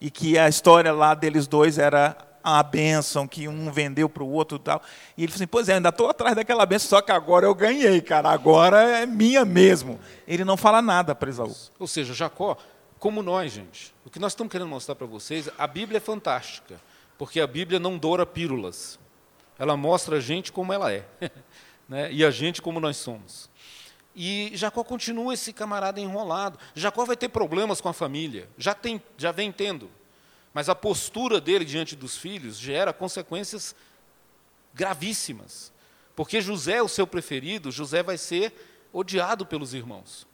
e 0.00 0.10
que 0.10 0.36
a 0.36 0.48
história 0.48 0.92
lá 0.92 1.14
deles 1.14 1.46
dois 1.46 1.78
era 1.78 2.16
a 2.42 2.62
bênção 2.62 3.26
que 3.26 3.46
um 3.46 3.70
vendeu 3.70 4.08
para 4.08 4.22
o 4.22 4.30
outro 4.30 4.56
e 4.56 4.60
tal. 4.60 4.82
E 5.16 5.22
ele 5.22 5.30
falou 5.30 5.36
assim, 5.36 5.46
pois 5.46 5.68
é, 5.68 5.74
ainda 5.74 5.90
estou 5.90 6.08
atrás 6.08 6.34
daquela 6.34 6.66
bênção, 6.66 6.88
só 6.88 7.00
que 7.00 7.12
agora 7.12 7.46
eu 7.46 7.54
ganhei, 7.54 8.00
cara, 8.00 8.30
agora 8.30 8.80
é 8.98 9.06
minha 9.06 9.44
mesmo. 9.44 10.00
Ele 10.26 10.44
não 10.44 10.56
fala 10.56 10.82
nada 10.82 11.14
para 11.14 11.30
Esaú. 11.30 11.54
Ou 11.78 11.86
seja, 11.86 12.12
Jacó, 12.12 12.56
como 12.98 13.22
nós, 13.22 13.52
gente, 13.52 13.94
o 14.04 14.10
que 14.10 14.18
nós 14.18 14.32
estamos 14.32 14.50
querendo 14.50 14.68
mostrar 14.68 14.94
para 14.94 15.06
vocês, 15.06 15.48
a 15.56 15.66
Bíblia 15.66 15.98
é 15.98 16.00
fantástica, 16.00 16.80
porque 17.18 17.40
a 17.40 17.46
Bíblia 17.46 17.80
não 17.80 17.98
doura 17.98 18.24
pílulas. 18.24 18.98
Ela 19.58 19.76
mostra 19.76 20.16
a 20.16 20.20
gente 20.20 20.52
como 20.52 20.72
ela 20.72 20.92
é, 20.92 21.04
né? 21.88 22.12
e 22.12 22.24
a 22.24 22.30
gente 22.30 22.62
como 22.62 22.78
nós 22.78 22.96
somos. 22.96 23.50
E 24.14 24.52
Jacó 24.54 24.82
continua 24.82 25.34
esse 25.34 25.52
camarada 25.52 26.00
enrolado. 26.00 26.58
Jacó 26.74 27.04
vai 27.04 27.16
ter 27.16 27.28
problemas 27.28 27.80
com 27.80 27.88
a 27.88 27.92
família, 27.92 28.48
já, 28.56 28.72
tem, 28.72 29.02
já 29.16 29.32
vem 29.32 29.50
tendo. 29.50 29.90
Mas 30.54 30.68
a 30.68 30.74
postura 30.74 31.40
dele 31.40 31.64
diante 31.64 31.94
dos 31.94 32.16
filhos 32.16 32.56
gera 32.56 32.92
consequências 32.92 33.74
gravíssimas. 34.72 35.72
Porque 36.16 36.40
José 36.40 36.76
é 36.76 36.82
o 36.82 36.88
seu 36.88 37.06
preferido, 37.06 37.70
José 37.70 38.02
vai 38.02 38.16
ser 38.16 38.52
odiado 38.92 39.44
pelos 39.44 39.74
irmãos. 39.74 40.26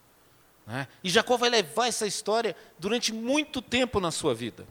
Né? 0.66 0.88
E 1.02 1.10
Jacó 1.10 1.36
vai 1.36 1.50
levar 1.50 1.88
essa 1.88 2.06
história 2.06 2.56
durante 2.78 3.12
muito 3.12 3.60
tempo 3.60 4.00
na 4.00 4.10
sua 4.10 4.34
vida. 4.34 4.66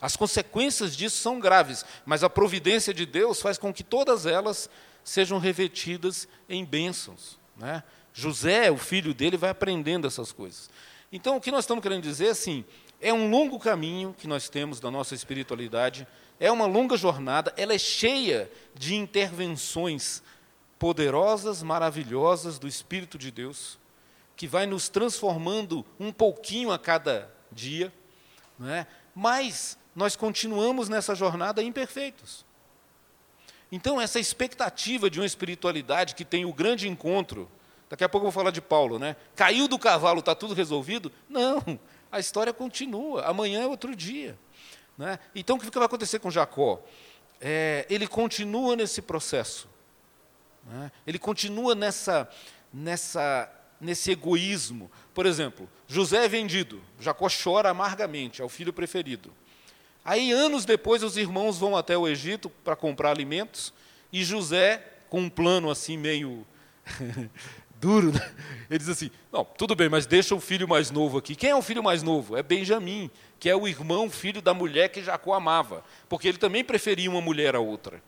As 0.00 0.16
consequências 0.16 0.96
disso 0.96 1.18
são 1.18 1.40
graves, 1.40 1.84
mas 2.06 2.22
a 2.22 2.30
providência 2.30 2.94
de 2.94 3.04
Deus 3.04 3.40
faz 3.40 3.58
com 3.58 3.72
que 3.72 3.82
todas 3.82 4.26
elas 4.26 4.70
sejam 5.02 5.38
revestidas 5.38 6.28
em 6.48 6.64
bênçãos. 6.64 7.38
Né? 7.56 7.82
José, 8.12 8.70
o 8.70 8.76
filho 8.76 9.12
dele, 9.12 9.36
vai 9.36 9.50
aprendendo 9.50 10.06
essas 10.06 10.32
coisas. 10.32 10.70
Então, 11.10 11.36
o 11.36 11.40
que 11.40 11.50
nós 11.50 11.64
estamos 11.64 11.82
querendo 11.82 12.02
dizer 12.02 12.26
é 12.26 12.30
assim: 12.30 12.64
é 13.00 13.12
um 13.12 13.30
longo 13.30 13.58
caminho 13.58 14.14
que 14.16 14.26
nós 14.26 14.48
temos 14.48 14.80
da 14.80 14.90
nossa 14.90 15.14
espiritualidade, 15.14 16.06
é 16.38 16.50
uma 16.50 16.66
longa 16.66 16.96
jornada, 16.96 17.52
ela 17.56 17.72
é 17.72 17.78
cheia 17.78 18.50
de 18.74 18.94
intervenções 18.94 20.22
poderosas, 20.78 21.62
maravilhosas 21.62 22.58
do 22.58 22.68
Espírito 22.68 23.18
de 23.18 23.30
Deus, 23.30 23.78
que 24.36 24.46
vai 24.46 24.66
nos 24.66 24.88
transformando 24.88 25.84
um 25.98 26.12
pouquinho 26.12 26.70
a 26.70 26.78
cada 26.78 27.28
dia, 27.50 27.92
não 28.58 28.68
é? 28.68 28.86
mas 29.14 29.76
nós 29.98 30.16
continuamos 30.16 30.88
nessa 30.88 31.14
jornada 31.14 31.62
imperfeitos. 31.62 32.46
Então, 33.70 34.00
essa 34.00 34.18
expectativa 34.18 35.10
de 35.10 35.20
uma 35.20 35.26
espiritualidade 35.26 36.14
que 36.14 36.24
tem 36.24 36.46
o 36.46 36.52
grande 36.52 36.88
encontro 36.88 37.50
Daqui 37.88 38.04
a 38.04 38.08
pouco 38.08 38.26
eu 38.26 38.30
vou 38.30 38.40
falar 38.40 38.50
de 38.50 38.60
Paulo, 38.60 38.98
né? 38.98 39.16
Caiu 39.34 39.66
do 39.66 39.78
cavalo, 39.78 40.20
está 40.20 40.34
tudo 40.34 40.52
resolvido? 40.52 41.10
Não, 41.28 41.62
a 42.12 42.20
história 42.20 42.52
continua. 42.52 43.24
Amanhã 43.24 43.62
é 43.62 43.66
outro 43.66 43.96
dia. 43.96 44.38
Né? 44.96 45.18
Então, 45.34 45.56
o 45.56 45.58
que 45.58 45.70
vai 45.70 45.86
acontecer 45.86 46.18
com 46.18 46.30
Jacó? 46.30 46.82
É, 47.40 47.86
ele 47.88 48.06
continua 48.06 48.76
nesse 48.76 49.00
processo. 49.00 49.68
Né? 50.66 50.92
Ele 51.06 51.18
continua 51.18 51.74
nessa, 51.74 52.28
nessa, 52.72 53.50
nesse 53.80 54.10
egoísmo. 54.10 54.90
Por 55.14 55.24
exemplo, 55.24 55.68
José 55.86 56.24
é 56.24 56.28
vendido. 56.28 56.82
Jacó 57.00 57.26
chora 57.30 57.70
amargamente, 57.70 58.42
é 58.42 58.44
o 58.44 58.48
filho 58.50 58.72
preferido. 58.72 59.32
Aí, 60.08 60.32
anos 60.32 60.64
depois, 60.64 61.02
os 61.02 61.18
irmãos 61.18 61.58
vão 61.58 61.76
até 61.76 61.94
o 61.94 62.08
Egito 62.08 62.48
para 62.48 62.74
comprar 62.74 63.10
alimentos 63.10 63.74
e 64.10 64.24
José, 64.24 64.82
com 65.10 65.20
um 65.20 65.28
plano 65.28 65.70
assim 65.70 65.98
meio 65.98 66.46
duro, 67.78 68.10
né? 68.10 68.34
Ele 68.70 68.78
diz 68.78 68.88
assim: 68.88 69.10
não, 69.30 69.44
tudo 69.44 69.76
bem, 69.76 69.90
mas 69.90 70.06
deixa 70.06 70.34
o 70.34 70.40
filho 70.40 70.66
mais 70.66 70.90
novo 70.90 71.18
aqui. 71.18 71.34
Quem 71.34 71.50
é 71.50 71.54
o 71.54 71.60
filho 71.60 71.82
mais 71.82 72.02
novo? 72.02 72.38
É 72.38 72.42
Benjamim, 72.42 73.10
que 73.38 73.50
é 73.50 73.54
o 73.54 73.68
irmão, 73.68 74.08
filho 74.08 74.40
da 74.40 74.54
mulher 74.54 74.88
que 74.88 75.02
Jacó 75.02 75.34
amava, 75.34 75.84
porque 76.08 76.26
ele 76.26 76.38
também 76.38 76.64
preferia 76.64 77.10
uma 77.10 77.20
mulher 77.20 77.54
a 77.54 77.60
outra. 77.60 78.02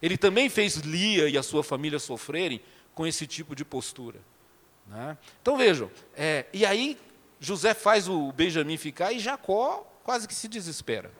Ele 0.00 0.16
também 0.16 0.48
fez 0.48 0.76
Lia 0.76 1.28
e 1.28 1.36
a 1.36 1.42
sua 1.42 1.64
família 1.64 1.98
sofrerem 1.98 2.60
com 2.94 3.04
esse 3.08 3.26
tipo 3.26 3.56
de 3.56 3.64
postura. 3.64 4.20
Né? 4.86 5.18
Então 5.42 5.56
vejam, 5.56 5.90
é, 6.14 6.46
e 6.52 6.64
aí 6.64 6.96
José 7.40 7.74
faz 7.74 8.06
o 8.06 8.30
Benjamim 8.30 8.76
ficar 8.76 9.12
e 9.12 9.18
Jacó 9.18 9.84
quase 10.04 10.28
que 10.28 10.34
se 10.34 10.46
desespera. 10.46 11.18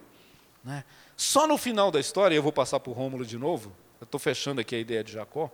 Né? 0.63 0.85
Só 1.17 1.47
no 1.47 1.57
final 1.57 1.91
da 1.91 2.01
história, 2.01 2.35
eu 2.35 2.43
vou 2.43 2.53
passar 2.53 2.81
para 2.81 2.91
o 2.91 2.95
Rômulo 2.95 3.25
de 3.25 3.39
novo, 3.39 3.73
eu 4.01 4.05
estou 4.05 4.19
fechando 4.19 4.61
aqui 4.61 4.75
a 4.75 4.79
ideia 4.79 5.05
de 5.05 5.13
Jacó 5.13 5.51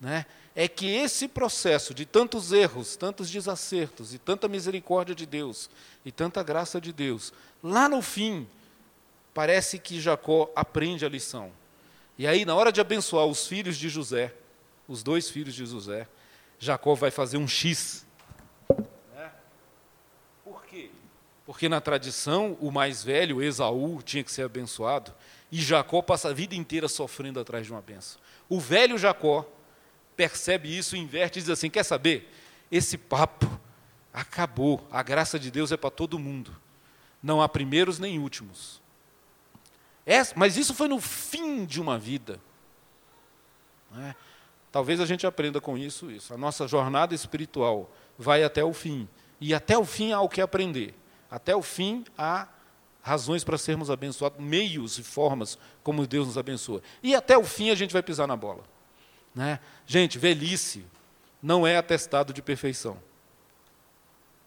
né, 0.00 0.26
é 0.54 0.68
que 0.68 0.86
esse 0.86 1.28
processo 1.28 1.92
de 1.92 2.04
tantos 2.04 2.52
erros, 2.52 2.96
tantos 2.96 3.30
desacertos, 3.30 4.14
e 4.14 4.18
tanta 4.18 4.48
misericórdia 4.48 5.14
de 5.14 5.26
Deus, 5.26 5.68
e 6.04 6.12
tanta 6.12 6.42
graça 6.42 6.80
de 6.80 6.92
Deus, 6.92 7.32
lá 7.62 7.88
no 7.88 8.00
fim, 8.00 8.48
parece 9.34 9.78
que 9.78 10.00
Jacó 10.00 10.50
aprende 10.54 11.04
a 11.04 11.08
lição. 11.08 11.52
E 12.16 12.26
aí, 12.26 12.44
na 12.44 12.54
hora 12.54 12.72
de 12.72 12.80
abençoar 12.80 13.26
os 13.26 13.46
filhos 13.46 13.76
de 13.76 13.88
José, 13.88 14.34
os 14.88 15.02
dois 15.02 15.30
filhos 15.30 15.54
de 15.54 15.64
José, 15.64 16.08
Jacó 16.58 16.94
vai 16.94 17.10
fazer 17.10 17.36
um 17.36 17.46
X. 17.46 18.04
Né? 19.14 19.30
Por 20.44 20.64
quê? 20.64 20.90
Porque 21.48 21.66
na 21.66 21.80
tradição, 21.80 22.58
o 22.60 22.70
mais 22.70 23.02
velho, 23.02 23.42
Esaú, 23.42 24.02
tinha 24.02 24.22
que 24.22 24.30
ser 24.30 24.42
abençoado, 24.42 25.14
e 25.50 25.58
Jacó 25.62 26.02
passa 26.02 26.28
a 26.28 26.32
vida 26.34 26.54
inteira 26.54 26.88
sofrendo 26.88 27.40
atrás 27.40 27.64
de 27.64 27.72
uma 27.72 27.80
benção. 27.80 28.20
O 28.50 28.60
velho 28.60 28.98
Jacó 28.98 29.50
percebe 30.14 30.76
isso, 30.76 30.94
inverte 30.94 31.38
e 31.38 31.40
diz 31.40 31.48
assim: 31.48 31.70
quer 31.70 31.84
saber? 31.84 32.30
Esse 32.70 32.98
papo 32.98 33.50
acabou. 34.12 34.86
A 34.92 35.02
graça 35.02 35.38
de 35.38 35.50
Deus 35.50 35.72
é 35.72 35.78
para 35.78 35.88
todo 35.88 36.18
mundo. 36.18 36.54
Não 37.22 37.40
há 37.40 37.48
primeiros 37.48 37.98
nem 37.98 38.18
últimos. 38.18 38.82
É, 40.04 40.20
mas 40.36 40.58
isso 40.58 40.74
foi 40.74 40.86
no 40.86 41.00
fim 41.00 41.64
de 41.64 41.80
uma 41.80 41.98
vida. 41.98 42.38
É? 43.96 44.14
Talvez 44.70 45.00
a 45.00 45.06
gente 45.06 45.26
aprenda 45.26 45.62
com 45.62 45.78
isso 45.78 46.10
isso. 46.10 46.34
A 46.34 46.36
nossa 46.36 46.68
jornada 46.68 47.14
espiritual 47.14 47.90
vai 48.18 48.44
até 48.44 48.62
o 48.62 48.74
fim. 48.74 49.08
E 49.40 49.54
até 49.54 49.78
o 49.78 49.86
fim 49.86 50.12
há 50.12 50.20
o 50.20 50.28
que 50.28 50.42
aprender. 50.42 50.94
Até 51.30 51.54
o 51.54 51.62
fim 51.62 52.04
há 52.16 52.48
razões 53.02 53.44
para 53.44 53.56
sermos 53.56 53.90
abençoados, 53.90 54.38
meios 54.38 54.98
e 54.98 55.02
formas 55.02 55.58
como 55.82 56.06
Deus 56.06 56.26
nos 56.26 56.38
abençoa. 56.38 56.82
E 57.02 57.14
até 57.14 57.36
o 57.36 57.44
fim 57.44 57.70
a 57.70 57.74
gente 57.74 57.92
vai 57.92 58.02
pisar 58.02 58.26
na 58.26 58.36
bola. 58.36 58.64
Né? 59.34 59.60
Gente, 59.86 60.18
velhice 60.18 60.84
não 61.42 61.66
é 61.66 61.76
atestado 61.76 62.32
de 62.32 62.42
perfeição. 62.42 62.98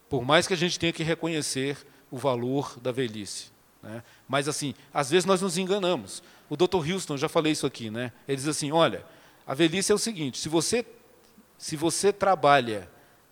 Por 0.09 0.23
mais 0.23 0.45
que 0.45 0.53
a 0.53 0.57
gente 0.57 0.77
tenha 0.77 0.91
que 0.91 1.03
reconhecer 1.03 1.77
o 2.11 2.17
valor 2.17 2.77
da 2.79 2.91
velhice. 2.91 3.51
Né? 3.81 4.03
Mas, 4.27 4.47
assim, 4.47 4.75
às 4.93 5.09
vezes 5.09 5.25
nós 5.25 5.41
nos 5.41 5.57
enganamos. 5.57 6.21
O 6.49 6.57
Dr. 6.57 6.91
Houston, 6.91 7.15
já 7.15 7.29
falei 7.29 7.53
isso 7.53 7.65
aqui, 7.65 7.89
né? 7.89 8.11
ele 8.27 8.35
diz 8.35 8.47
assim: 8.47 8.71
olha, 8.71 9.05
a 9.47 9.53
velhice 9.53 9.91
é 9.91 9.95
o 9.95 9.97
seguinte: 9.97 10.37
se 10.37 10.49
você, 10.49 10.85
se 11.57 11.75
você 11.75 12.11
trabalha 12.11 12.89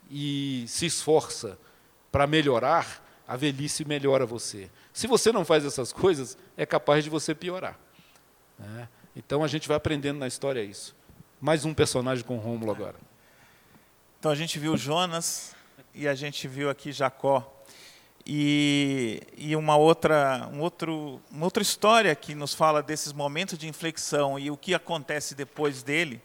e 0.10 0.64
se 0.68 0.86
esforça 0.86 1.60
para 2.12 2.26
melhorar, 2.26 3.06
a 3.30 3.36
velhice 3.36 3.86
melhora 3.86 4.26
você. 4.26 4.72
Se 4.92 5.06
você 5.06 5.32
não 5.32 5.46
faz 5.46 5.64
essas 5.64 5.94
coisas, 5.94 6.36
é 6.58 6.66
capaz 6.66 7.04
de 7.04 7.12
você 7.12 7.36
piorar. 7.36 7.78
Né? 8.58 8.90
Então 9.16 9.44
a 9.44 9.48
gente 9.48 9.68
vai 9.68 9.78
aprendendo 9.78 10.18
na 10.18 10.26
história 10.26 10.64
isso. 10.64 10.96
Mais 11.40 11.64
um 11.64 11.72
personagem 11.72 12.26
com 12.26 12.38
Rômulo 12.38 12.72
agora. 12.72 12.96
Então 14.20 14.32
a 14.32 14.36
gente 14.36 14.58
viu 14.58 14.76
Jonas 14.76 15.56
e 15.94 16.08
a 16.08 16.16
gente 16.16 16.48
viu 16.48 16.72
aqui 16.72 16.92
Jacó. 16.92 17.56
E, 18.26 19.22
e 19.38 19.56
uma, 19.56 19.78
outra, 19.78 20.50
um 20.52 20.60
outro, 20.62 21.22
uma 21.30 21.46
outra 21.46 21.62
história 21.62 22.16
que 22.16 22.34
nos 22.34 22.56
fala 22.56 22.82
desses 22.82 23.14
momentos 23.14 23.60
de 23.60 23.68
inflexão 23.68 24.40
e 24.40 24.50
o 24.50 24.58
que 24.58 24.74
acontece 24.74 25.36
depois 25.36 25.84
dele 25.84 26.20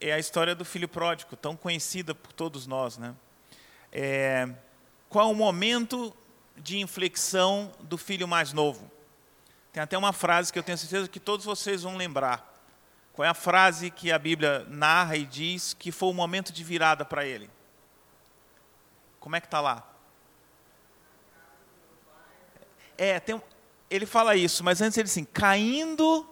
é 0.00 0.10
a 0.14 0.18
história 0.18 0.54
do 0.54 0.64
filho 0.64 0.88
pródigo, 0.88 1.36
tão 1.36 1.54
conhecida 1.54 2.14
por 2.14 2.32
todos 2.32 2.66
nós. 2.66 2.96
Né? 2.96 3.14
É, 3.92 4.48
qual 5.14 5.30
o 5.30 5.34
momento 5.36 6.12
de 6.56 6.80
inflexão 6.80 7.70
do 7.82 7.96
filho 7.96 8.26
mais 8.26 8.52
novo? 8.52 8.90
Tem 9.72 9.80
até 9.80 9.96
uma 9.96 10.12
frase 10.12 10.52
que 10.52 10.58
eu 10.58 10.62
tenho 10.64 10.76
certeza 10.76 11.06
que 11.06 11.20
todos 11.20 11.46
vocês 11.46 11.84
vão 11.84 11.96
lembrar. 11.96 12.52
Qual 13.12 13.24
é 13.24 13.28
a 13.28 13.32
frase 13.32 13.92
que 13.92 14.10
a 14.10 14.18
Bíblia 14.18 14.66
narra 14.68 15.16
e 15.16 15.24
diz 15.24 15.72
que 15.72 15.92
foi 15.92 16.08
o 16.08 16.12
momento 16.12 16.52
de 16.52 16.64
virada 16.64 17.04
para 17.04 17.24
ele? 17.24 17.48
Como 19.20 19.36
é 19.36 19.40
que 19.40 19.46
está 19.46 19.60
lá? 19.60 19.88
É, 22.98 23.20
tem, 23.20 23.40
ele 23.88 24.06
fala 24.06 24.34
isso, 24.34 24.64
mas 24.64 24.82
antes 24.82 24.98
ele 24.98 25.06
assim, 25.06 25.24
caindo, 25.24 26.28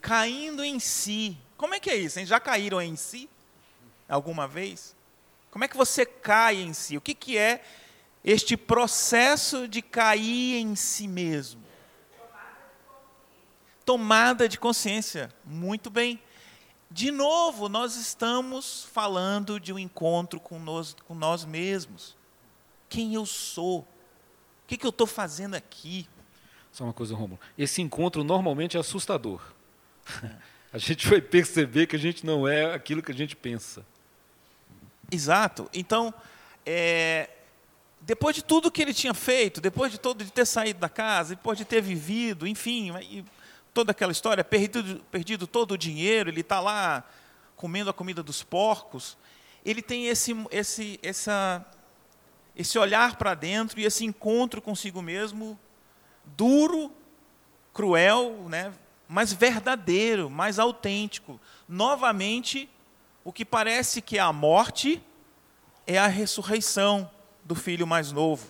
caindo 0.00 0.64
em 0.64 0.80
si. 0.80 1.38
Como 1.56 1.72
é 1.72 1.78
que 1.78 1.88
é 1.88 1.94
isso? 1.94 2.18
Hein? 2.18 2.26
Já 2.26 2.40
caíram 2.40 2.82
em 2.82 2.96
si? 2.96 3.30
Alguma 4.08 4.48
vez? 4.48 4.92
Como 5.52 5.64
é 5.64 5.68
que 5.68 5.76
você 5.76 6.04
cai 6.04 6.56
em 6.56 6.72
si? 6.72 6.96
O 6.96 7.00
que, 7.00 7.14
que 7.14 7.38
é 7.38 7.62
este 8.24 8.56
processo 8.56 9.66
de 9.66 9.82
cair 9.82 10.56
em 10.56 10.74
si 10.74 11.08
mesmo? 11.08 11.62
tomada 13.84 14.48
de 14.48 14.58
consciência. 14.58 15.32
Muito 15.44 15.90
bem. 15.90 16.20
De 16.90 17.10
novo, 17.10 17.68
nós 17.68 17.96
estamos 17.96 18.84
falando 18.92 19.58
de 19.58 19.72
um 19.72 19.78
encontro 19.78 20.38
com 20.38 20.58
nós, 20.58 20.94
com 21.06 21.14
nós 21.14 21.44
mesmos. 21.44 22.16
Quem 22.88 23.14
eu 23.14 23.24
sou? 23.24 23.80
O 23.80 23.86
que, 24.66 24.76
que 24.76 24.86
eu 24.86 24.90
estou 24.90 25.06
fazendo 25.06 25.54
aqui? 25.54 26.06
Só 26.70 26.84
uma 26.84 26.92
coisa, 26.92 27.14
Romulo. 27.14 27.40
Esse 27.56 27.80
encontro 27.80 28.22
normalmente 28.22 28.76
é 28.76 28.80
assustador. 28.80 29.42
A 30.72 30.78
gente 30.78 31.06
vai 31.06 31.20
perceber 31.20 31.86
que 31.86 31.96
a 31.96 31.98
gente 31.98 32.24
não 32.24 32.48
é 32.48 32.72
aquilo 32.72 33.02
que 33.02 33.12
a 33.12 33.14
gente 33.14 33.36
pensa. 33.36 33.84
Exato. 35.10 35.68
Então, 35.74 36.14
é, 36.64 37.28
depois 38.04 38.34
de 38.34 38.42
tudo 38.42 38.70
que 38.70 38.82
ele 38.82 38.92
tinha 38.92 39.14
feito, 39.14 39.60
depois 39.60 39.92
de 39.92 39.98
todo 39.98 40.24
de 40.24 40.32
ter 40.32 40.44
saído 40.44 40.80
da 40.80 40.88
casa, 40.88 41.36
depois 41.36 41.56
de 41.56 41.64
ter 41.64 41.80
vivido, 41.80 42.46
enfim, 42.46 42.92
toda 43.72 43.92
aquela 43.92 44.10
história, 44.10 44.42
perdido, 44.42 45.00
perdido 45.10 45.46
todo 45.46 45.72
o 45.72 45.78
dinheiro, 45.78 46.28
ele 46.28 46.40
está 46.40 46.58
lá 46.58 47.04
comendo 47.54 47.90
a 47.90 47.92
comida 47.92 48.20
dos 48.20 48.42
porcos, 48.42 49.16
ele 49.64 49.80
tem 49.80 50.08
esse, 50.08 50.34
esse, 50.50 50.98
essa, 51.00 51.64
esse 52.56 52.76
olhar 52.76 53.16
para 53.16 53.34
dentro 53.34 53.78
e 53.78 53.84
esse 53.84 54.04
encontro 54.04 54.60
consigo 54.60 55.00
mesmo 55.00 55.58
duro, 56.36 56.92
cruel, 57.72 58.46
né, 58.48 58.72
mas 59.06 59.32
verdadeiro, 59.32 60.28
mais 60.28 60.58
autêntico. 60.58 61.40
Novamente, 61.68 62.68
o 63.22 63.32
que 63.32 63.44
parece 63.44 64.02
que 64.02 64.18
é 64.18 64.20
a 64.20 64.32
morte 64.32 65.00
é 65.86 65.98
a 65.98 66.08
ressurreição 66.08 67.08
do 67.52 67.54
filho 67.54 67.86
mais 67.86 68.10
novo. 68.10 68.46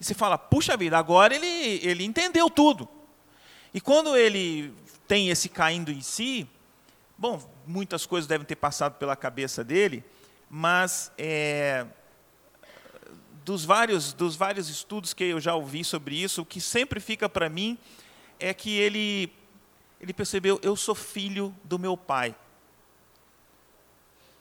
E 0.00 0.04
você 0.04 0.12
fala, 0.12 0.36
puxa 0.36 0.76
vida, 0.76 0.98
agora 0.98 1.34
ele, 1.34 1.46
ele 1.86 2.04
entendeu 2.04 2.50
tudo. 2.50 2.88
E 3.72 3.80
quando 3.80 4.16
ele 4.16 4.74
tem 5.06 5.30
esse 5.30 5.48
caindo 5.48 5.92
em 5.92 6.00
si, 6.00 6.48
bom, 7.16 7.40
muitas 7.64 8.04
coisas 8.06 8.26
devem 8.26 8.44
ter 8.44 8.56
passado 8.56 8.94
pela 8.94 9.14
cabeça 9.14 9.62
dele, 9.62 10.04
mas 10.50 11.12
é, 11.16 11.86
dos, 13.44 13.64
vários, 13.64 14.12
dos 14.12 14.34
vários 14.34 14.68
estudos 14.68 15.14
que 15.14 15.24
eu 15.24 15.40
já 15.40 15.54
ouvi 15.54 15.84
sobre 15.84 16.20
isso, 16.20 16.42
o 16.42 16.46
que 16.46 16.60
sempre 16.60 16.98
fica 16.98 17.28
para 17.28 17.48
mim 17.48 17.78
é 18.40 18.52
que 18.52 18.76
ele, 18.76 19.32
ele 20.00 20.12
percebeu: 20.12 20.58
eu 20.60 20.74
sou 20.74 20.94
filho 20.94 21.54
do 21.62 21.78
meu 21.78 21.96
pai. 21.96 22.34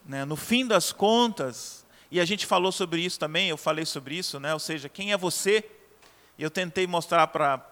Né? 0.04 0.26
No 0.26 0.36
fim 0.36 0.66
das 0.66 0.92
contas, 0.92 1.83
e 2.14 2.20
a 2.20 2.26
gente 2.26 2.46
falou 2.46 2.72
sobre 2.72 3.02
isso 3.02 3.20
também, 3.20 3.50
eu 3.50 3.58
falei 3.58 3.86
sobre 3.86 4.16
isso, 4.16 4.40
né? 4.40 4.54
ou 4.54 4.60
seja, 4.60 4.88
quem 4.88 5.12
é 5.12 5.18
você? 5.18 5.68
Eu 6.38 6.52
tentei 6.52 6.86
mostrar 6.86 7.26
para 7.26 7.68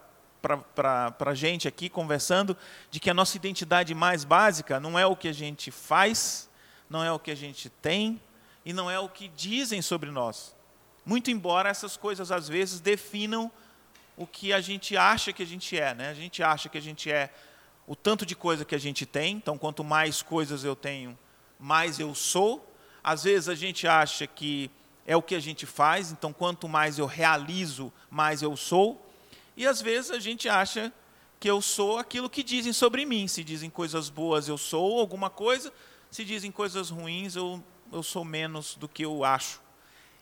a 1.20 1.36
gente 1.36 1.68
aqui, 1.68 1.88
conversando, 1.88 2.58
de 2.90 3.00
que 3.00 3.12
a 3.12 3.14
nossa 3.14 3.38
identidade 3.38 3.94
mais 3.94 4.24
básica 4.24 4.80
não 4.80 4.98
é 4.98 5.06
o 5.06 5.16
que 5.16 5.28
a 5.28 5.32
gente 5.32 5.70
faz, 5.70 6.50
não 6.90 7.04
é 7.04 7.12
o 7.12 7.20
que 7.20 7.30
a 7.30 7.36
gente 7.36 7.70
tem, 7.70 8.20
e 8.66 8.74
não 8.74 8.90
é 8.90 9.00
o 9.00 9.08
que 9.08 9.28
dizem 9.28 9.80
sobre 9.80 10.10
nós. 10.10 10.56
Muito 11.06 11.30
embora 11.30 11.70
essas 11.70 11.96
coisas 11.96 12.32
às 12.32 12.50
vezes 12.50 12.80
definam 12.80 13.52
o 14.18 14.26
que 14.26 14.52
a 14.52 14.60
gente 14.60 14.98
acha 14.98 15.32
que 15.32 15.44
a 15.44 15.46
gente 15.46 15.78
é. 15.78 15.94
Né? 15.94 16.10
A 16.10 16.16
gente 16.16 16.42
acha 16.42 16.68
que 16.68 16.80
a 16.80 16.82
gente 16.82 17.12
é 17.12 17.32
o 17.86 17.96
tanto 17.96 18.26
de 18.26 18.36
coisa 18.36 18.66
que 18.66 18.74
a 18.74 18.80
gente 18.80 19.06
tem, 19.06 19.36
então 19.36 19.56
quanto 19.56 19.84
mais 19.84 20.24
coisas 20.24 20.64
eu 20.64 20.76
tenho, 20.76 21.16
mais 21.60 22.00
eu 22.00 22.16
sou. 22.16 22.71
Às 23.04 23.24
vezes 23.24 23.50
a 23.50 23.56
gente 23.56 23.88
acha 23.88 24.28
que 24.28 24.70
é 25.06 25.16
o 25.16 25.22
que 25.22 25.36
a 25.36 25.40
gente 25.40 25.66
faz, 25.66 26.12
então 26.12 26.32
quanto 26.32 26.68
mais 26.70 27.00
eu 27.00 27.06
realizo, 27.06 27.92
mais 28.10 28.42
eu 28.42 28.56
sou. 28.56 29.10
E 29.58 29.66
às 29.66 29.82
vezes 29.82 30.12
a 30.12 30.20
gente 30.20 30.48
acha 30.48 30.92
que 31.40 31.50
eu 31.50 31.62
sou 31.62 31.98
aquilo 31.98 32.30
que 32.30 32.44
dizem 32.44 32.74
sobre 32.74 33.06
mim. 33.06 33.28
Se 33.28 33.44
dizem 33.44 33.70
coisas 33.70 34.10
boas, 34.10 34.48
eu 34.48 34.58
sou 34.58 35.00
alguma 35.00 35.30
coisa. 35.30 35.74
Se 36.10 36.24
dizem 36.24 36.52
coisas 36.52 36.90
ruins, 36.90 37.36
eu, 37.36 37.64
eu 37.92 38.04
sou 38.04 38.24
menos 38.24 38.76
do 38.76 38.88
que 38.88 39.04
eu 39.04 39.24
acho. 39.24 39.60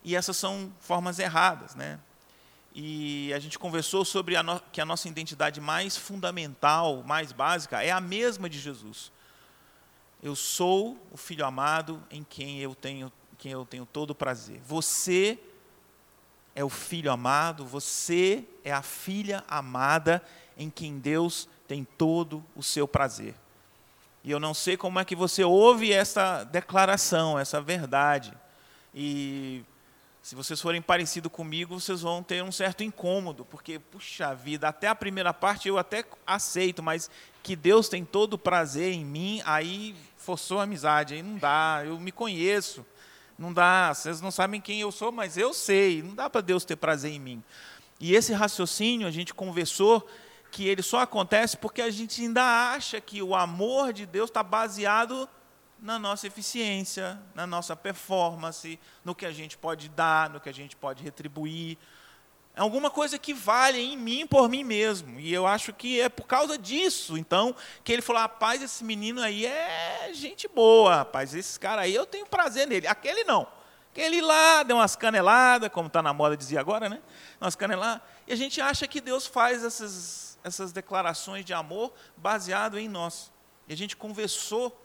E 0.03 0.15
essas 0.15 0.37
são 0.37 0.71
formas 0.79 1.19
erradas, 1.19 1.75
né? 1.75 1.99
e 2.73 3.33
a 3.33 3.39
gente 3.39 3.57
conversou 3.57 4.05
sobre 4.05 4.35
a 4.35 4.43
no, 4.43 4.59
que 4.71 4.79
a 4.79 4.85
nossa 4.85 5.07
identidade 5.07 5.59
mais 5.59 5.97
fundamental, 5.97 7.03
mais 7.03 7.31
básica, 7.31 7.83
é 7.83 7.91
a 7.91 7.99
mesma 7.99 8.49
de 8.49 8.59
Jesus. 8.59 9.11
Eu 10.21 10.36
sou 10.36 10.97
o 11.12 11.17
filho 11.17 11.45
amado 11.45 12.03
em 12.12 12.23
quem 12.23 12.60
eu 12.60 12.75
tenho, 12.75 13.12
quem 13.38 13.51
eu 13.51 13.65
tenho 13.65 13.86
todo 13.86 14.12
o 14.12 14.15
prazer. 14.15 14.60
Você 14.65 15.39
é 16.53 16.63
o 16.63 16.69
filho 16.69 17.12
amado, 17.12 17.65
você 17.65 18.43
é 18.63 18.71
a 18.71 18.82
filha 18.82 19.43
amada 19.47 20.21
em 20.58 20.69
quem 20.69 20.99
Deus 20.99 21.47
tem 21.67 21.86
todo 21.97 22.43
o 22.55 22.62
seu 22.62 22.88
prazer. 22.88 23.34
E 24.23 24.32
eu 24.32 24.39
não 24.39 24.53
sei 24.53 24.75
como 24.75 24.99
é 24.99 25.05
que 25.05 25.15
você 25.15 25.43
ouve 25.43 25.93
essa 25.93 26.43
declaração, 26.43 27.39
essa 27.39 27.62
verdade. 27.62 28.34
E 28.93 29.63
se 30.21 30.36
vocês 30.36 30.62
forem 30.62 30.82
parecidos 30.82 31.32
comigo, 31.32 31.79
vocês 31.79 32.01
vão 32.01 32.21
ter 32.21 32.43
um 32.43 32.51
certo 32.51 32.84
incômodo, 32.84 33.45
porque, 33.45 33.79
puxa 33.79 34.36
vida, 34.36 34.67
até 34.67 34.88
a 34.88 34.95
primeira 34.95 35.34
parte 35.34 35.69
eu 35.69 35.77
até 35.77 36.03
aceito, 36.27 36.84
mas 36.84 37.10
que 37.41 37.55
Deus 37.55 37.88
tem 37.88 38.03
todo 38.03 38.34
o 38.34 38.38
prazer 38.38 38.93
em 38.93 39.05
mim, 39.05 39.41
aí 39.45 39.95
forçou 40.29 40.59
a 40.59 40.63
amizade, 40.63 41.15
aí 41.15 41.23
não 41.23 41.39
dá, 41.39 41.81
eu 41.83 41.99
me 41.99 42.11
conheço, 42.11 42.85
não 43.35 43.51
dá, 43.51 43.91
vocês 43.91 44.21
não 44.21 44.29
sabem 44.29 44.61
quem 44.61 44.79
eu 44.79 44.91
sou, 44.91 45.11
mas 45.11 45.37
eu 45.37 45.55
sei, 45.55 46.03
não 46.03 46.13
dá 46.13 46.29
para 46.29 46.39
Deus 46.39 46.63
ter 46.63 46.75
prazer 46.75 47.11
em 47.11 47.19
mim. 47.19 47.43
E 47.99 48.13
esse 48.13 48.31
raciocínio, 48.31 49.07
a 49.07 49.11
gente 49.11 49.33
conversou, 49.33 50.07
que 50.51 50.67
ele 50.67 50.83
só 50.83 50.99
acontece 50.99 51.57
porque 51.57 51.81
a 51.81 51.89
gente 51.89 52.21
ainda 52.21 52.43
acha 52.43 53.01
que 53.01 53.23
o 53.23 53.33
amor 53.33 53.91
de 53.91 54.05
Deus 54.05 54.29
está 54.29 54.43
baseado 54.43 55.27
na 55.81 55.97
nossa 55.97 56.27
eficiência, 56.27 57.19
na 57.33 57.47
nossa 57.47 57.75
performance, 57.75 58.79
no 59.03 59.15
que 59.15 59.25
a 59.25 59.31
gente 59.31 59.57
pode 59.57 59.89
dar, 59.89 60.29
no 60.29 60.39
que 60.39 60.49
a 60.49 60.53
gente 60.53 60.75
pode 60.75 61.03
retribuir. 61.03 61.75
Alguma 62.59 62.89
coisa 62.89 63.17
que 63.17 63.33
vale 63.33 63.79
em 63.79 63.97
mim 63.97 64.27
por 64.27 64.49
mim 64.49 64.65
mesmo. 64.65 65.17
E 65.17 65.33
eu 65.33 65.47
acho 65.47 65.71
que 65.71 66.01
é 66.01 66.09
por 66.09 66.25
causa 66.27 66.57
disso, 66.57 67.17
então, 67.17 67.55
que 67.85 67.93
ele 67.93 68.01
falou: 68.01 68.21
rapaz, 68.21 68.61
esse 68.61 68.83
menino 68.83 69.21
aí 69.21 69.45
é 69.45 70.11
gente 70.13 70.47
boa, 70.47 70.97
rapaz. 70.97 71.33
Esse 71.33 71.57
cara 71.57 71.83
aí 71.83 71.95
eu 71.95 72.05
tenho 72.05 72.25
prazer 72.25 72.67
nele. 72.67 72.85
Aquele 72.85 73.23
não. 73.23 73.47
Aquele 73.91 74.21
lá 74.21 74.63
deu 74.63 74.75
umas 74.75 74.95
caneladas, 74.95 75.69
como 75.69 75.87
está 75.87 76.01
na 76.01 76.13
moda 76.13 76.35
dizer 76.35 76.57
agora, 76.57 76.89
né? 76.89 77.01
Umas 77.39 77.55
caneladas. 77.55 78.01
E 78.27 78.33
a 78.33 78.35
gente 78.35 78.59
acha 78.59 78.87
que 78.87 78.99
Deus 78.99 79.25
faz 79.25 79.63
essas, 79.63 80.37
essas 80.43 80.73
declarações 80.73 81.45
de 81.45 81.53
amor 81.53 81.93
baseado 82.17 82.77
em 82.77 82.89
nós. 82.89 83.31
E 83.67 83.73
a 83.73 83.77
gente 83.77 83.95
conversou 83.95 84.77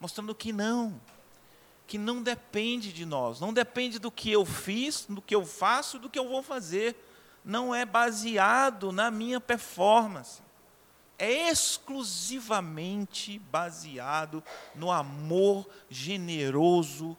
mostrando 0.00 0.34
que 0.34 0.52
não, 0.52 1.00
que 1.86 1.98
não 1.98 2.22
depende 2.22 2.92
de 2.92 3.04
nós, 3.04 3.40
não 3.40 3.52
depende 3.52 3.98
do 3.98 4.10
que 4.10 4.30
eu 4.30 4.44
fiz, 4.44 5.06
do 5.08 5.20
que 5.20 5.34
eu 5.34 5.44
faço, 5.44 5.98
do 5.98 6.08
que 6.08 6.18
eu 6.18 6.28
vou 6.28 6.42
fazer, 6.42 6.96
não 7.44 7.74
é 7.74 7.84
baseado 7.84 8.90
na 8.90 9.10
minha 9.10 9.38
performance, 9.40 10.42
é 11.18 11.50
exclusivamente 11.50 13.38
baseado 13.38 14.42
no 14.74 14.90
amor 14.90 15.68
generoso, 15.90 17.16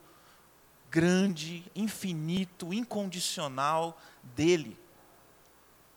grande, 0.90 1.64
infinito, 1.76 2.74
incondicional 2.74 4.00
dele, 4.24 4.78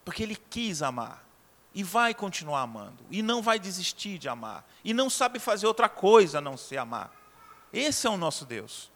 porque 0.05 0.23
ele 0.23 0.37
quis 0.37 0.83
amar 0.83 1.27
e 1.75 1.83
vai 1.83 2.13
continuar 2.13 2.63
amando, 2.63 3.05
e 3.11 3.23
não 3.23 3.41
vai 3.41 3.59
desistir 3.59 4.19
de 4.19 4.29
amar, 4.29 4.69
e 4.85 4.93
não 4.93 5.09
sabe 5.09 5.39
fazer 5.39 5.67
outra 5.67 5.89
coisa 5.89 6.39
a 6.39 6.41
não 6.41 6.57
ser 6.57 6.77
amar. 6.79 7.18
Esse 7.73 8.07
é 8.07 8.11
o 8.11 8.17
nosso 8.17 8.45
Deus. 8.45 8.91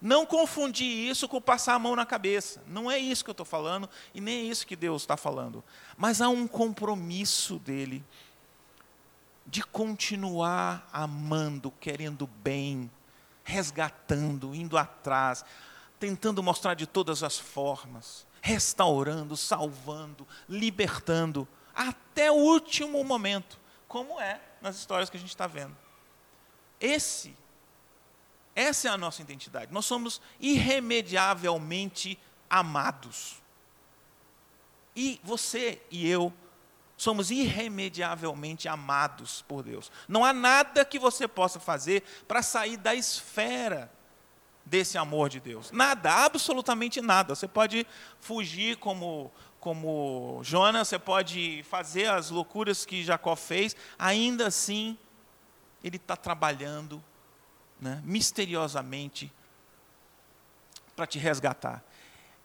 Não 0.00 0.26
confundir 0.26 1.08
isso 1.08 1.28
com 1.28 1.40
passar 1.40 1.74
a 1.74 1.78
mão 1.78 1.94
na 1.94 2.04
cabeça. 2.04 2.60
Não 2.66 2.90
é 2.90 2.98
isso 2.98 3.22
que 3.22 3.30
eu 3.30 3.32
estou 3.32 3.46
falando, 3.46 3.88
e 4.12 4.20
nem 4.20 4.40
é 4.40 4.42
isso 4.50 4.66
que 4.66 4.74
Deus 4.74 5.02
está 5.02 5.16
falando. 5.16 5.62
Mas 5.96 6.20
há 6.20 6.28
um 6.28 6.48
compromisso 6.48 7.58
dele 7.60 8.04
de 9.46 9.62
continuar 9.62 10.88
amando, 10.92 11.70
querendo 11.80 12.26
bem, 12.26 12.90
resgatando, 13.44 14.54
indo 14.54 14.76
atrás, 14.76 15.44
tentando 16.00 16.42
mostrar 16.42 16.74
de 16.74 16.86
todas 16.86 17.22
as 17.22 17.38
formas, 17.38 18.26
restaurando, 18.40 19.36
salvando, 19.36 20.26
libertando 20.48 21.46
até 21.74 22.30
o 22.30 22.34
último 22.34 23.04
momento, 23.04 23.58
como 23.86 24.20
é 24.20 24.40
nas 24.60 24.76
histórias 24.76 25.08
que 25.08 25.16
a 25.16 25.20
gente 25.20 25.30
está 25.30 25.46
vendo. 25.46 25.76
Esse, 26.80 27.36
essa 28.54 28.88
é 28.88 28.90
a 28.90 28.98
nossa 28.98 29.22
identidade. 29.22 29.72
Nós 29.72 29.86
somos 29.86 30.20
irremediavelmente 30.38 32.18
amados. 32.48 33.40
E 34.94 35.20
você 35.24 35.80
e 35.90 36.08
eu 36.08 36.32
somos 36.96 37.30
irremediavelmente 37.30 38.68
amados 38.68 39.42
por 39.48 39.62
Deus. 39.62 39.90
Não 40.06 40.24
há 40.24 40.32
nada 40.32 40.84
que 40.84 40.98
você 40.98 41.26
possa 41.26 41.58
fazer 41.58 42.02
para 42.28 42.42
sair 42.42 42.76
da 42.76 42.94
esfera 42.94 43.90
desse 44.64 44.96
amor 44.96 45.28
de 45.28 45.40
Deus. 45.40 45.72
Nada, 45.72 46.24
absolutamente 46.24 47.00
nada. 47.00 47.34
Você 47.34 47.48
pode 47.48 47.86
fugir 48.20 48.76
como 48.76 49.32
como 49.58 50.40
Jonas, 50.42 50.88
você 50.88 50.98
pode 50.98 51.64
fazer 51.70 52.06
as 52.10 52.30
loucuras 52.30 52.84
que 52.84 53.04
Jacó 53.04 53.36
fez, 53.36 53.76
ainda 53.96 54.48
assim 54.48 54.98
Ele 55.84 55.96
está 55.96 56.16
trabalhando 56.16 57.02
né, 57.82 58.00
misteriosamente 58.04 59.30
para 60.94 61.04
te 61.04 61.18
resgatar. 61.18 61.82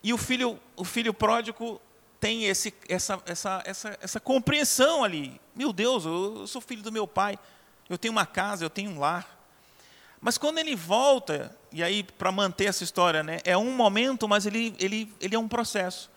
E 0.02 0.12
o 0.12 0.18
filho, 0.18 0.60
o 0.76 0.84
filho 0.84 1.14
pródigo 1.14 1.80
tem 2.20 2.46
esse, 2.46 2.74
essa, 2.90 3.22
essa, 3.24 3.62
essa, 3.64 4.00
essa 4.02 4.20
compreensão 4.20 5.04
ali. 5.04 5.40
Meu 5.56 5.72
Deus, 5.72 6.06
eu, 6.06 6.40
eu 6.40 6.48
sou 6.48 6.60
filho 6.60 6.82
do 6.82 6.92
meu 6.92 7.08
pai, 7.08 7.38
eu 7.88 8.00
tenho 8.00 8.12
uma 8.12 8.26
casa, 8.26 8.66
eu 8.66 8.70
tenho 8.70 8.90
um 8.90 9.00
lar. 9.00 9.38
Mas 10.20 10.40
quando 10.40 10.58
ele 10.58 10.76
volta, 10.76 11.56
e 11.72 11.84
aí 11.84 12.02
para 12.02 12.32
manter 12.32 12.66
essa 12.66 12.84
história, 12.84 13.22
né, 13.22 13.38
é 13.44 13.56
um 13.56 13.72
momento, 13.72 14.28
mas 14.28 14.48
ele, 14.48 14.76
ele, 14.80 15.14
ele 15.22 15.36
é 15.36 15.40
um 15.40 15.48
processo. 15.48 16.10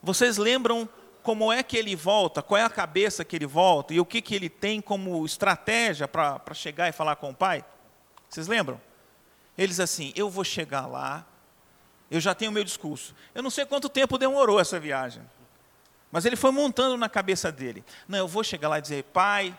Vocês 0.00 0.36
lembram 0.36 0.88
como 1.24 1.52
é 1.52 1.64
que 1.64 1.76
ele 1.76 1.96
volta, 1.96 2.42
qual 2.42 2.58
é 2.58 2.62
a 2.62 2.70
cabeça 2.70 3.24
que 3.24 3.34
ele 3.34 3.46
volta 3.46 3.92
e 3.92 3.98
o 3.98 4.06
que, 4.06 4.22
que 4.22 4.36
ele 4.36 4.48
tem 4.48 4.80
como 4.80 5.26
estratégia 5.26 6.06
para 6.06 6.54
chegar 6.54 6.88
e 6.88 6.92
falar 6.92 7.16
com 7.16 7.30
o 7.30 7.34
pai? 7.34 7.64
Vocês 8.28 8.46
lembram? 8.46 8.80
Eles 9.56 9.80
assim, 9.80 10.12
eu 10.14 10.30
vou 10.30 10.44
chegar 10.44 10.86
lá, 10.86 11.26
eu 12.10 12.20
já 12.20 12.34
tenho 12.34 12.50
o 12.50 12.54
meu 12.54 12.64
discurso. 12.64 13.14
Eu 13.34 13.42
não 13.42 13.50
sei 13.50 13.66
quanto 13.66 13.88
tempo 13.88 14.16
demorou 14.16 14.60
essa 14.60 14.78
viagem. 14.78 15.22
Mas 16.10 16.24
ele 16.24 16.36
foi 16.36 16.50
montando 16.50 16.96
na 16.96 17.08
cabeça 17.08 17.52
dele. 17.52 17.84
Não, 18.06 18.18
eu 18.18 18.28
vou 18.28 18.42
chegar 18.42 18.68
lá 18.68 18.78
e 18.78 18.82
dizer, 18.82 19.04
pai, 19.04 19.54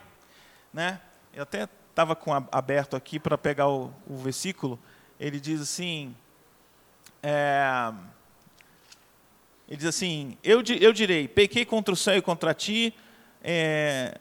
né? 0.73 0.99
Eu 1.33 1.43
até 1.43 1.67
estava 1.89 2.15
com 2.15 2.33
aberto 2.51 2.95
aqui 2.95 3.19
para 3.19 3.37
pegar 3.37 3.67
o, 3.67 3.93
o, 4.07 4.17
versículo. 4.17 4.79
Ele 5.19 5.39
diz 5.39 5.61
assim, 5.61 6.15
é, 7.21 7.91
ele 9.67 9.77
diz 9.77 9.85
assim, 9.85 10.37
eu, 10.43 10.63
eu 10.79 10.91
direi, 10.91 11.27
pequei 11.27 11.65
contra 11.65 11.93
o 11.93 11.97
céu 11.97 12.15
e 12.15 12.21
contra 12.21 12.53
ti, 12.53 12.95
é, 13.43 14.19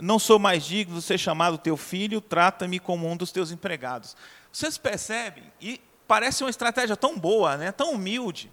não 0.00 0.18
sou 0.18 0.38
mais 0.38 0.64
digno 0.64 0.96
de 0.96 1.02
ser 1.02 1.18
chamado 1.18 1.58
teu 1.58 1.76
filho, 1.76 2.20
trata-me 2.20 2.78
como 2.78 3.08
um 3.08 3.16
dos 3.16 3.32
teus 3.32 3.50
empregados. 3.50 4.16
Vocês 4.52 4.78
percebem? 4.78 5.44
E 5.60 5.80
parece 6.06 6.42
uma 6.42 6.50
estratégia 6.50 6.96
tão 6.96 7.18
boa, 7.18 7.56
né? 7.56 7.72
tão 7.72 7.92
humilde. 7.92 8.50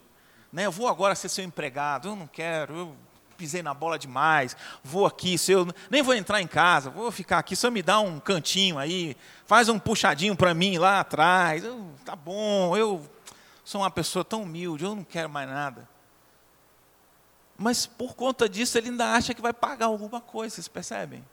Né? 0.52 0.66
Eu 0.66 0.72
vou 0.72 0.88
agora 0.88 1.16
ser 1.16 1.30
seu 1.30 1.44
empregado, 1.44 2.10
eu 2.10 2.16
não 2.16 2.28
quero, 2.28 2.76
eu 2.76 2.96
pisei 3.38 3.62
na 3.62 3.74
bola 3.74 4.00
demais, 4.00 4.56
vou 4.84 5.06
aqui, 5.06 5.38
se 5.38 5.52
eu, 5.52 5.68
nem 5.90 6.02
vou 6.02 6.16
entrar 6.16 6.42
em 6.42 6.48
casa, 6.48 6.90
vou 6.90 7.12
ficar 7.12 7.40
aqui, 7.40 7.56
só 7.56 7.70
me 7.70 7.82
dá 7.82 8.00
um 8.00 8.20
cantinho 8.20 8.78
aí, 8.78 9.16
faz 9.46 9.68
um 9.68 9.78
puxadinho 9.78 10.36
para 10.36 10.54
mim 10.54 10.78
lá 10.78 11.02
atrás, 11.02 11.64
eu, 11.64 11.92
tá 12.06 12.16
bom, 12.16 12.76
eu 12.78 13.06
sou 13.64 13.82
uma 13.82 13.92
pessoa 13.92 14.24
tão 14.24 14.44
humilde, 14.44 14.86
eu 14.86 14.96
não 14.96 15.04
quero 15.04 15.30
mais 15.30 15.50
nada. 15.50 15.88
Mas 17.58 17.86
por 17.86 18.16
conta 18.16 18.48
disso 18.48 18.78
ele 18.78 18.90
ainda 18.90 19.14
acha 19.14 19.34
que 19.34 19.42
vai 19.42 19.54
pagar 19.54 19.88
alguma 19.88 20.22
coisa, 20.22 20.56
vocês 20.56 20.68
percebem? 20.68 21.24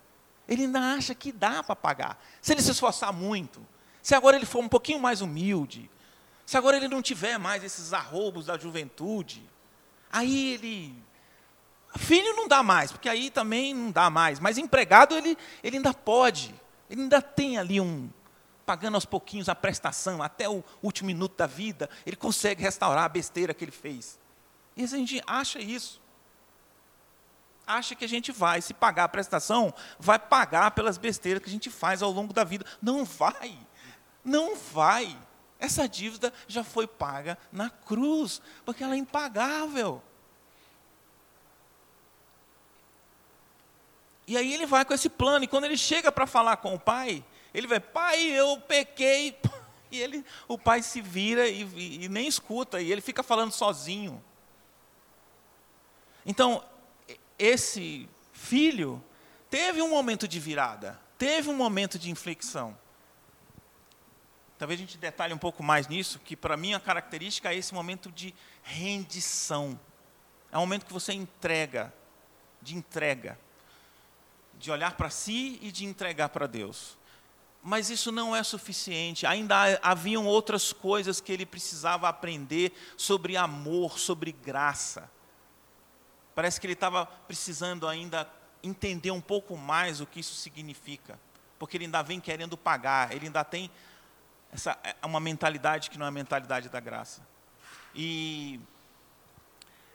Ele 0.48 0.62
ainda 0.62 0.80
acha 0.80 1.14
que 1.14 1.32
dá 1.32 1.62
para 1.62 1.76
pagar. 1.76 2.22
Se 2.40 2.52
ele 2.52 2.62
se 2.62 2.70
esforçar 2.70 3.12
muito, 3.12 3.64
se 4.02 4.14
agora 4.14 4.36
ele 4.36 4.46
for 4.46 4.62
um 4.62 4.68
pouquinho 4.68 4.98
mais 4.98 5.20
humilde, 5.20 5.88
se 6.44 6.56
agora 6.56 6.76
ele 6.76 6.88
não 6.88 7.00
tiver 7.00 7.38
mais 7.38 7.62
esses 7.62 7.92
arrobos 7.92 8.46
da 8.46 8.58
juventude, 8.58 9.42
aí 10.10 10.54
ele. 10.54 10.94
Filho 11.96 12.34
não 12.36 12.48
dá 12.48 12.62
mais, 12.62 12.90
porque 12.90 13.08
aí 13.08 13.30
também 13.30 13.72
não 13.72 13.90
dá 13.90 14.10
mais. 14.10 14.40
Mas 14.40 14.58
empregado 14.58 15.14
ele, 15.14 15.36
ele 15.62 15.76
ainda 15.76 15.94
pode. 15.94 16.54
Ele 16.90 17.02
ainda 17.02 17.22
tem 17.22 17.56
ali 17.56 17.80
um. 17.80 18.10
Pagando 18.66 18.96
aos 18.96 19.04
pouquinhos 19.06 19.48
a 19.48 19.54
prestação, 19.54 20.22
até 20.22 20.48
o 20.48 20.62
último 20.82 21.06
minuto 21.06 21.36
da 21.36 21.46
vida, 21.46 21.88
ele 22.04 22.16
consegue 22.16 22.62
restaurar 22.62 23.04
a 23.04 23.08
besteira 23.08 23.54
que 23.54 23.64
ele 23.64 23.72
fez. 23.72 24.18
E 24.76 24.84
a 24.84 24.86
gente 24.86 25.22
acha 25.26 25.58
isso. 25.58 26.01
Acha 27.66 27.94
que 27.94 28.04
a 28.04 28.08
gente 28.08 28.32
vai, 28.32 28.60
se 28.60 28.74
pagar 28.74 29.04
a 29.04 29.08
prestação, 29.08 29.72
vai 29.98 30.18
pagar 30.18 30.72
pelas 30.72 30.98
besteiras 30.98 31.42
que 31.42 31.48
a 31.48 31.52
gente 31.52 31.70
faz 31.70 32.02
ao 32.02 32.10
longo 32.10 32.32
da 32.32 32.44
vida. 32.44 32.66
Não 32.80 33.04
vai. 33.04 33.56
Não 34.24 34.56
vai. 34.56 35.16
Essa 35.58 35.88
dívida 35.88 36.32
já 36.48 36.64
foi 36.64 36.88
paga 36.88 37.38
na 37.52 37.70
cruz, 37.70 38.42
porque 38.64 38.82
ela 38.82 38.94
é 38.94 38.98
impagável. 38.98 40.02
E 44.26 44.36
aí 44.36 44.52
ele 44.52 44.66
vai 44.66 44.84
com 44.84 44.94
esse 44.94 45.08
plano, 45.08 45.44
e 45.44 45.48
quando 45.48 45.64
ele 45.64 45.76
chega 45.76 46.10
para 46.10 46.26
falar 46.26 46.56
com 46.56 46.74
o 46.74 46.80
pai, 46.80 47.24
ele 47.54 47.66
vai, 47.66 47.80
pai, 47.80 48.20
eu 48.22 48.60
pequei. 48.60 49.38
E 49.92 50.00
ele, 50.00 50.24
o 50.48 50.56
pai 50.56 50.82
se 50.82 51.02
vira 51.02 51.46
e, 51.46 51.64
e, 51.64 52.04
e 52.04 52.08
nem 52.08 52.26
escuta, 52.26 52.80
e 52.80 52.90
ele 52.90 53.02
fica 53.02 53.22
falando 53.22 53.52
sozinho. 53.52 54.24
Então, 56.24 56.64
esse 57.42 58.08
filho 58.32 59.02
teve 59.50 59.82
um 59.82 59.90
momento 59.90 60.28
de 60.28 60.38
virada, 60.38 60.98
teve 61.18 61.50
um 61.50 61.56
momento 61.56 61.98
de 61.98 62.08
inflexão. 62.08 62.78
Talvez 64.56 64.78
a 64.78 64.82
gente 64.82 64.96
detalhe 64.96 65.34
um 65.34 65.38
pouco 65.38 65.60
mais 65.60 65.88
nisso, 65.88 66.20
que 66.20 66.36
para 66.36 66.56
mim 66.56 66.72
a 66.72 66.78
característica 66.78 67.52
é 67.52 67.56
esse 67.56 67.74
momento 67.74 68.12
de 68.12 68.32
rendição. 68.62 69.78
É 70.52 70.56
um 70.56 70.60
momento 70.60 70.86
que 70.86 70.92
você 70.92 71.12
entrega, 71.12 71.92
de 72.60 72.76
entrega, 72.76 73.36
de 74.56 74.70
olhar 74.70 74.96
para 74.96 75.10
si 75.10 75.58
e 75.60 75.72
de 75.72 75.84
entregar 75.84 76.28
para 76.28 76.46
Deus. 76.46 76.96
Mas 77.60 77.90
isso 77.90 78.12
não 78.12 78.36
é 78.36 78.42
suficiente, 78.44 79.26
ainda 79.26 79.80
haviam 79.82 80.26
outras 80.26 80.72
coisas 80.72 81.20
que 81.20 81.32
ele 81.32 81.46
precisava 81.46 82.08
aprender 82.08 82.72
sobre 82.96 83.36
amor, 83.36 83.98
sobre 83.98 84.30
graça. 84.30 85.10
Parece 86.34 86.60
que 86.60 86.66
ele 86.66 86.74
estava 86.74 87.06
precisando 87.06 87.86
ainda 87.86 88.28
entender 88.62 89.10
um 89.10 89.20
pouco 89.20 89.56
mais 89.56 90.00
o 90.00 90.06
que 90.06 90.20
isso 90.20 90.34
significa, 90.34 91.18
porque 91.58 91.76
ele 91.76 91.84
ainda 91.84 92.02
vem 92.02 92.20
querendo 92.20 92.56
pagar, 92.56 93.12
ele 93.12 93.26
ainda 93.26 93.44
tem 93.44 93.70
essa 94.52 94.78
é 94.84 95.06
uma 95.06 95.18
mentalidade 95.18 95.88
que 95.88 95.98
não 95.98 96.04
é 96.04 96.10
a 96.10 96.12
mentalidade 96.12 96.68
da 96.68 96.78
graça. 96.78 97.22
E, 97.94 98.60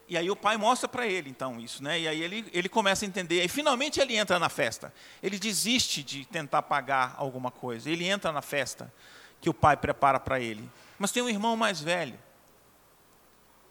e 0.07 0.17
aí 0.17 0.31
o 0.31 0.35
pai 0.35 0.57
mostra 0.57 0.89
para 0.89 1.05
ele, 1.05 1.29
então, 1.29 1.59
isso, 1.59 1.83
né? 1.83 1.99
E 1.99 2.07
aí 2.07 2.21
ele, 2.21 2.49
ele 2.51 2.67
começa 2.67 3.05
a 3.05 3.07
entender. 3.07 3.43
E 3.43 3.47
finalmente 3.47 3.99
ele 3.99 4.15
entra 4.15 4.39
na 4.39 4.49
festa. 4.49 4.91
Ele 5.21 5.37
desiste 5.37 6.01
de 6.01 6.25
tentar 6.25 6.63
pagar 6.63 7.13
alguma 7.17 7.51
coisa. 7.51 7.89
Ele 7.89 8.05
entra 8.05 8.31
na 8.31 8.41
festa 8.41 8.91
que 9.39 9.49
o 9.49 9.53
pai 9.53 9.77
prepara 9.77 10.19
para 10.19 10.39
ele. 10.39 10.67
Mas 10.97 11.11
tem 11.11 11.21
um 11.21 11.29
irmão 11.29 11.55
mais 11.55 11.79
velho. 11.79 12.17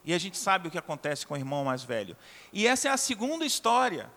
E 0.07 0.15
a 0.15 0.19
gente 0.19 0.39
sabe 0.39 0.69
o 0.69 0.71
que 0.71 0.79
acontece 0.79 1.27
com 1.27 1.35
o 1.35 1.37
irmão 1.37 1.65
mais 1.65 1.83
velho. 1.83 2.17
E 2.53 2.65
essa 2.65 2.89
é 2.89 2.93
a 2.93 2.97
segunda 2.97 3.45
história. 3.45 4.09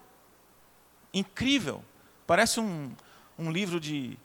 Incrível. 1.12 1.84
Parece 2.28 2.60
um, 2.60 2.96
um 3.40 3.52
livro 3.52 3.80
de, 3.80 4.16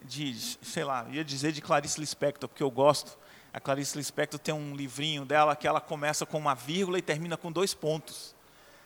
de, 0.00 0.32
sei 0.62 0.84
lá, 0.84 1.04
ia 1.10 1.24
dizer 1.24 1.50
de 1.50 1.60
Clarice 1.60 1.98
Lispector, 1.98 2.48
porque 2.48 2.62
eu 2.62 2.70
gosto. 2.70 3.18
A 3.52 3.58
Clarice 3.58 3.98
Lispector 3.98 4.38
tem 4.38 4.54
um 4.54 4.76
livrinho 4.76 5.24
dela 5.24 5.56
que 5.56 5.66
ela 5.66 5.80
começa 5.80 6.24
com 6.24 6.38
uma 6.38 6.54
vírgula 6.54 7.00
e 7.00 7.02
termina 7.02 7.36
com 7.36 7.50
dois 7.50 7.74
pontos. 7.74 8.32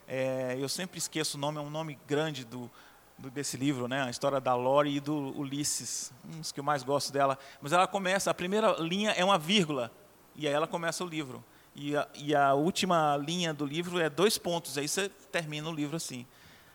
É, 0.09 0.57
eu 0.59 0.71
sempre 0.71 0.97
esqueço 0.97 1.37
o 1.37 1.41
nome, 1.41 1.59
é 1.59 1.61
um 1.61 1.69
nome 1.69 1.99
grande 2.07 2.47
do, 2.47 2.71
do, 3.19 3.29
desse 3.31 3.59
livro, 3.59 3.87
né? 3.87 4.05
A 4.05 4.11
história 4.11 4.41
da 4.41 4.55
Lori 4.55 4.97
e 4.97 5.01
do 5.01 5.39
Ulisses, 5.39 6.13
um 6.25 6.41
dos 6.41 6.51
que 6.51 6.61
eu 6.61 6.65
mais 6.65 6.83
gosto 6.83 7.13
dela. 7.13 7.39
Mas 7.61 7.75
ela 7.75 7.87
começa, 7.87 8.31
a 8.31 8.35
primeira 8.35 8.73
linha 8.79 9.11
é 9.11 9.23
uma 9.23 9.37
vírgula, 9.37 9.93
e 10.37 10.47
aí 10.47 10.53
ela 10.53 10.67
começa 10.67 11.05
o 11.05 11.07
livro. 11.07 11.43
E 11.75 11.97
a, 11.97 12.09
e 12.15 12.35
a 12.35 12.55
última 12.55 13.17
linha 13.17 13.53
do 13.53 13.67
livro 13.67 14.01
é 14.01 14.09
dois 14.09 14.39
pontos, 14.39 14.79
aí 14.79 14.89
você 14.89 15.09
termina 15.31 15.69
o 15.69 15.73
livro 15.73 15.97
assim. 15.97 16.27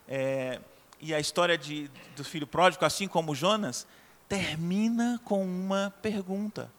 É, 0.08 0.60
e 1.00 1.14
a 1.14 1.20
história 1.20 1.58
de, 1.58 1.90
do 2.16 2.24
filho 2.24 2.46
pródigo, 2.46 2.86
assim 2.86 3.08
como 3.08 3.34
Jonas, 3.34 3.88
termina 4.30 5.20
com 5.26 5.44
uma 5.44 5.94
pergunta, 6.02 6.72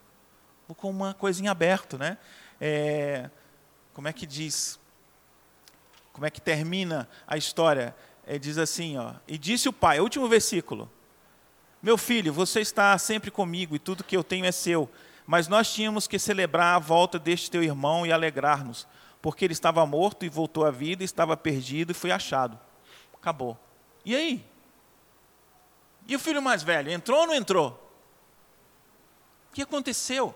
ou 0.67 0.73
com 0.73 0.89
uma 0.89 1.13
coisinha 1.13 1.51
aberta, 1.51 1.97
né? 1.97 2.17
É, 2.59 3.29
como 3.93 4.07
é 4.07 4.13
que 4.13 4.25
diz? 4.25 4.79
Como 6.13 6.25
é 6.25 6.29
que 6.29 6.39
termina 6.39 7.09
a 7.27 7.37
história? 7.37 7.95
É, 8.25 8.39
diz 8.39 8.57
assim, 8.57 8.97
ó, 8.97 9.13
e 9.27 9.37
disse 9.37 9.67
o 9.67 9.73
pai, 9.73 9.99
último 9.99 10.29
versículo, 10.29 10.89
meu 11.81 11.97
filho, 11.97 12.31
você 12.31 12.61
está 12.61 12.97
sempre 12.97 13.29
comigo 13.29 13.75
e 13.75 13.79
tudo 13.79 14.05
que 14.05 14.15
eu 14.15 14.23
tenho 14.23 14.45
é 14.45 14.51
seu, 14.53 14.89
mas 15.25 15.47
nós 15.47 15.71
tínhamos 15.71 16.07
que 16.07 16.19
celebrar 16.19 16.75
a 16.75 16.79
volta 16.79 17.17
deste 17.17 17.49
teu 17.49 17.63
irmão 17.63 18.05
e 18.05 18.11
alegrar-nos, 18.11 18.87
porque 19.21 19.45
ele 19.45 19.53
estava 19.53 19.85
morto 19.85 20.25
e 20.25 20.29
voltou 20.29 20.65
à 20.65 20.71
vida, 20.71 21.03
estava 21.03 21.37
perdido 21.37 21.91
e 21.91 21.95
foi 21.95 22.11
achado. 22.11 22.59
Acabou. 23.13 23.57
E 24.03 24.15
aí? 24.15 24.45
E 26.07 26.15
o 26.15 26.19
filho 26.19 26.41
mais 26.41 26.61
velho, 26.63 26.91
entrou 26.91 27.21
ou 27.21 27.27
não 27.27 27.35
entrou? 27.35 27.79
O 29.49 29.53
que 29.53 29.61
aconteceu? 29.61 30.35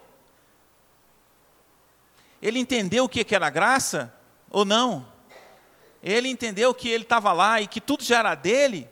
Ele 2.41 2.59
entendeu 2.59 3.05
o 3.05 3.09
que 3.09 3.25
era 3.35 3.49
graça 3.49 4.13
ou 4.49 4.63
não? 4.63 5.05
Ele 6.01 6.29
entendeu 6.29 6.73
que 6.73 6.87
ele 6.87 7.03
estava 7.03 7.33
lá 7.33 7.59
e 7.59 7.67
que 7.67 7.81
tudo 7.81 8.03
já 8.03 8.19
era 8.19 8.35
dele? 8.35 8.87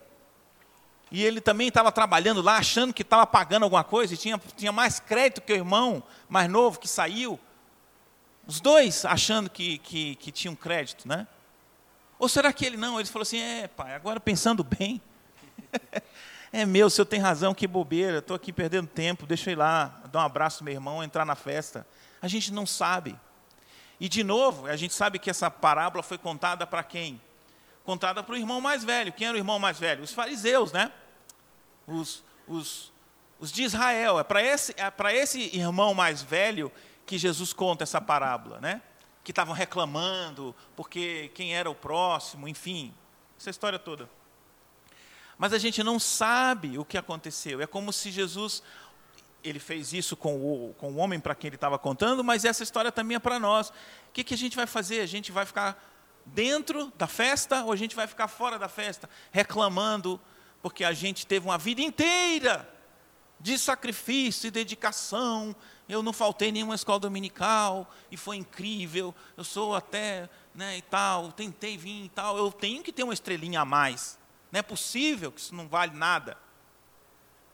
E 1.12 1.24
ele 1.24 1.39
também 1.39 1.68
estava 1.68 1.91
trabalhando 1.91 2.41
lá, 2.41 2.58
achando 2.58 2.93
que 2.93 3.01
estava 3.01 3.26
pagando 3.28 3.64
alguma 3.64 3.84
coisa, 3.84 4.14
e 4.14 4.18
tinha, 4.18 4.39
tinha 4.56 4.72
mais 4.72 4.99
crédito 4.99 5.41
que 5.41 5.53
o 5.53 5.56
irmão 5.56 6.03
mais 6.28 6.49
novo 6.49 6.80
que 6.80 6.88
saiu. 6.88 7.39
Os 8.47 8.60
dois 8.60 9.06
achando 9.06 9.49
que, 9.49 9.78
que, 9.80 10.16
que 10.16 10.32
tinham 10.32 10.56
crédito, 10.56 11.08
né? 11.08 11.28
Ou 12.18 12.30
será 12.30 12.51
que 12.53 12.66
ele 12.66 12.78
não? 12.78 12.99
Ele 12.99 13.10
falou 13.10 13.24
assim: 13.24 13.39
é, 13.39 13.68
pai, 13.68 13.93
agora 13.93 14.20
pensando 14.20 14.64
bem. 14.64 15.01
É 16.53 16.66
meu, 16.66 16.88
o 16.88 16.89
senhor 16.89 17.06
tem 17.06 17.20
razão, 17.20 17.53
que 17.53 17.68
bobeira, 17.68 18.20
estou 18.20 18.34
aqui 18.34 18.53
perdendo 18.53 18.88
tempo, 18.88 19.26
deixa 19.26 19.49
eu 19.49 19.51
ir 19.51 19.56
lá, 19.58 20.01
dar 20.10 20.20
um 20.20 20.22
abraço 20.22 20.64
ao 20.64 20.64
meu 20.64 20.74
irmão, 20.74 21.03
entrar 21.03 21.26
na 21.26 21.36
festa. 21.36 21.86
A 22.22 22.30
gente 22.30 22.53
não 22.53 22.66
sabe. 22.66 23.20
E, 23.99 24.08
de 24.08 24.24
novo, 24.24 24.66
a 24.66 24.78
gente 24.78 24.93
sabe 24.93 25.20
que 25.20 25.30
essa 25.30 25.51
parábola 25.51 26.01
foi 26.01 26.18
contada 26.18 26.66
para 26.66 26.82
quem? 26.82 27.22
Contada 27.86 28.23
para 28.23 28.33
o 28.33 28.38
irmão 28.38 28.59
mais 28.59 28.83
velho. 28.83 29.13
Quem 29.13 29.27
era 29.27 29.36
o 29.36 29.39
irmão 29.39 29.59
mais 29.59 29.77
velho? 29.77 30.03
Os 30.03 30.11
fariseus, 30.11 30.71
né? 30.71 30.91
Os, 31.86 32.23
os, 32.47 32.91
os 33.39 33.51
de 33.51 33.63
Israel. 33.63 34.19
É 34.19 34.23
para 34.23 34.41
esse, 34.41 34.75
é 34.77 35.15
esse 35.15 35.55
irmão 35.55 35.93
mais 35.93 36.23
velho 36.23 36.71
que 37.05 37.17
Jesus 37.17 37.53
conta 37.53 37.83
essa 37.83 38.01
parábola, 38.01 38.59
né? 38.59 38.81
Que 39.23 39.31
estavam 39.31 39.53
reclamando 39.53 40.55
porque 40.75 41.31
quem 41.36 41.55
era 41.55 41.69
o 41.69 41.75
próximo, 41.75 42.47
enfim, 42.47 42.91
essa 43.39 43.51
história 43.51 43.77
toda. 43.77 44.09
Mas 45.38 45.53
a 45.53 45.59
gente 45.59 45.83
não 45.83 45.99
sabe 45.99 46.79
o 46.79 46.86
que 46.86 46.97
aconteceu. 46.97 47.61
É 47.61 47.67
como 47.67 47.93
se 47.93 48.09
Jesus 48.09 48.63
ele 49.43 49.59
fez 49.59 49.93
isso 49.93 50.17
com 50.17 50.36
o, 50.38 50.73
com 50.73 50.91
o 50.93 50.95
homem 50.97 51.19
para 51.19 51.36
quem 51.36 51.49
ele 51.49 51.55
estava 51.55 51.77
contando, 51.77 52.23
mas 52.23 52.45
essa 52.45 52.63
história 52.63 52.91
também 52.91 53.15
é 53.15 53.19
para 53.19 53.39
nós. 53.39 53.69
O 53.69 53.73
que, 54.11 54.23
que 54.23 54.33
a 54.33 54.38
gente 54.38 54.55
vai 54.55 54.65
fazer? 54.65 55.01
A 55.01 55.05
gente 55.05 55.31
vai 55.31 55.45
ficar 55.45 55.79
dentro 56.26 56.91
da 56.97 57.07
festa 57.07 57.63
ou 57.63 57.71
a 57.71 57.76
gente 57.76 57.95
vai 57.95 58.07
ficar 58.07 58.28
fora 58.28 58.57
da 58.57 58.67
festa, 58.67 59.09
reclamando, 59.32 60.19
porque 60.61 60.84
a 60.84 60.93
gente 60.93 61.28
teve 61.28 61.45
uma 61.45 61.57
vida 61.57 61.82
inteira 61.82 62.67
de 63.39 63.57
sacrifício 63.59 64.47
e 64.47 64.51
dedicação. 64.51 65.55
Eu 65.88 66.01
não 66.01 66.11
faltei 66.11 66.51
nenhuma 66.51 66.76
escola 66.76 66.99
dominical 66.99 67.93
e 68.09 68.17
foi 68.17 68.38
incrível. 68.38 69.13
Eu 69.38 69.43
sou 69.43 69.76
até 69.76 70.30
né, 70.53 70.78
e 70.78 70.82
tal, 70.82 71.32
tentei 71.32 71.78
vir 71.78 72.05
e 72.05 72.09
tal. 72.09 72.38
Eu 72.38 72.51
tenho 72.51 72.82
que 72.82 72.91
ter 72.91 73.03
uma 73.03 73.13
estrelinha 73.13 73.61
a 73.61 73.65
mais. 73.65 74.17
Não 74.51 74.59
é 74.59 74.63
possível 74.63 75.32
que 75.32 75.39
isso 75.39 75.53
não 75.53 75.67
vale 75.67 75.95
nada. 75.95 76.38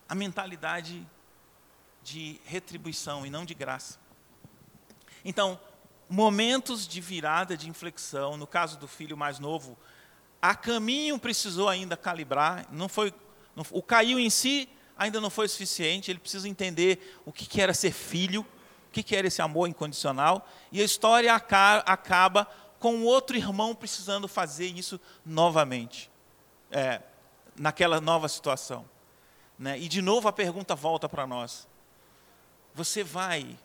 A 0.08 0.16
mentalidade 0.16 1.06
de 2.04 2.40
retribuição 2.46 3.26
e 3.26 3.30
não 3.30 3.46
de 3.46 3.54
graça. 3.54 4.00
Então, 5.24 5.60
momentos 6.12 6.86
de 6.86 7.00
virada, 7.00 7.56
de 7.56 7.70
inflexão, 7.70 8.36
no 8.36 8.46
caso 8.46 8.78
do 8.78 8.86
filho 8.86 9.16
mais 9.16 9.40
novo, 9.40 9.78
a 10.42 10.54
caminho 10.54 11.18
precisou 11.18 11.70
ainda 11.70 11.96
calibrar, 11.96 12.68
não 12.70 12.90
foi, 12.90 13.14
não, 13.56 13.66
o 13.72 13.82
caiu 13.82 14.20
em 14.20 14.30
si 14.30 14.68
ainda 14.98 15.22
não 15.22 15.30
foi 15.30 15.48
suficiente, 15.48 16.12
ele 16.12 16.20
precisa 16.20 16.50
entender 16.50 17.18
o 17.26 17.32
que, 17.32 17.46
que 17.48 17.62
era 17.62 17.74
ser 17.74 17.94
filho, 17.94 18.42
o 18.42 18.92
que, 18.92 19.02
que 19.02 19.16
era 19.16 19.26
esse 19.26 19.42
amor 19.42 19.70
incondicional, 19.70 20.46
e 20.70 20.82
a 20.82 20.84
história 20.84 21.34
acaba 21.34 22.46
com 22.78 23.04
outro 23.04 23.38
irmão 23.38 23.74
precisando 23.74 24.28
fazer 24.28 24.68
isso 24.68 25.00
novamente, 25.26 26.12
é, 26.70 27.02
naquela 27.56 28.02
nova 28.02 28.28
situação. 28.28 28.86
Né? 29.58 29.80
E 29.80 29.88
de 29.88 30.02
novo 30.02 30.28
a 30.28 30.34
pergunta 30.34 30.76
volta 30.76 31.08
para 31.08 31.26
nós: 31.26 31.68
você 32.74 33.02
vai 33.02 33.58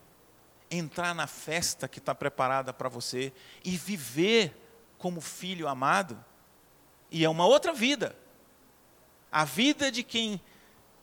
entrar 0.69 1.13
na 1.15 1.27
festa 1.27 1.87
que 1.87 1.99
está 1.99 2.13
preparada 2.13 2.73
para 2.73 2.89
você 2.89 3.31
e 3.63 3.77
viver 3.77 4.55
como 4.97 5.21
filho 5.21 5.67
amado? 5.67 6.23
E 7.09 7.23
é 7.23 7.29
uma 7.29 7.45
outra 7.45 7.73
vida. 7.73 8.15
A 9.31 9.45
vida 9.45 9.91
de 9.91 10.03
quem 10.03 10.41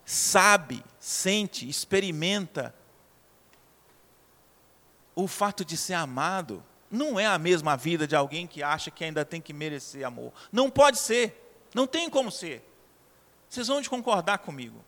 sabe, 0.04 0.84
sente, 0.98 1.68
experimenta 1.68 2.74
o 5.14 5.28
fato 5.28 5.64
de 5.64 5.76
ser 5.76 5.94
amado 5.94 6.62
não 6.90 7.18
é 7.18 7.26
a 7.26 7.38
mesma 7.38 7.76
vida 7.76 8.06
de 8.06 8.14
alguém 8.14 8.46
que 8.46 8.62
acha 8.62 8.90
que 8.90 9.04
ainda 9.04 9.24
tem 9.24 9.40
que 9.40 9.52
merecer 9.52 10.06
amor. 10.06 10.32
Não 10.52 10.70
pode 10.70 10.98
ser. 10.98 11.40
Não 11.74 11.86
tem 11.86 12.08
como 12.08 12.30
ser. 12.30 12.62
Vocês 13.48 13.66
vão 13.66 13.80
de 13.80 13.90
concordar 13.90 14.38
comigo. 14.38 14.84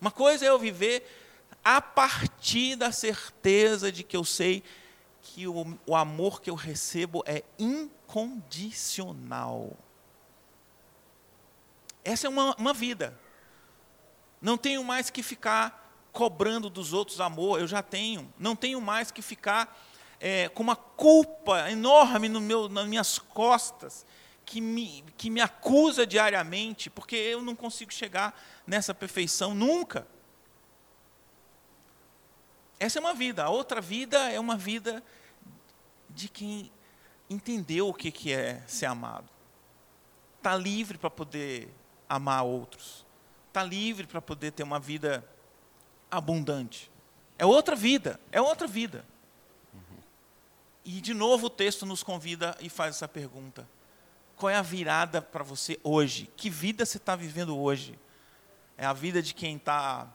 Uma 0.00 0.10
coisa 0.10 0.44
é 0.44 0.48
eu 0.48 0.58
viver 0.58 1.23
a 1.64 1.80
partir 1.80 2.76
da 2.76 2.92
certeza 2.92 3.90
de 3.90 4.04
que 4.04 4.16
eu 4.16 4.24
sei 4.24 4.62
que 5.22 5.48
o, 5.48 5.78
o 5.86 5.96
amor 5.96 6.42
que 6.42 6.50
eu 6.50 6.54
recebo 6.54 7.24
é 7.26 7.42
incondicional. 7.58 9.74
Essa 12.04 12.26
é 12.26 12.30
uma, 12.30 12.54
uma 12.56 12.74
vida. 12.74 13.18
Não 14.40 14.58
tenho 14.58 14.84
mais 14.84 15.08
que 15.08 15.22
ficar 15.22 15.80
cobrando 16.12 16.68
dos 16.68 16.92
outros 16.92 17.20
amor, 17.20 17.58
eu 17.58 17.66
já 17.66 17.82
tenho. 17.82 18.32
Não 18.38 18.54
tenho 18.54 18.80
mais 18.80 19.10
que 19.10 19.22
ficar 19.22 19.76
é, 20.20 20.48
com 20.50 20.62
uma 20.62 20.76
culpa 20.76 21.70
enorme 21.70 22.28
no 22.28 22.40
meu, 22.40 22.68
nas 22.68 22.86
minhas 22.86 23.18
costas, 23.18 24.06
que 24.44 24.60
me, 24.60 25.02
que 25.16 25.30
me 25.30 25.40
acusa 25.40 26.06
diariamente, 26.06 26.90
porque 26.90 27.16
eu 27.16 27.42
não 27.42 27.56
consigo 27.56 27.92
chegar 27.92 28.38
nessa 28.66 28.94
perfeição 28.94 29.54
nunca. 29.54 30.06
Essa 32.78 32.98
é 32.98 33.00
uma 33.00 33.14
vida. 33.14 33.44
A 33.44 33.48
outra 33.48 33.80
vida 33.80 34.18
é 34.30 34.38
uma 34.38 34.56
vida 34.56 35.02
de 36.10 36.28
quem 36.28 36.70
entendeu 37.28 37.88
o 37.88 37.94
que 37.94 38.32
é 38.32 38.62
ser 38.66 38.86
amado. 38.86 39.28
Está 40.38 40.56
livre 40.56 40.98
para 40.98 41.10
poder 41.10 41.68
amar 42.08 42.44
outros. 42.44 43.04
Está 43.48 43.62
livre 43.62 44.06
para 44.06 44.20
poder 44.20 44.52
ter 44.52 44.62
uma 44.62 44.78
vida 44.78 45.26
abundante. 46.10 46.90
É 47.38 47.46
outra 47.46 47.74
vida, 47.74 48.20
é 48.30 48.40
outra 48.40 48.66
vida. 48.66 49.04
E 50.84 51.00
de 51.00 51.14
novo 51.14 51.46
o 51.46 51.50
texto 51.50 51.86
nos 51.86 52.02
convida 52.02 52.56
e 52.60 52.68
faz 52.68 52.96
essa 52.96 53.08
pergunta: 53.08 53.66
qual 54.36 54.50
é 54.50 54.56
a 54.56 54.62
virada 54.62 55.22
para 55.22 55.42
você 55.42 55.80
hoje? 55.82 56.30
Que 56.36 56.50
vida 56.50 56.84
você 56.84 56.98
está 56.98 57.16
vivendo 57.16 57.58
hoje? 57.58 57.98
É 58.76 58.84
a 58.84 58.92
vida 58.92 59.22
de 59.22 59.34
quem 59.34 59.56
está 59.56 60.06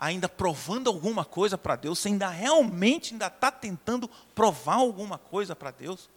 ainda 0.00 0.30
provando 0.30 0.88
alguma 0.88 1.26
coisa 1.26 1.58
para 1.58 1.76
Deus, 1.76 1.98
você 1.98 2.08
ainda 2.08 2.28
realmente 2.30 3.12
ainda 3.12 3.26
está 3.26 3.50
tentando 3.50 4.08
provar 4.34 4.76
alguma 4.76 5.18
coisa 5.18 5.54
para 5.54 5.70
Deus? 5.70 6.08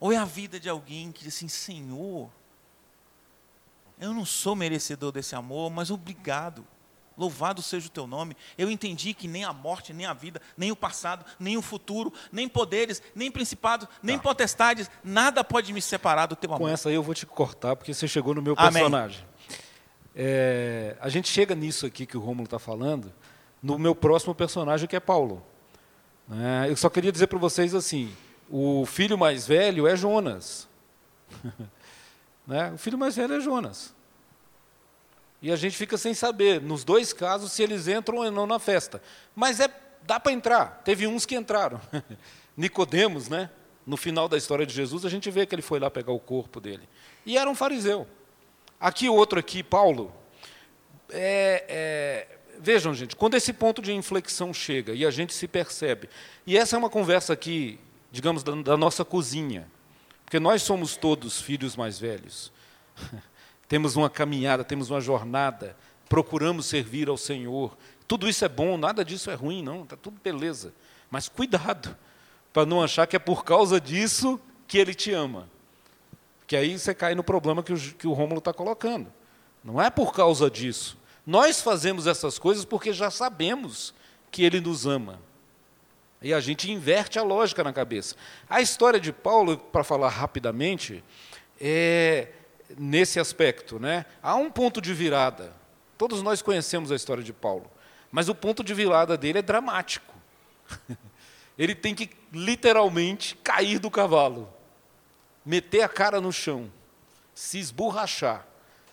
Ou 0.00 0.12
é 0.12 0.16
a 0.16 0.24
vida 0.24 0.58
de 0.58 0.68
alguém 0.68 1.12
que 1.12 1.22
diz 1.22 1.36
assim, 1.36 1.46
Senhor, 1.46 2.28
eu 4.00 4.12
não 4.12 4.24
sou 4.24 4.56
merecedor 4.56 5.12
desse 5.12 5.36
amor, 5.36 5.70
mas 5.70 5.92
obrigado. 5.92 6.66
Louvado 7.16 7.62
seja 7.62 7.86
o 7.86 7.90
teu 7.90 8.04
nome. 8.04 8.36
Eu 8.58 8.68
entendi 8.68 9.14
que 9.14 9.28
nem 9.28 9.44
a 9.44 9.52
morte, 9.52 9.92
nem 9.92 10.06
a 10.06 10.12
vida, 10.12 10.42
nem 10.56 10.72
o 10.72 10.76
passado, 10.76 11.24
nem 11.38 11.56
o 11.56 11.62
futuro, 11.62 12.12
nem 12.32 12.48
poderes, 12.48 13.00
nem 13.14 13.30
principados, 13.30 13.86
nem 14.02 14.16
tá. 14.16 14.24
potestades, 14.24 14.90
nada 15.04 15.44
pode 15.44 15.72
me 15.72 15.80
separar 15.80 16.26
do 16.26 16.34
teu 16.34 16.50
amor. 16.50 16.66
Com 16.66 16.68
essa 16.68 16.88
aí 16.88 16.96
eu 16.96 17.02
vou 17.02 17.14
te 17.14 17.26
cortar, 17.26 17.76
porque 17.76 17.94
você 17.94 18.08
chegou 18.08 18.34
no 18.34 18.42
meu 18.42 18.56
personagem. 18.56 19.20
Amém. 19.20 19.31
É, 20.14 20.96
a 21.00 21.08
gente 21.08 21.28
chega 21.28 21.54
nisso 21.54 21.86
aqui 21.86 22.04
que 22.04 22.16
o 22.16 22.20
Rômulo 22.20 22.44
está 22.44 22.58
falando, 22.58 23.12
no 23.62 23.78
meu 23.78 23.94
próximo 23.94 24.34
personagem, 24.34 24.88
que 24.88 24.96
é 24.96 25.00
Paulo. 25.00 25.42
É, 26.30 26.70
eu 26.70 26.76
só 26.76 26.88
queria 26.90 27.12
dizer 27.12 27.26
para 27.26 27.38
vocês 27.38 27.74
assim: 27.74 28.14
o 28.50 28.84
filho 28.86 29.16
mais 29.16 29.46
velho 29.46 29.86
é 29.86 29.96
Jonas. 29.96 30.68
né? 32.46 32.72
O 32.72 32.78
filho 32.78 32.98
mais 32.98 33.16
velho 33.16 33.34
é 33.34 33.40
Jonas. 33.40 33.94
E 35.40 35.50
a 35.50 35.56
gente 35.56 35.76
fica 35.76 35.98
sem 35.98 36.14
saber, 36.14 36.60
nos 36.60 36.84
dois 36.84 37.12
casos, 37.12 37.50
se 37.50 37.62
eles 37.62 37.88
entram 37.88 38.18
ou 38.18 38.30
não 38.30 38.46
na 38.46 38.60
festa. 38.60 39.02
Mas 39.34 39.58
é, 39.58 39.68
dá 40.02 40.20
para 40.20 40.30
entrar. 40.30 40.82
Teve 40.84 41.06
uns 41.06 41.26
que 41.26 41.34
entraram. 41.34 41.80
Nicodemos, 42.56 43.28
né? 43.28 43.50
No 43.84 43.96
final 43.96 44.28
da 44.28 44.36
história 44.36 44.64
de 44.64 44.72
Jesus, 44.72 45.04
a 45.04 45.08
gente 45.08 45.28
vê 45.30 45.44
que 45.44 45.52
ele 45.52 45.62
foi 45.62 45.80
lá 45.80 45.90
pegar 45.90 46.12
o 46.12 46.20
corpo 46.20 46.60
dele. 46.60 46.88
E 47.26 47.36
era 47.36 47.50
um 47.50 47.54
fariseu. 47.56 48.06
Aqui 48.82 49.08
outro 49.08 49.38
aqui, 49.38 49.62
Paulo. 49.62 50.12
É, 51.08 51.64
é, 51.68 52.38
vejam, 52.58 52.92
gente, 52.92 53.14
quando 53.14 53.36
esse 53.36 53.52
ponto 53.52 53.80
de 53.80 53.92
inflexão 53.92 54.52
chega 54.52 54.92
e 54.92 55.06
a 55.06 55.10
gente 55.12 55.32
se 55.32 55.46
percebe, 55.46 56.10
e 56.44 56.58
essa 56.58 56.74
é 56.74 56.78
uma 56.80 56.90
conversa 56.90 57.32
aqui, 57.32 57.78
digamos, 58.10 58.42
da, 58.42 58.52
da 58.56 58.76
nossa 58.76 59.04
cozinha, 59.04 59.70
porque 60.24 60.40
nós 60.40 60.62
somos 60.62 60.96
todos 60.96 61.40
filhos 61.40 61.76
mais 61.76 61.96
velhos. 61.96 62.52
temos 63.68 63.94
uma 63.94 64.10
caminhada, 64.10 64.64
temos 64.64 64.90
uma 64.90 65.00
jornada, 65.00 65.76
procuramos 66.08 66.66
servir 66.66 67.08
ao 67.08 67.16
Senhor. 67.16 67.78
Tudo 68.08 68.28
isso 68.28 68.44
é 68.44 68.48
bom, 68.48 68.76
nada 68.76 69.04
disso 69.04 69.30
é 69.30 69.34
ruim, 69.34 69.62
não, 69.62 69.84
está 69.84 69.96
tudo 69.96 70.20
beleza. 70.20 70.74
Mas 71.08 71.28
cuidado, 71.28 71.96
para 72.52 72.66
não 72.66 72.82
achar 72.82 73.06
que 73.06 73.14
é 73.14 73.20
por 73.20 73.44
causa 73.44 73.80
disso 73.80 74.40
que 74.66 74.76
Ele 74.76 74.92
te 74.92 75.12
ama. 75.12 75.48
Que 76.46 76.56
aí 76.56 76.78
você 76.78 76.94
cai 76.94 77.14
no 77.14 77.22
problema 77.22 77.62
que 77.62 77.72
o, 77.72 77.78
que 77.78 78.06
o 78.06 78.12
Rômulo 78.12 78.38
está 78.38 78.52
colocando. 78.52 79.12
Não 79.62 79.80
é 79.80 79.90
por 79.90 80.12
causa 80.12 80.50
disso. 80.50 80.98
Nós 81.26 81.60
fazemos 81.60 82.06
essas 82.06 82.38
coisas 82.38 82.64
porque 82.64 82.92
já 82.92 83.10
sabemos 83.10 83.94
que 84.30 84.44
ele 84.44 84.60
nos 84.60 84.86
ama. 84.86 85.20
E 86.20 86.32
a 86.32 86.40
gente 86.40 86.70
inverte 86.70 87.18
a 87.18 87.22
lógica 87.22 87.62
na 87.64 87.72
cabeça. 87.72 88.16
A 88.48 88.60
história 88.60 88.98
de 88.98 89.12
Paulo, 89.12 89.56
para 89.56 89.84
falar 89.84 90.08
rapidamente, 90.08 91.02
é 91.60 92.28
nesse 92.78 93.20
aspecto. 93.20 93.78
Né? 93.78 94.04
Há 94.22 94.34
um 94.36 94.50
ponto 94.50 94.80
de 94.80 94.92
virada. 94.94 95.52
Todos 95.98 96.22
nós 96.22 96.42
conhecemos 96.42 96.90
a 96.90 96.96
história 96.96 97.22
de 97.22 97.32
Paulo. 97.32 97.70
Mas 98.10 98.28
o 98.28 98.34
ponto 98.34 98.62
de 98.62 98.74
virada 98.74 99.16
dele 99.16 99.38
é 99.38 99.42
dramático. 99.42 100.12
Ele 101.58 101.74
tem 101.74 101.94
que 101.94 102.10
literalmente 102.32 103.36
cair 103.36 103.78
do 103.78 103.90
cavalo 103.90 104.52
meter 105.44 105.82
a 105.82 105.88
cara 105.88 106.20
no 106.20 106.32
chão, 106.32 106.70
se 107.34 107.58
esborrachar, 107.58 108.46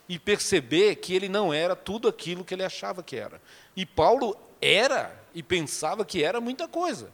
e 0.08 0.18
perceber 0.18 0.96
que 0.96 1.14
ele 1.14 1.30
não 1.30 1.54
era 1.54 1.76
tudo 1.76 2.08
aquilo 2.08 2.44
que 2.44 2.54
ele 2.54 2.64
achava 2.64 3.04
que 3.04 3.16
era. 3.16 3.40
E 3.76 3.86
Paulo 3.86 4.36
era 4.60 5.16
e 5.36 5.44
pensava 5.44 6.04
que 6.04 6.24
era 6.24 6.42
muita 6.42 6.68
coisa. 6.68 7.12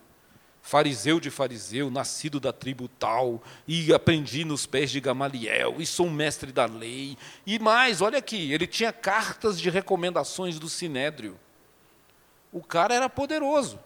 Fariseu 0.61 1.19
de 1.19 1.29
fariseu, 1.29 1.91
nascido 1.91 2.39
da 2.39 2.51
tribo 2.51 2.87
tal, 2.87 3.43
e 3.67 3.93
aprendi 3.93 4.45
nos 4.45 4.65
pés 4.65 4.89
de 4.89 4.99
Gamaliel, 4.99 5.75
e 5.79 5.85
sou 5.85 6.07
um 6.07 6.11
mestre 6.11 6.51
da 6.51 6.65
lei. 6.65 7.17
E 7.45 7.59
mais, 7.59 8.01
olha 8.01 8.17
aqui, 8.17 8.51
ele 8.51 8.65
tinha 8.65 8.91
cartas 8.91 9.59
de 9.59 9.69
recomendações 9.69 10.57
do 10.57 10.69
Sinédrio. 10.69 11.37
O 12.51 12.63
cara 12.63 12.95
era 12.95 13.09
poderoso. 13.09 13.77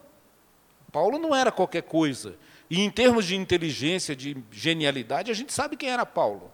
Paulo 0.91 1.17
não 1.17 1.35
era 1.35 1.51
qualquer 1.51 1.83
coisa. 1.83 2.35
E 2.69 2.81
em 2.81 2.89
termos 2.89 3.25
de 3.25 3.35
inteligência, 3.35 4.15
de 4.15 4.37
genialidade, 4.51 5.31
a 5.31 5.33
gente 5.33 5.51
sabe 5.51 5.75
quem 5.75 5.89
era 5.89 6.05
Paulo. 6.05 6.51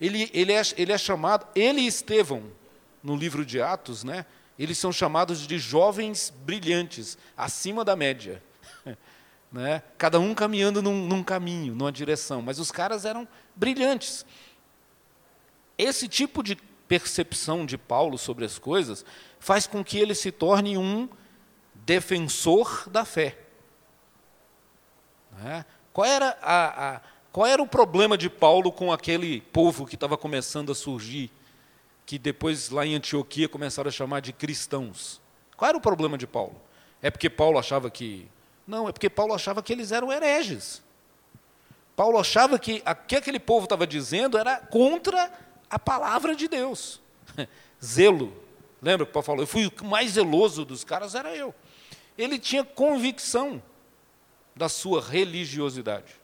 Ele, 0.00 0.30
ele, 0.32 0.52
é, 0.52 0.62
ele 0.76 0.92
é 0.92 0.98
chamado, 0.98 1.46
ele 1.54 1.82
e 1.82 1.86
Estevão, 1.86 2.44
no 3.02 3.14
livro 3.14 3.44
de 3.44 3.60
Atos, 3.60 4.02
né, 4.02 4.24
eles 4.58 4.78
são 4.78 4.92
chamados 4.92 5.46
de 5.46 5.58
jovens 5.58 6.32
brilhantes, 6.44 7.18
acima 7.36 7.84
da 7.84 7.94
média. 7.94 8.42
né? 9.52 9.82
Cada 9.98 10.18
um 10.18 10.34
caminhando 10.34 10.80
num, 10.80 11.06
num 11.06 11.22
caminho, 11.22 11.74
numa 11.74 11.92
direção, 11.92 12.40
mas 12.40 12.58
os 12.58 12.70
caras 12.70 13.04
eram 13.04 13.28
brilhantes. 13.54 14.24
Esse 15.76 16.08
tipo 16.08 16.42
de 16.42 16.56
percepção 16.88 17.66
de 17.66 17.76
Paulo 17.76 18.16
sobre 18.16 18.44
as 18.44 18.58
coisas 18.58 19.04
faz 19.38 19.66
com 19.66 19.84
que 19.84 19.98
ele 19.98 20.14
se 20.14 20.30
torne 20.30 20.78
um 20.78 21.08
defensor 21.74 22.88
da 22.88 23.04
fé. 23.04 23.43
Né? 25.42 25.64
Qual, 25.92 26.06
era 26.06 26.36
a, 26.42 26.96
a, 26.96 27.00
qual 27.32 27.46
era 27.46 27.62
o 27.62 27.66
problema 27.66 28.16
de 28.16 28.28
Paulo 28.28 28.72
com 28.72 28.92
aquele 28.92 29.40
povo 29.40 29.86
que 29.86 29.94
estava 29.94 30.16
começando 30.16 30.72
a 30.72 30.74
surgir, 30.74 31.30
que 32.06 32.18
depois 32.18 32.70
lá 32.70 32.84
em 32.84 32.94
Antioquia 32.94 33.48
começaram 33.48 33.88
a 33.88 33.92
chamar 33.92 34.20
de 34.20 34.32
cristãos? 34.32 35.20
Qual 35.56 35.68
era 35.68 35.78
o 35.78 35.80
problema 35.80 36.18
de 36.18 36.26
Paulo? 36.26 36.60
É 37.00 37.10
porque 37.10 37.30
Paulo 37.30 37.58
achava 37.58 37.90
que. 37.90 38.28
Não, 38.66 38.88
é 38.88 38.92
porque 38.92 39.10
Paulo 39.10 39.34
achava 39.34 39.62
que 39.62 39.72
eles 39.72 39.92
eram 39.92 40.12
hereges. 40.12 40.82
Paulo 41.94 42.18
achava 42.18 42.58
que 42.58 42.82
o 42.84 42.94
que 43.06 43.16
aquele 43.16 43.38
povo 43.38 43.64
estava 43.64 43.86
dizendo 43.86 44.36
era 44.36 44.56
contra 44.56 45.30
a 45.70 45.78
palavra 45.78 46.34
de 46.34 46.48
Deus. 46.48 47.00
Zelo. 47.82 48.32
Lembra 48.82 49.06
que 49.06 49.12
Paulo 49.12 49.24
falou? 49.24 49.42
Eu 49.42 49.46
fui 49.46 49.66
o 49.66 49.84
mais 49.84 50.12
zeloso 50.12 50.64
dos 50.64 50.84
caras, 50.84 51.14
era 51.14 51.34
eu. 51.34 51.54
Ele 52.18 52.38
tinha 52.38 52.64
convicção 52.64 53.62
da 54.54 54.68
sua 54.68 55.00
religiosidade. 55.00 56.14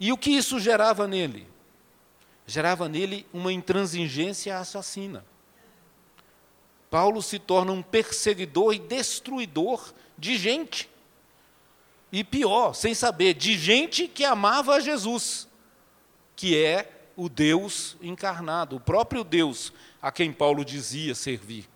E 0.00 0.12
o 0.12 0.16
que 0.16 0.30
isso 0.30 0.58
gerava 0.58 1.06
nele? 1.06 1.46
Gerava 2.46 2.88
nele 2.88 3.26
uma 3.32 3.52
intransigência 3.52 4.58
assassina. 4.58 5.24
Paulo 6.90 7.20
se 7.20 7.38
torna 7.38 7.72
um 7.72 7.82
perseguidor 7.82 8.74
e 8.74 8.78
destruidor 8.78 9.92
de 10.16 10.38
gente. 10.38 10.88
E 12.10 12.24
pior, 12.24 12.72
sem 12.72 12.94
saber, 12.94 13.34
de 13.34 13.58
gente 13.58 14.08
que 14.08 14.24
amava 14.24 14.80
Jesus, 14.80 15.46
que 16.34 16.56
é 16.56 16.90
o 17.14 17.28
Deus 17.28 17.96
encarnado, 18.00 18.76
o 18.76 18.80
próprio 18.80 19.22
Deus 19.22 19.72
a 20.00 20.10
quem 20.10 20.32
Paulo 20.32 20.64
dizia 20.64 21.14
servir 21.14 21.68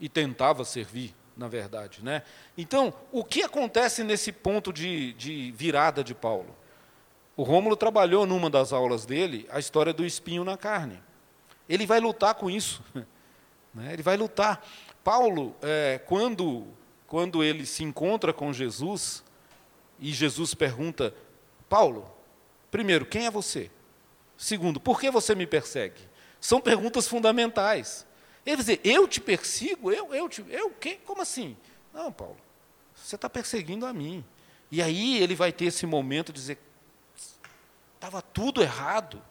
e 0.00 0.08
tentava 0.08 0.64
servir 0.64 1.14
na 1.36 1.48
verdade. 1.48 2.02
Né? 2.02 2.22
Então, 2.56 2.92
o 3.10 3.24
que 3.24 3.42
acontece 3.42 4.04
nesse 4.04 4.32
ponto 4.32 4.72
de, 4.72 5.12
de 5.14 5.52
virada 5.52 6.02
de 6.02 6.14
Paulo? 6.14 6.54
O 7.36 7.42
Rômulo 7.42 7.76
trabalhou 7.76 8.26
numa 8.26 8.48
das 8.48 8.72
aulas 8.72 9.04
dele 9.04 9.46
a 9.50 9.58
história 9.58 9.92
do 9.92 10.04
espinho 10.04 10.44
na 10.44 10.56
carne. 10.56 11.02
Ele 11.68 11.86
vai 11.86 12.00
lutar 12.00 12.34
com 12.34 12.50
isso. 12.50 12.82
Né? 13.74 13.92
Ele 13.92 14.04
vai 14.04 14.16
lutar. 14.16 14.64
Paulo, 15.02 15.56
é, 15.60 16.00
quando, 16.06 16.64
quando 17.08 17.42
ele 17.42 17.66
se 17.66 17.82
encontra 17.82 18.32
com 18.32 18.52
Jesus, 18.52 19.24
e 19.98 20.12
Jesus 20.12 20.54
pergunta: 20.54 21.12
Paulo, 21.68 22.08
primeiro, 22.70 23.04
quem 23.04 23.26
é 23.26 23.30
você? 23.32 23.70
Segundo, 24.36 24.78
por 24.78 25.00
que 25.00 25.10
você 25.10 25.34
me 25.34 25.44
persegue? 25.44 26.00
São 26.40 26.60
perguntas 26.60 27.08
fundamentais. 27.08 28.06
Ele 28.44 28.56
dizer, 28.56 28.80
eu 28.84 29.08
te 29.08 29.20
persigo? 29.20 29.90
Eu, 29.90 30.14
eu, 30.14 30.28
te, 30.28 30.44
eu 30.48 30.70
quê? 30.70 30.98
Como 31.04 31.22
assim? 31.22 31.56
Não, 31.92 32.12
Paulo, 32.12 32.36
você 32.94 33.14
está 33.14 33.28
perseguindo 33.28 33.86
a 33.86 33.92
mim. 33.92 34.24
E 34.70 34.82
aí 34.82 35.22
ele 35.22 35.34
vai 35.34 35.52
ter 35.52 35.66
esse 35.66 35.86
momento 35.86 36.32
de 36.32 36.40
dizer, 36.40 36.58
estava 37.94 38.20
tudo 38.20 38.62
errado 38.62 39.22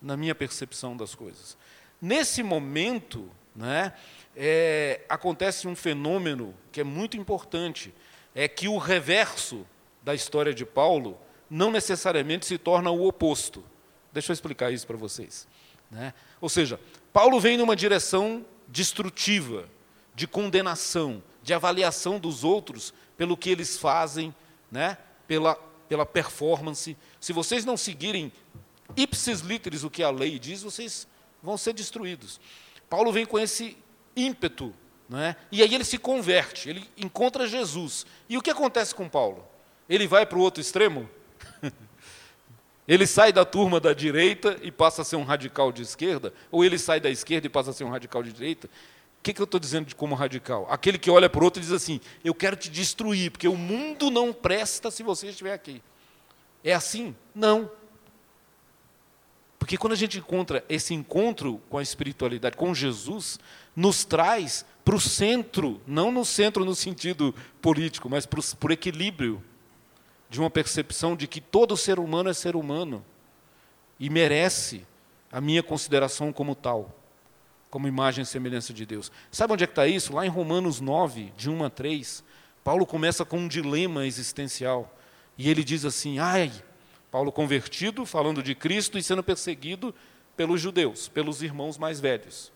na 0.00 0.16
minha 0.16 0.34
percepção 0.34 0.96
das 0.96 1.14
coisas. 1.14 1.56
Nesse 2.00 2.42
momento, 2.42 3.30
né, 3.56 3.94
é, 4.36 5.00
acontece 5.08 5.66
um 5.66 5.76
fenômeno 5.76 6.54
que 6.70 6.80
é 6.80 6.84
muito 6.84 7.16
importante, 7.16 7.94
é 8.34 8.46
que 8.48 8.68
o 8.68 8.76
reverso 8.76 9.66
da 10.02 10.14
história 10.14 10.52
de 10.52 10.66
Paulo 10.66 11.18
não 11.48 11.70
necessariamente 11.70 12.44
se 12.44 12.58
torna 12.58 12.90
o 12.90 13.06
oposto. 13.06 13.64
Deixa 14.12 14.32
eu 14.32 14.34
explicar 14.34 14.72
isso 14.72 14.86
para 14.86 14.96
vocês. 14.96 15.46
Né? 15.94 16.12
Ou 16.40 16.48
seja, 16.48 16.78
Paulo 17.12 17.38
vem 17.38 17.56
numa 17.56 17.76
direção 17.76 18.44
destrutiva, 18.66 19.68
de 20.12 20.26
condenação, 20.26 21.22
de 21.40 21.54
avaliação 21.54 22.18
dos 22.18 22.42
outros 22.42 22.92
pelo 23.16 23.36
que 23.36 23.48
eles 23.48 23.78
fazem, 23.78 24.34
né? 24.70 24.98
pela, 25.28 25.54
pela 25.88 26.04
performance. 26.04 26.96
Se 27.20 27.32
vocês 27.32 27.64
não 27.64 27.76
seguirem 27.76 28.32
ipsis 28.96 29.40
literis 29.40 29.84
o 29.84 29.90
que 29.90 30.02
a 30.02 30.10
lei 30.10 30.36
diz, 30.36 30.62
vocês 30.62 31.06
vão 31.40 31.56
ser 31.56 31.72
destruídos. 31.72 32.40
Paulo 32.90 33.12
vem 33.12 33.24
com 33.24 33.38
esse 33.38 33.76
ímpeto, 34.16 34.74
né? 35.08 35.36
e 35.52 35.62
aí 35.62 35.72
ele 35.72 35.84
se 35.84 35.96
converte, 35.96 36.68
ele 36.68 36.90
encontra 36.96 37.46
Jesus. 37.46 38.04
E 38.28 38.36
o 38.36 38.42
que 38.42 38.50
acontece 38.50 38.92
com 38.92 39.08
Paulo? 39.08 39.46
Ele 39.88 40.08
vai 40.08 40.26
para 40.26 40.38
o 40.38 40.40
outro 40.40 40.60
extremo? 40.60 41.08
Ele 42.86 43.06
sai 43.06 43.32
da 43.32 43.44
turma 43.44 43.80
da 43.80 43.94
direita 43.94 44.58
e 44.62 44.70
passa 44.70 45.02
a 45.02 45.04
ser 45.04 45.16
um 45.16 45.24
radical 45.24 45.72
de 45.72 45.82
esquerda? 45.82 46.32
Ou 46.50 46.64
ele 46.64 46.78
sai 46.78 47.00
da 47.00 47.10
esquerda 47.10 47.46
e 47.46 47.50
passa 47.50 47.70
a 47.70 47.72
ser 47.72 47.84
um 47.84 47.90
radical 47.90 48.22
de 48.22 48.32
direita? 48.32 48.66
O 48.66 49.22
que, 49.22 49.32
que 49.32 49.40
eu 49.40 49.44
estou 49.44 49.58
dizendo 49.58 49.86
de 49.86 49.94
como 49.94 50.14
radical? 50.14 50.66
Aquele 50.68 50.98
que 50.98 51.10
olha 51.10 51.30
para 51.30 51.40
o 51.40 51.44
outro 51.44 51.60
e 51.60 51.64
diz 51.64 51.72
assim: 51.72 51.98
Eu 52.22 52.34
quero 52.34 52.56
te 52.56 52.68
destruir, 52.68 53.30
porque 53.30 53.48
o 53.48 53.56
mundo 53.56 54.10
não 54.10 54.34
presta 54.34 54.90
se 54.90 55.02
você 55.02 55.28
estiver 55.28 55.54
aqui. 55.54 55.82
É 56.62 56.74
assim? 56.74 57.16
Não. 57.34 57.70
Porque 59.58 59.78
quando 59.78 59.94
a 59.94 59.96
gente 59.96 60.18
encontra 60.18 60.62
esse 60.68 60.92
encontro 60.92 61.58
com 61.70 61.78
a 61.78 61.82
espiritualidade, 61.82 62.54
com 62.54 62.74
Jesus, 62.74 63.40
nos 63.74 64.04
traz 64.04 64.62
para 64.84 64.94
o 64.94 65.00
centro, 65.00 65.80
não 65.86 66.12
no 66.12 66.22
centro 66.22 66.66
no 66.66 66.74
sentido 66.74 67.34
político, 67.62 68.10
mas 68.10 68.26
para 68.26 68.40
o 68.40 68.72
equilíbrio 68.72 69.42
de 70.34 70.40
uma 70.40 70.50
percepção 70.50 71.14
de 71.14 71.28
que 71.28 71.40
todo 71.40 71.76
ser 71.76 72.00
humano 72.00 72.28
é 72.28 72.34
ser 72.34 72.56
humano 72.56 73.04
e 74.00 74.10
merece 74.10 74.84
a 75.30 75.40
minha 75.40 75.62
consideração 75.62 76.32
como 76.32 76.56
tal, 76.56 76.92
como 77.70 77.86
imagem 77.86 78.24
e 78.24 78.26
semelhança 78.26 78.74
de 78.74 78.84
Deus. 78.84 79.12
Sabe 79.30 79.52
onde 79.52 79.62
é 79.62 79.66
que 79.68 79.70
está 79.70 79.86
isso? 79.86 80.12
Lá 80.12 80.26
em 80.26 80.28
Romanos 80.28 80.80
9, 80.80 81.32
de 81.36 81.48
1 81.48 81.62
a 81.62 81.70
3, 81.70 82.24
Paulo 82.64 82.84
começa 82.84 83.24
com 83.24 83.38
um 83.38 83.46
dilema 83.46 84.04
existencial. 84.08 84.92
E 85.38 85.48
ele 85.48 85.62
diz 85.62 85.84
assim: 85.84 86.18
ai, 86.18 86.50
Paulo 87.12 87.30
convertido, 87.30 88.04
falando 88.04 88.42
de 88.42 88.56
Cristo 88.56 88.98
e 88.98 89.04
sendo 89.04 89.22
perseguido 89.22 89.94
pelos 90.36 90.60
judeus, 90.60 91.06
pelos 91.06 91.42
irmãos 91.42 91.78
mais 91.78 92.00
velhos. 92.00 92.50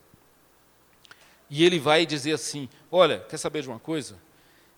E 1.48 1.64
ele 1.64 1.78
vai 1.78 2.04
dizer 2.04 2.32
assim: 2.32 2.68
olha, 2.90 3.20
quer 3.20 3.36
saber 3.36 3.62
de 3.62 3.68
uma 3.68 3.78
coisa? 3.78 4.16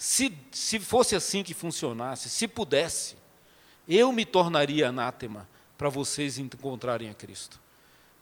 Se, 0.01 0.33
se 0.51 0.81
fosse 0.81 1.15
assim 1.15 1.43
que 1.43 1.53
funcionasse, 1.53 2.31
se 2.31 2.49
pudesse, 2.49 3.17
eu 3.87 4.11
me 4.11 4.25
tornaria 4.25 4.89
anátema 4.89 5.47
para 5.77 5.91
vocês 5.91 6.39
encontrarem 6.39 7.11
a 7.11 7.13
Cristo. 7.13 7.61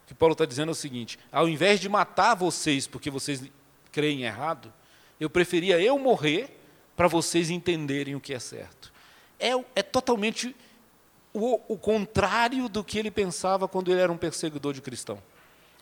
O 0.03 0.07
que 0.07 0.13
Paulo 0.13 0.33
está 0.33 0.43
dizendo 0.43 0.67
é 0.67 0.71
o 0.73 0.75
seguinte: 0.75 1.17
ao 1.31 1.47
invés 1.47 1.79
de 1.79 1.87
matar 1.87 2.35
vocês 2.35 2.85
porque 2.85 3.09
vocês 3.09 3.41
creem 3.93 4.23
errado, 4.23 4.73
eu 5.21 5.29
preferia 5.29 5.79
eu 5.79 5.97
morrer 5.97 6.53
para 6.97 7.07
vocês 7.07 7.49
entenderem 7.49 8.13
o 8.13 8.19
que 8.19 8.33
é 8.33 8.39
certo. 8.39 8.91
É, 9.39 9.51
é 9.73 9.81
totalmente 9.81 10.53
o, 11.31 11.61
o, 11.69 11.77
contrário 11.77 12.67
do 12.67 12.83
que 12.83 12.99
ele 12.99 13.09
pensava 13.09 13.69
quando 13.69 13.89
ele 13.89 14.01
era 14.01 14.11
um 14.11 14.17
perseguidor 14.17 14.73
de 14.73 14.81
cristão. 14.81 15.17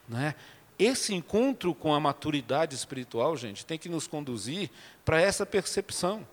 Não 0.08 0.20
é? 0.20 0.36
Esse 0.80 1.14
encontro 1.14 1.74
com 1.74 1.94
a 1.94 2.00
maturidade 2.00 2.76
espiritual, 2.76 3.36
gente, 3.36 3.66
tem 3.66 3.78
que 3.78 3.90
nos 3.90 4.06
conduzir 4.06 4.70
para 5.04 5.20
essa 5.20 5.46
percepção 5.46 6.28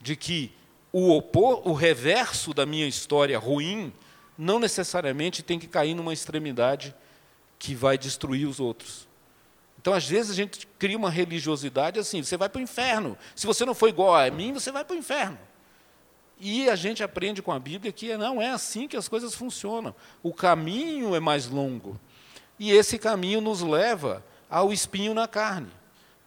de 0.00 0.14
que 0.14 0.52
o 0.92 1.10
opor, 1.10 1.66
o 1.66 1.72
reverso 1.72 2.54
da 2.54 2.64
minha 2.64 2.86
história 2.86 3.38
ruim 3.38 3.92
não 4.38 4.58
necessariamente 4.58 5.42
tem 5.42 5.58
que 5.58 5.66
cair 5.66 5.94
numa 5.94 6.12
extremidade 6.12 6.94
que 7.58 7.74
vai 7.74 7.98
destruir 7.98 8.46
os 8.46 8.60
outros. 8.60 9.08
Então, 9.80 9.94
às 9.94 10.06
vezes, 10.06 10.30
a 10.30 10.34
gente 10.34 10.66
cria 10.78 10.96
uma 10.96 11.10
religiosidade 11.10 11.98
assim: 11.98 12.22
você 12.22 12.36
vai 12.36 12.48
para 12.48 12.58
o 12.58 12.62
inferno. 12.62 13.16
Se 13.34 13.46
você 13.46 13.64
não 13.64 13.74
for 13.74 13.88
igual 13.88 14.14
a 14.14 14.30
mim, 14.30 14.52
você 14.52 14.70
vai 14.72 14.84
para 14.84 14.94
o 14.94 14.98
inferno. 14.98 15.38
E 16.38 16.68
a 16.68 16.76
gente 16.76 17.02
aprende 17.02 17.40
com 17.40 17.52
a 17.52 17.58
Bíblia 17.58 17.92
que 17.92 18.14
não 18.16 18.42
é 18.42 18.50
assim 18.50 18.86
que 18.86 18.96
as 18.96 19.08
coisas 19.08 19.34
funcionam. 19.34 19.94
O 20.22 20.34
caminho 20.34 21.14
é 21.14 21.20
mais 21.20 21.46
longo. 21.46 21.98
E 22.58 22.72
esse 22.72 22.98
caminho 22.98 23.40
nos 23.40 23.60
leva 23.60 24.24
ao 24.48 24.72
espinho 24.72 25.12
na 25.12 25.28
carne. 25.28 25.70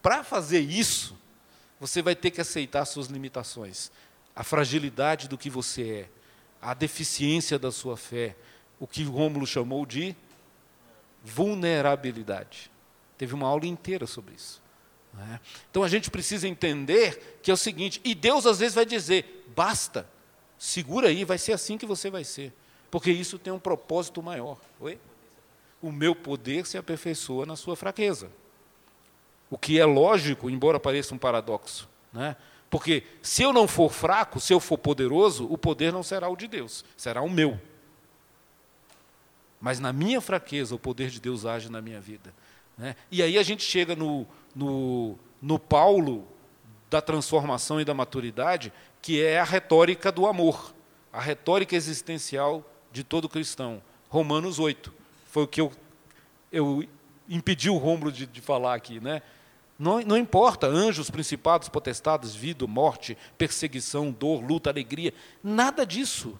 Para 0.01 0.23
fazer 0.23 0.59
isso, 0.59 1.17
você 1.79 2.01
vai 2.01 2.15
ter 2.15 2.31
que 2.31 2.41
aceitar 2.41 2.85
suas 2.85 3.07
limitações, 3.07 3.91
a 4.35 4.43
fragilidade 4.43 5.27
do 5.27 5.37
que 5.37 5.49
você 5.49 5.89
é, 5.89 6.09
a 6.61 6.73
deficiência 6.73 7.57
da 7.57 7.71
sua 7.71 7.95
fé, 7.95 8.35
o 8.79 8.87
que 8.87 9.03
Rômulo 9.03 9.47
chamou 9.47 9.85
de 9.85 10.15
vulnerabilidade. 11.23 12.71
Teve 13.17 13.33
uma 13.33 13.47
aula 13.47 13.65
inteira 13.65 14.05
sobre 14.05 14.35
isso. 14.35 14.61
É? 15.33 15.39
Então 15.69 15.83
a 15.83 15.87
gente 15.87 16.11
precisa 16.11 16.47
entender 16.47 17.39
que 17.41 17.49
é 17.49 17.53
o 17.53 17.57
seguinte, 17.57 17.99
e 18.03 18.13
Deus 18.13 18.45
às 18.45 18.59
vezes 18.59 18.75
vai 18.75 18.85
dizer: 18.85 19.45
basta, 19.55 20.07
segura 20.57 21.07
aí, 21.07 21.25
vai 21.25 21.37
ser 21.37 21.53
assim 21.53 21.77
que 21.77 21.85
você 21.85 22.09
vai 22.09 22.23
ser, 22.23 22.53
porque 22.91 23.11
isso 23.11 23.39
tem 23.39 23.51
um 23.51 23.59
propósito 23.59 24.21
maior. 24.21 24.57
Oi? 24.79 24.99
O 25.81 25.91
meu 25.91 26.15
poder 26.15 26.65
se 26.65 26.77
aperfeiçoa 26.77 27.45
na 27.45 27.55
sua 27.55 27.75
fraqueza. 27.75 28.29
O 29.49 29.57
que 29.57 29.79
é 29.79 29.85
lógico, 29.85 30.49
embora 30.49 30.79
pareça 30.79 31.15
um 31.15 31.17
paradoxo. 31.17 31.89
Né? 32.13 32.35
Porque 32.69 33.03
se 33.21 33.41
eu 33.41 33.51
não 33.51 33.67
for 33.67 33.91
fraco, 33.91 34.39
se 34.39 34.53
eu 34.53 34.59
for 34.59 34.77
poderoso, 34.77 35.47
o 35.49 35.57
poder 35.57 35.91
não 35.91 36.03
será 36.03 36.29
o 36.29 36.35
de 36.35 36.47
Deus, 36.47 36.85
será 36.95 37.21
o 37.21 37.29
meu. 37.29 37.59
Mas 39.59 39.79
na 39.79 39.91
minha 39.91 40.21
fraqueza, 40.21 40.75
o 40.75 40.79
poder 40.79 41.09
de 41.09 41.19
Deus 41.19 41.45
age 41.45 41.69
na 41.69 41.81
minha 41.81 41.99
vida. 41.99 42.33
Né? 42.77 42.95
E 43.11 43.23
aí 43.23 43.37
a 43.37 43.43
gente 43.43 43.63
chega 43.63 43.95
no, 43.95 44.25
no, 44.55 45.17
no 45.41 45.59
Paulo 45.59 46.27
da 46.89 47.01
transformação 47.01 47.81
e 47.81 47.85
da 47.85 47.93
maturidade, 47.93 48.71
que 49.01 49.21
é 49.21 49.39
a 49.39 49.43
retórica 49.43 50.11
do 50.11 50.25
amor, 50.25 50.73
a 51.11 51.19
retórica 51.19 51.75
existencial 51.75 52.63
de 52.91 53.03
todo 53.03 53.27
cristão. 53.27 53.81
Romanos 54.09 54.59
8. 54.59 54.98
Foi 55.29 55.43
o 55.43 55.47
que 55.47 55.61
eu, 55.61 55.71
eu 56.51 56.83
impedi 57.27 57.69
o 57.69 57.77
Rômulo 57.77 58.11
de, 58.11 58.25
de 58.25 58.41
falar 58.41 58.75
aqui. 58.75 58.99
Né? 58.99 59.21
Não, 59.77 60.01
não 60.01 60.17
importa, 60.17 60.67
anjos, 60.67 61.09
principados, 61.09 61.69
potestades, 61.69 62.35
vida, 62.35 62.65
morte, 62.67 63.17
perseguição, 63.37 64.11
dor, 64.11 64.43
luta, 64.43 64.69
alegria, 64.69 65.13
nada 65.43 65.85
disso 65.85 66.37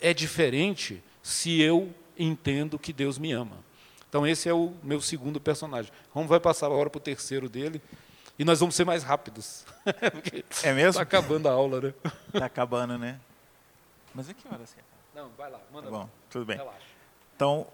é 0.00 0.12
diferente 0.12 1.02
se 1.22 1.60
eu 1.60 1.94
entendo 2.18 2.78
que 2.78 2.92
Deus 2.92 3.16
me 3.16 3.32
ama. 3.32 3.56
Então, 4.08 4.26
esse 4.26 4.48
é 4.48 4.52
o 4.52 4.74
meu 4.82 5.00
segundo 5.00 5.40
personagem. 5.40 5.90
Vamos 6.12 6.28
vai 6.28 6.40
passar 6.40 6.66
agora 6.66 6.90
para 6.90 6.98
o 6.98 7.00
terceiro 7.00 7.48
dele. 7.48 7.80
E 8.38 8.44
nós 8.44 8.60
vamos 8.60 8.74
ser 8.74 8.84
mais 8.84 9.02
rápidos. 9.02 9.64
é 10.62 10.72
mesmo? 10.72 10.90
Está 10.90 11.02
acabando 11.02 11.48
a 11.48 11.52
aula, 11.52 11.80
né? 11.80 11.94
Está 12.28 12.46
acabando, 12.46 12.98
né? 12.98 13.18
Mas 14.14 14.28
é 14.28 14.34
que 14.34 14.46
horas 14.52 14.74
que 14.74 14.80
é? 14.80 14.82
Não, 15.14 15.30
vai 15.38 15.50
lá, 15.50 15.60
manda. 15.72 15.86
Tá 15.86 15.90
bom, 15.90 16.10
tudo 16.28 16.44
bem. 16.44 16.56
Relaxa. 16.56 16.91
Então, 17.42 17.66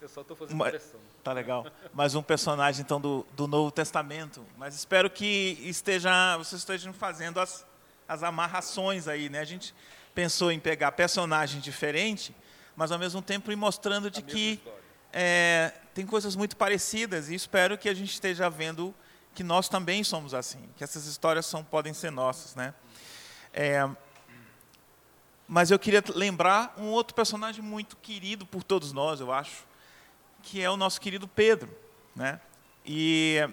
eu 0.00 0.08
só 0.08 0.20
estou 0.20 0.36
fazendo 0.36 0.54
uma, 0.54 0.66
pressão. 0.66 1.00
Tá 1.24 1.32
legal. 1.32 1.66
Mais 1.92 2.14
um 2.14 2.22
personagem, 2.22 2.82
então, 2.82 3.00
do, 3.00 3.26
do 3.32 3.48
Novo 3.48 3.72
Testamento. 3.72 4.46
Mas 4.56 4.76
espero 4.76 5.10
que 5.10 5.58
esteja, 5.64 6.36
vocês 6.36 6.60
estejam 6.60 6.92
fazendo 6.92 7.40
as, 7.40 7.66
as 8.06 8.22
amarrações 8.22 9.08
aí, 9.08 9.28
né? 9.28 9.40
A 9.40 9.44
gente 9.44 9.74
pensou 10.14 10.52
em 10.52 10.60
pegar 10.60 10.92
personagens 10.92 11.60
diferentes, 11.64 12.30
mas, 12.76 12.92
ao 12.92 12.98
mesmo 13.00 13.20
tempo, 13.20 13.50
ir 13.50 13.56
mostrando 13.56 14.08
de 14.08 14.22
que 14.22 14.62
é, 15.12 15.72
tem 15.92 16.06
coisas 16.06 16.36
muito 16.36 16.56
parecidas. 16.56 17.28
E 17.28 17.34
espero 17.34 17.76
que 17.76 17.88
a 17.88 17.94
gente 17.94 18.12
esteja 18.12 18.48
vendo 18.48 18.94
que 19.34 19.42
nós 19.42 19.68
também 19.68 20.04
somos 20.04 20.32
assim, 20.32 20.60
que 20.76 20.84
essas 20.84 21.06
histórias 21.06 21.44
são, 21.44 21.64
podem 21.64 21.92
ser 21.92 22.12
nossas, 22.12 22.54
né? 22.54 22.72
É, 23.52 23.84
mas 25.52 25.70
eu 25.70 25.78
queria 25.78 26.02
lembrar 26.14 26.74
um 26.78 26.86
outro 26.86 27.14
personagem 27.14 27.62
muito 27.62 27.94
querido 27.98 28.46
por 28.46 28.62
todos 28.62 28.90
nós, 28.90 29.20
eu 29.20 29.30
acho, 29.30 29.66
que 30.42 30.62
é 30.62 30.70
o 30.70 30.78
nosso 30.78 30.98
querido 30.98 31.28
Pedro. 31.28 31.68
Né? 32.16 32.40
E 32.86 33.46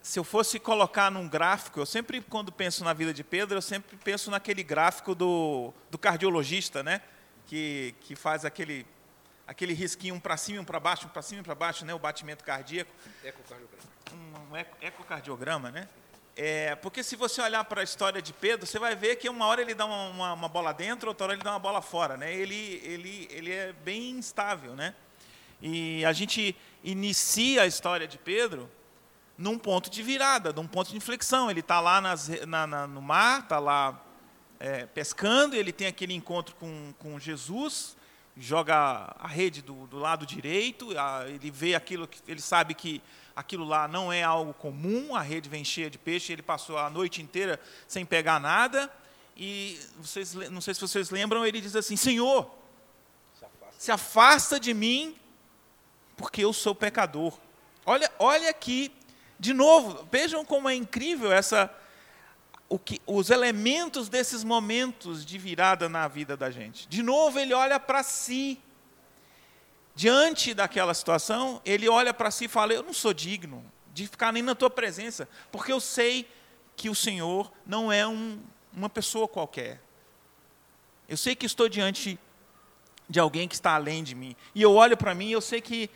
se 0.00 0.18
eu 0.18 0.24
fosse 0.24 0.58
colocar 0.58 1.10
num 1.10 1.28
gráfico, 1.28 1.78
eu 1.78 1.84
sempre, 1.84 2.22
quando 2.22 2.50
penso 2.50 2.82
na 2.82 2.94
vida 2.94 3.12
de 3.12 3.22
Pedro, 3.22 3.58
eu 3.58 3.60
sempre 3.60 3.98
penso 3.98 4.30
naquele 4.30 4.62
gráfico 4.62 5.14
do, 5.14 5.74
do 5.90 5.98
cardiologista, 5.98 6.82
né? 6.82 7.02
que, 7.46 7.94
que 8.00 8.16
faz 8.16 8.46
aquele, 8.46 8.86
aquele 9.46 9.74
risquinho 9.74 10.14
um 10.14 10.20
para 10.20 10.38
cima, 10.38 10.62
um 10.62 10.64
para 10.64 10.80
baixo, 10.80 11.06
um 11.06 11.10
para 11.10 11.20
cima 11.20 11.42
e 11.42 11.44
para 11.44 11.54
baixo, 11.54 11.84
né? 11.84 11.92
o 11.92 11.98
batimento 11.98 12.42
cardíaco. 12.42 12.90
Ecocardiograma. 13.22 13.84
Um 14.50 14.56
ecocardiograma, 14.80 15.70
né? 15.70 15.86
É, 16.36 16.74
porque 16.76 17.02
se 17.04 17.14
você 17.14 17.40
olhar 17.40 17.64
para 17.64 17.80
a 17.80 17.84
história 17.84 18.20
de 18.20 18.32
Pedro, 18.32 18.66
você 18.66 18.78
vai 18.78 18.96
ver 18.96 19.16
que 19.16 19.28
uma 19.28 19.46
hora 19.46 19.62
ele 19.62 19.72
dá 19.72 19.86
uma, 19.86 20.08
uma, 20.08 20.32
uma, 20.32 20.48
bola 20.48 20.72
dentro, 20.72 21.08
outra 21.08 21.26
hora 21.26 21.34
ele 21.34 21.42
dá 21.42 21.52
uma 21.52 21.60
bola 21.60 21.80
fora. 21.80 22.16
Né? 22.16 22.34
Ele, 22.34 22.80
ele, 22.84 23.28
ele 23.30 23.52
é 23.52 23.72
bem 23.72 24.10
instável. 24.10 24.74
Né? 24.74 24.94
E 25.62 26.04
a 26.04 26.12
gente 26.12 26.56
inicia 26.82 27.62
a 27.62 27.66
história 27.66 28.08
de 28.08 28.18
Pedro 28.18 28.68
num 29.38 29.58
ponto 29.58 29.88
de 29.88 30.02
virada, 30.02 30.52
num 30.52 30.66
ponto 30.66 30.90
de 30.90 30.96
inflexão. 30.96 31.48
Ele 31.48 31.60
está 31.60 31.80
lá 31.80 32.00
nas, 32.00 32.28
na, 32.46 32.66
na, 32.66 32.86
no 32.86 33.00
mar, 33.00 33.40
está 33.40 33.60
lá 33.60 34.02
é, 34.58 34.86
pescando, 34.86 35.54
ele 35.54 35.72
tem 35.72 35.86
aquele 35.86 36.14
encontro 36.14 36.56
com, 36.56 36.92
com 36.98 37.18
Jesus, 37.18 37.96
joga 38.36 39.14
a 39.18 39.28
rede 39.28 39.62
do, 39.62 39.86
do 39.86 39.98
lado 39.98 40.26
direito, 40.26 40.98
a, 40.98 41.28
ele 41.28 41.50
vê 41.50 41.74
aquilo, 41.74 42.08
ele 42.26 42.40
sabe 42.40 42.74
que 42.74 43.02
aquilo 43.34 43.64
lá 43.64 43.88
não 43.88 44.12
é 44.12 44.22
algo 44.22 44.54
comum, 44.54 45.14
a 45.14 45.22
rede 45.22 45.48
vem 45.48 45.64
cheia 45.64 45.90
de 45.90 45.98
peixe, 45.98 46.32
ele 46.32 46.42
passou 46.42 46.78
a 46.78 46.88
noite 46.88 47.20
inteira 47.20 47.60
sem 47.88 48.04
pegar 48.04 48.38
nada, 48.38 48.90
e 49.36 49.78
vocês, 49.98 50.34
não 50.34 50.60
sei 50.60 50.74
se 50.74 50.80
vocês 50.80 51.10
lembram, 51.10 51.44
ele 51.44 51.60
diz 51.60 51.74
assim: 51.74 51.96
Senhor, 51.96 52.48
se 53.38 53.44
afasta, 53.44 53.74
se 53.78 53.92
afasta 53.92 54.60
de 54.60 54.72
mim, 54.72 55.16
porque 56.16 56.44
eu 56.44 56.52
sou 56.52 56.74
pecador. 56.74 57.36
Olha, 57.84 58.10
olha 58.18 58.48
aqui, 58.48 58.92
de 59.38 59.52
novo, 59.52 60.08
vejam 60.10 60.44
como 60.44 60.68
é 60.68 60.74
incrível 60.74 61.32
essa, 61.32 61.70
o 62.68 62.78
que, 62.78 63.00
os 63.06 63.30
elementos 63.30 64.08
desses 64.08 64.44
momentos 64.44 65.24
de 65.24 65.36
virada 65.36 65.88
na 65.88 66.06
vida 66.06 66.36
da 66.36 66.50
gente. 66.50 66.88
De 66.88 67.02
novo, 67.02 67.38
ele 67.38 67.52
olha 67.52 67.80
para 67.80 68.02
si. 68.02 68.60
Diante 69.94 70.54
daquela 70.54 70.92
situação, 70.92 71.60
ele 71.64 71.88
olha 71.88 72.12
para 72.12 72.30
si 72.30 72.46
e 72.46 72.48
fala: 72.48 72.72
Eu 72.72 72.82
não 72.82 72.92
sou 72.92 73.14
digno 73.14 73.64
de 73.92 74.06
ficar 74.06 74.32
nem 74.32 74.42
na 74.42 74.54
tua 74.54 74.70
presença, 74.70 75.28
porque 75.52 75.72
eu 75.72 75.80
sei 75.80 76.28
que 76.76 76.90
o 76.90 76.94
Senhor 76.94 77.52
não 77.64 77.92
é 77.92 78.06
um, 78.06 78.40
uma 78.72 78.88
pessoa 78.88 79.28
qualquer. 79.28 79.80
Eu 81.08 81.16
sei 81.16 81.36
que 81.36 81.46
estou 81.46 81.68
diante 81.68 82.18
de 83.08 83.20
alguém 83.20 83.46
que 83.46 83.54
está 83.54 83.74
além 83.74 84.02
de 84.02 84.14
mim. 84.14 84.34
E 84.54 84.62
eu 84.62 84.72
olho 84.74 84.96
para 84.96 85.14
mim 85.14 85.28
e 85.28 85.32
eu 85.32 85.40
sei 85.40 85.60
que 85.60 85.90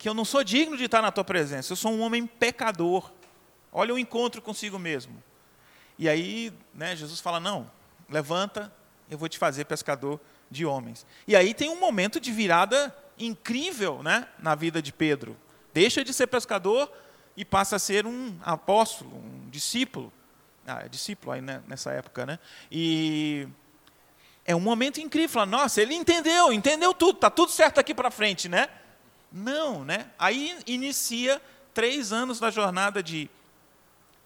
que 0.00 0.08
eu 0.08 0.14
não 0.14 0.24
sou 0.24 0.42
digno 0.42 0.78
de 0.78 0.84
estar 0.84 1.02
na 1.02 1.12
tua 1.12 1.22
presença, 1.22 1.72
eu 1.74 1.76
sou 1.76 1.92
um 1.92 2.00
homem 2.00 2.26
pecador. 2.26 3.12
Olha 3.70 3.92
o 3.92 3.98
encontro 3.98 4.40
consigo 4.40 4.78
mesmo. 4.78 5.22
E 5.98 6.08
aí, 6.08 6.50
né, 6.72 6.96
Jesus 6.96 7.20
fala: 7.20 7.38
Não, 7.38 7.70
levanta, 8.08 8.72
eu 9.10 9.18
vou 9.18 9.28
te 9.28 9.36
fazer 9.36 9.66
pescador 9.66 10.18
de 10.50 10.64
homens. 10.64 11.04
E 11.28 11.36
aí 11.36 11.52
tem 11.52 11.68
um 11.68 11.78
momento 11.78 12.18
de 12.18 12.32
virada 12.32 12.96
incrível 13.20 14.02
né, 14.02 14.26
na 14.38 14.54
vida 14.54 14.80
de 14.80 14.92
Pedro. 14.92 15.36
Deixa 15.72 16.02
de 16.02 16.12
ser 16.12 16.26
pescador 16.26 16.90
e 17.36 17.44
passa 17.44 17.76
a 17.76 17.78
ser 17.78 18.06
um 18.06 18.36
apóstolo, 18.42 19.14
um 19.14 19.48
discípulo. 19.50 20.12
Ah, 20.66 20.82
é 20.84 20.88
discípulo 20.88 21.32
aí 21.32 21.40
né, 21.40 21.62
nessa 21.68 21.92
época, 21.92 22.26
né? 22.26 22.38
E 22.70 23.46
é 24.44 24.54
um 24.54 24.60
momento 24.60 25.00
incrível. 25.00 25.46
Nossa, 25.46 25.80
ele 25.80 25.94
entendeu, 25.94 26.52
entendeu 26.52 26.92
tudo, 26.92 27.16
está 27.16 27.30
tudo 27.30 27.52
certo 27.52 27.78
aqui 27.78 27.94
para 27.94 28.10
frente, 28.10 28.48
né? 28.48 28.68
Não, 29.32 29.84
né? 29.84 30.10
Aí 30.18 30.58
inicia 30.66 31.40
três 31.72 32.12
anos 32.12 32.40
da 32.40 32.50
jornada 32.50 33.02
de, 33.02 33.30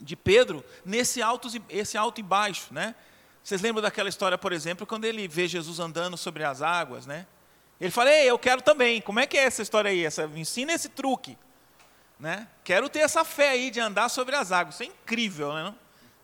de 0.01 0.17
Pedro 0.17 0.65
nesse 0.85 1.21
alto, 1.21 1.49
esse 1.69 1.97
alto 1.97 2.21
e 2.21 2.23
baixo, 2.23 2.73
né? 2.73 2.95
Vocês 3.43 3.61
lembram 3.61 3.83
daquela 3.83 4.09
história, 4.09 4.39
por 4.39 4.53
exemplo, 4.53 4.87
quando 4.87 5.05
ele 5.05 5.29
vê 5.29 5.47
Jesus 5.47 5.79
andando 5.79 6.17
sobre 6.17 6.45
as 6.45 6.63
águas, 6.63 7.07
né? 7.07 7.27
Ele 7.81 7.91
fala, 7.91 8.11
ei, 8.11 8.31
eu 8.31 8.39
quero 8.39 8.63
também. 8.63 9.01
Como 9.01 9.21
é 9.21 9.27
que 9.27 9.37
é 9.37 9.45
essa 9.45 9.63
história 9.63 9.91
aí? 9.91 10.05
Essa, 10.05 10.27
me 10.27 10.41
ensina 10.41 10.73
esse 10.73 10.89
truque. 10.89 11.37
Né? 12.19 12.47
Quero 12.63 12.89
ter 12.89 13.01
essa 13.01 13.25
fé 13.25 13.51
aí 13.51 13.71
de 13.71 13.81
andar 13.81 14.09
sobre 14.09 14.37
as 14.37 14.53
águas. 14.53 14.75
Isso 14.75 14.85
é 14.85 14.87
incrível, 14.87 15.53
né? 15.53 15.75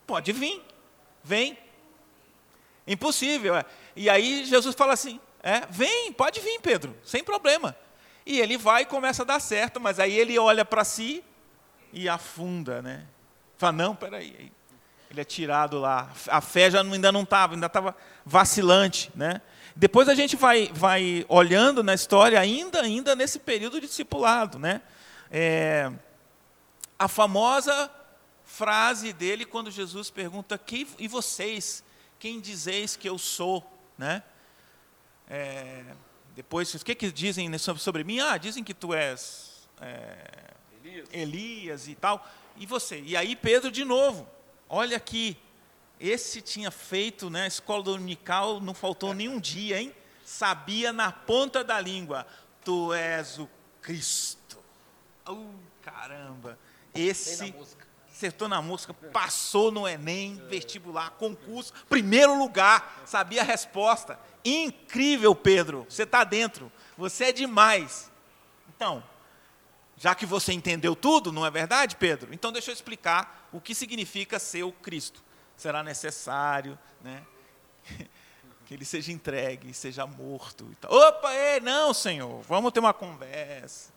Pode 0.07 0.31
vir. 0.31 0.63
Vem. 1.23 1.57
Impossível. 2.87 3.55
É. 3.55 3.65
E 3.95 4.09
aí 4.09 4.45
Jesus 4.45 4.75
fala 4.75 4.93
assim, 4.93 5.19
é, 5.43 5.65
vem, 5.69 6.11
pode 6.13 6.39
vir, 6.39 6.59
Pedro, 6.61 6.95
sem 7.03 7.23
problema. 7.23 7.75
E 8.25 8.39
ele 8.39 8.57
vai 8.57 8.83
e 8.83 8.85
começa 8.85 9.23
a 9.23 9.25
dar 9.25 9.39
certo, 9.39 9.79
mas 9.79 9.99
aí 9.99 10.17
ele 10.17 10.37
olha 10.37 10.63
para 10.63 10.83
si 10.83 11.23
e 11.91 12.07
afunda, 12.07 12.81
né? 12.81 13.05
Fala, 13.57 13.73
não, 13.73 13.95
peraí. 13.95 14.51
Ele 15.09 15.21
é 15.21 15.25
tirado 15.25 15.77
lá. 15.79 16.09
A 16.27 16.39
fé 16.39 16.71
já 16.71 16.81
ainda 16.81 17.11
não 17.11 17.23
estava, 17.23 17.53
ainda 17.53 17.65
estava 17.65 17.95
vacilante, 18.25 19.11
né? 19.13 19.41
Depois 19.81 20.07
a 20.07 20.13
gente 20.13 20.35
vai, 20.35 20.69
vai 20.75 21.25
olhando 21.27 21.81
na 21.81 21.95
história, 21.95 22.39
ainda, 22.39 22.83
ainda 22.83 23.15
nesse 23.15 23.39
período 23.39 23.81
de 23.81 23.87
discipulado, 23.87 24.59
né? 24.59 24.79
É, 25.31 25.91
a 26.99 27.07
famosa 27.07 27.89
frase 28.45 29.11
dele 29.11 29.43
quando 29.43 29.71
Jesus 29.71 30.11
pergunta: 30.11 30.55
que, 30.55 30.87
e 30.99 31.07
vocês, 31.07 31.83
quem 32.19 32.39
dizeis 32.39 32.95
que 32.95 33.09
eu 33.09 33.17
sou, 33.17 33.65
né? 33.97 34.21
É, 35.27 35.83
depois, 36.35 36.71
o 36.75 36.85
que, 36.85 36.93
que 36.93 37.11
dizem 37.11 37.57
sobre, 37.57 37.81
sobre 37.81 38.03
mim? 38.03 38.19
Ah, 38.19 38.37
dizem 38.37 38.63
que 38.63 38.75
tu 38.75 38.93
és 38.93 39.67
é, 39.81 40.53
Elias. 40.83 41.09
Elias 41.11 41.87
e 41.87 41.95
tal. 41.95 42.29
E 42.55 42.67
você? 42.67 43.01
E 43.01 43.17
aí 43.17 43.35
Pedro 43.35 43.71
de 43.71 43.83
novo, 43.83 44.29
olha 44.69 44.95
aqui, 44.95 45.35
esse 46.01 46.41
tinha 46.41 46.71
feito, 46.71 47.29
né, 47.29 47.43
a 47.43 47.47
escola 47.47 47.83
dominical, 47.83 48.59
não 48.59 48.73
faltou 48.73 49.13
nenhum 49.13 49.39
dia, 49.39 49.79
hein? 49.79 49.93
Sabia 50.25 50.91
na 50.91 51.11
ponta 51.11 51.63
da 51.63 51.79
língua, 51.79 52.25
tu 52.65 52.91
és 52.91 53.37
o 53.37 53.47
Cristo. 53.81 54.57
Uh, 55.29 55.53
caramba. 55.81 56.57
Esse 56.95 57.53
acertou 58.11 58.47
na 58.47 58.61
música, 58.61 58.93
passou 58.93 59.71
no 59.71 59.87
Enem, 59.87 60.41
vestibular, 60.49 61.11
concurso, 61.11 61.73
primeiro 61.87 62.37
lugar, 62.37 63.03
sabia 63.05 63.41
a 63.41 63.45
resposta. 63.45 64.19
Incrível, 64.43 65.35
Pedro, 65.35 65.85
você 65.87 66.03
está 66.03 66.23
dentro, 66.23 66.71
você 66.97 67.25
é 67.25 67.31
demais. 67.31 68.11
Então, 68.75 69.03
já 69.97 70.15
que 70.15 70.25
você 70.25 70.51
entendeu 70.51 70.95
tudo, 70.95 71.31
não 71.31 71.45
é 71.45 71.51
verdade, 71.51 71.95
Pedro? 71.95 72.33
Então 72.33 72.51
deixa 72.51 72.71
eu 72.71 72.73
explicar 72.73 73.47
o 73.51 73.61
que 73.61 73.75
significa 73.75 74.39
ser 74.39 74.63
o 74.63 74.71
Cristo. 74.71 75.23
Será 75.61 75.83
necessário, 75.83 76.77
né? 77.01 77.23
Que 78.65 78.75
ele 78.75 78.85
seja 78.85 79.11
entregue, 79.11 79.73
seja 79.73 80.07
morto. 80.07 80.65
E 80.71 80.75
tal. 80.75 80.93
Opa, 80.93 81.33
ei, 81.33 81.59
não, 81.59 81.93
Senhor, 81.93 82.41
vamos 82.43 82.71
ter 82.71 82.79
uma 82.79 82.93
conversa. 82.93 83.91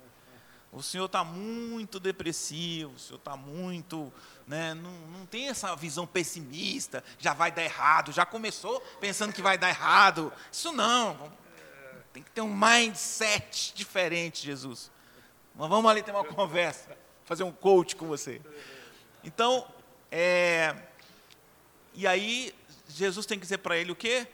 O 0.72 0.82
Senhor 0.82 1.04
está 1.04 1.22
muito 1.22 2.00
depressivo, 2.00 2.92
o 2.92 2.98
Senhor 2.98 3.18
está 3.18 3.36
muito. 3.36 4.12
Né, 4.48 4.74
não, 4.74 4.90
não 4.90 5.26
tem 5.26 5.48
essa 5.48 5.74
visão 5.76 6.06
pessimista, 6.06 7.04
já 7.18 7.32
vai 7.32 7.52
dar 7.52 7.62
errado, 7.62 8.10
já 8.10 8.26
começou 8.26 8.80
pensando 9.00 9.32
que 9.32 9.40
vai 9.40 9.56
dar 9.56 9.68
errado. 9.68 10.32
Isso 10.50 10.72
não. 10.72 11.32
Tem 12.12 12.22
que 12.22 12.30
ter 12.32 12.40
um 12.40 12.54
mindset 12.54 13.72
diferente, 13.74 14.44
Jesus. 14.44 14.90
Mas 15.54 15.68
vamos 15.68 15.90
ali 15.90 16.02
ter 16.02 16.10
uma 16.10 16.24
conversa, 16.24 16.98
fazer 17.24 17.44
um 17.44 17.52
coach 17.52 17.94
com 17.94 18.06
você. 18.06 18.42
Então, 19.22 19.66
é, 20.10 20.74
e 21.94 22.06
aí 22.06 22.54
Jesus 22.88 23.26
tem 23.26 23.38
que 23.38 23.44
dizer 23.44 23.58
para 23.58 23.76
ele 23.76 23.92
o 23.92 23.96
quê? 23.96 24.26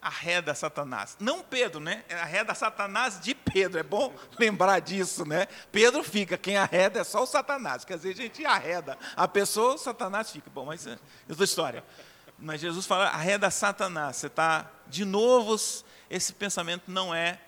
Arreda 0.00 0.54
Satanás. 0.54 1.16
Não 1.20 1.42
Pedro, 1.42 1.78
né? 1.78 2.04
É 2.08 2.14
arreda 2.14 2.54
Satanás 2.54 3.20
de 3.20 3.34
Pedro. 3.34 3.78
É 3.78 3.82
bom 3.82 4.12
lembrar 4.38 4.80
disso, 4.80 5.24
né? 5.24 5.46
Pedro 5.70 6.02
fica, 6.02 6.36
quem 6.36 6.56
arreda 6.56 7.00
é 7.00 7.04
só 7.04 7.22
o 7.22 7.26
Satanás. 7.26 7.84
Quer 7.84 7.96
dizer, 7.96 8.10
a 8.10 8.14
gente 8.14 8.44
arreda 8.44 8.98
a 9.16 9.28
pessoa, 9.28 9.74
o 9.74 9.78
Satanás 9.78 10.30
fica. 10.30 10.50
Bom, 10.50 10.66
mas 10.66 10.86
é 10.86 10.98
outra 11.28 11.44
história. 11.44 11.84
Mas 12.38 12.60
Jesus 12.60 12.86
fala, 12.86 13.06
arreda 13.06 13.50
Satanás. 13.50 14.16
Você 14.16 14.26
está, 14.26 14.68
de 14.88 15.04
novo, 15.04 15.56
esse 16.10 16.32
pensamento 16.32 16.90
não 16.90 17.14
é 17.14 17.38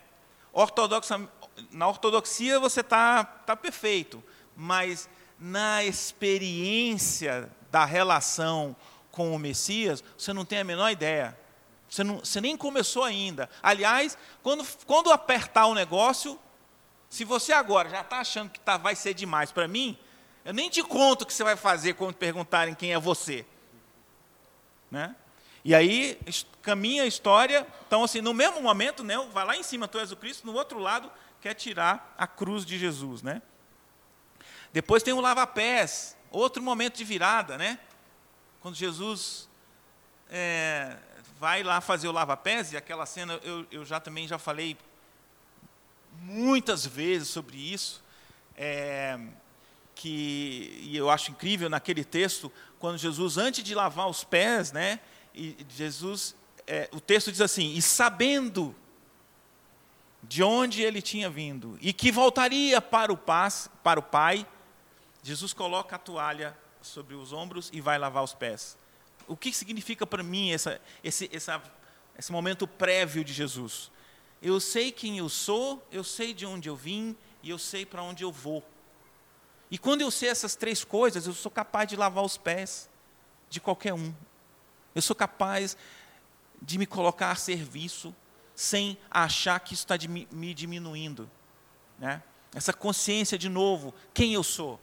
ortodoxo, 0.52 1.28
na 1.72 1.88
ortodoxia 1.88 2.60
você 2.60 2.80
está 2.80 3.24
tá 3.24 3.56
perfeito, 3.56 4.22
mas 4.56 5.08
na 5.38 5.84
experiência 5.84 7.50
da 7.70 7.84
relação 7.84 8.76
com 9.14 9.32
o 9.32 9.38
Messias, 9.38 10.02
você 10.18 10.32
não 10.32 10.44
tem 10.44 10.58
a 10.58 10.64
menor 10.64 10.90
ideia. 10.90 11.38
Você, 11.88 12.02
não, 12.02 12.18
você 12.18 12.40
nem 12.40 12.56
começou 12.56 13.04
ainda. 13.04 13.48
Aliás, 13.62 14.18
quando, 14.42 14.66
quando 14.84 15.12
apertar 15.12 15.66
o 15.66 15.74
negócio, 15.74 16.36
se 17.08 17.24
você 17.24 17.52
agora 17.52 17.88
já 17.88 18.00
está 18.00 18.18
achando 18.18 18.50
que 18.50 18.58
tá, 18.58 18.76
vai 18.76 18.96
ser 18.96 19.14
demais 19.14 19.52
para 19.52 19.68
mim, 19.68 19.96
eu 20.44 20.52
nem 20.52 20.68
te 20.68 20.82
conto 20.82 21.22
o 21.22 21.26
que 21.26 21.32
você 21.32 21.44
vai 21.44 21.54
fazer 21.54 21.94
quando 21.94 22.14
perguntarem 22.14 22.74
quem 22.74 22.92
é 22.92 22.98
você. 22.98 23.46
Né? 24.90 25.14
E 25.64 25.72
aí 25.72 26.18
caminha 26.60 27.04
a 27.04 27.06
história. 27.06 27.64
Então, 27.86 28.02
assim, 28.02 28.20
no 28.20 28.34
mesmo 28.34 28.60
momento, 28.60 29.04
né, 29.04 29.16
vai 29.32 29.46
lá 29.46 29.56
em 29.56 29.62
cima, 29.62 29.86
tu 29.86 29.96
és 29.98 30.10
o 30.10 30.16
Cristo, 30.16 30.44
no 30.44 30.54
outro 30.54 30.80
lado, 30.80 31.10
quer 31.40 31.54
tirar 31.54 32.12
a 32.18 32.26
cruz 32.26 32.66
de 32.66 32.76
Jesus, 32.76 33.22
né? 33.22 33.40
Depois 34.72 35.04
tem 35.04 35.14
o 35.14 35.20
lava-pés, 35.20 36.16
outro 36.32 36.60
momento 36.60 36.96
de 36.96 37.04
virada, 37.04 37.56
né? 37.56 37.78
Quando 38.64 38.76
Jesus 38.76 39.46
é, 40.30 40.96
vai 41.38 41.62
lá 41.62 41.82
fazer 41.82 42.08
o 42.08 42.12
lava-pés, 42.12 42.72
e 42.72 42.78
aquela 42.78 43.04
cena 43.04 43.38
eu, 43.42 43.66
eu 43.70 43.84
já 43.84 44.00
também 44.00 44.26
já 44.26 44.38
falei 44.38 44.74
muitas 46.22 46.86
vezes 46.86 47.28
sobre 47.28 47.58
isso, 47.58 48.02
é, 48.56 49.20
que 49.94 50.78
e 50.80 50.96
eu 50.96 51.10
acho 51.10 51.30
incrível 51.30 51.68
naquele 51.68 52.06
texto, 52.06 52.50
quando 52.78 52.96
Jesus, 52.96 53.36
antes 53.36 53.62
de 53.62 53.74
lavar 53.74 54.08
os 54.08 54.24
pés, 54.24 54.72
né? 54.72 54.98
E 55.34 55.54
Jesus, 55.68 56.34
é, 56.66 56.88
o 56.90 57.00
texto 57.00 57.30
diz 57.30 57.42
assim, 57.42 57.74
e 57.74 57.82
sabendo 57.82 58.74
de 60.22 60.42
onde 60.42 60.80
ele 60.80 61.02
tinha 61.02 61.28
vindo 61.28 61.76
e 61.82 61.92
que 61.92 62.10
voltaria 62.10 62.80
para 62.80 63.12
o, 63.12 63.16
paz, 63.18 63.68
para 63.82 64.00
o 64.00 64.02
Pai, 64.02 64.46
Jesus 65.22 65.52
coloca 65.52 65.96
a 65.96 65.98
toalha 65.98 66.63
sobre 66.84 67.14
os 67.14 67.32
ombros 67.32 67.70
e 67.72 67.80
vai 67.80 67.98
lavar 67.98 68.22
os 68.22 68.34
pés. 68.34 68.76
O 69.26 69.36
que 69.36 69.52
significa 69.52 70.06
para 70.06 70.22
mim 70.22 70.52
essa, 70.52 70.80
esse, 71.02 71.30
essa, 71.32 71.62
esse 72.18 72.30
momento 72.30 72.66
prévio 72.66 73.24
de 73.24 73.32
Jesus? 73.32 73.90
Eu 74.42 74.60
sei 74.60 74.92
quem 74.92 75.18
eu 75.18 75.28
sou, 75.28 75.86
eu 75.90 76.04
sei 76.04 76.34
de 76.34 76.44
onde 76.44 76.68
eu 76.68 76.76
vim 76.76 77.16
e 77.42 77.50
eu 77.50 77.58
sei 77.58 77.86
para 77.86 78.02
onde 78.02 78.22
eu 78.22 78.30
vou. 78.30 78.62
E 79.70 79.78
quando 79.78 80.02
eu 80.02 80.10
sei 80.10 80.28
essas 80.28 80.54
três 80.54 80.84
coisas, 80.84 81.26
eu 81.26 81.32
sou 81.32 81.50
capaz 81.50 81.88
de 81.88 81.96
lavar 81.96 82.22
os 82.22 82.36
pés 82.36 82.88
de 83.48 83.60
qualquer 83.60 83.94
um. 83.94 84.14
Eu 84.94 85.02
sou 85.02 85.16
capaz 85.16 85.76
de 86.60 86.78
me 86.78 86.86
colocar 86.86 87.30
a 87.30 87.36
serviço 87.36 88.14
sem 88.54 88.96
achar 89.10 89.58
que 89.60 89.74
isso 89.74 89.84
está 89.84 89.96
me 90.30 90.54
diminuindo. 90.54 91.28
Né? 91.98 92.22
Essa 92.54 92.72
consciência 92.72 93.36
de 93.36 93.48
novo, 93.48 93.92
quem 94.12 94.34
eu 94.34 94.42
sou? 94.42 94.78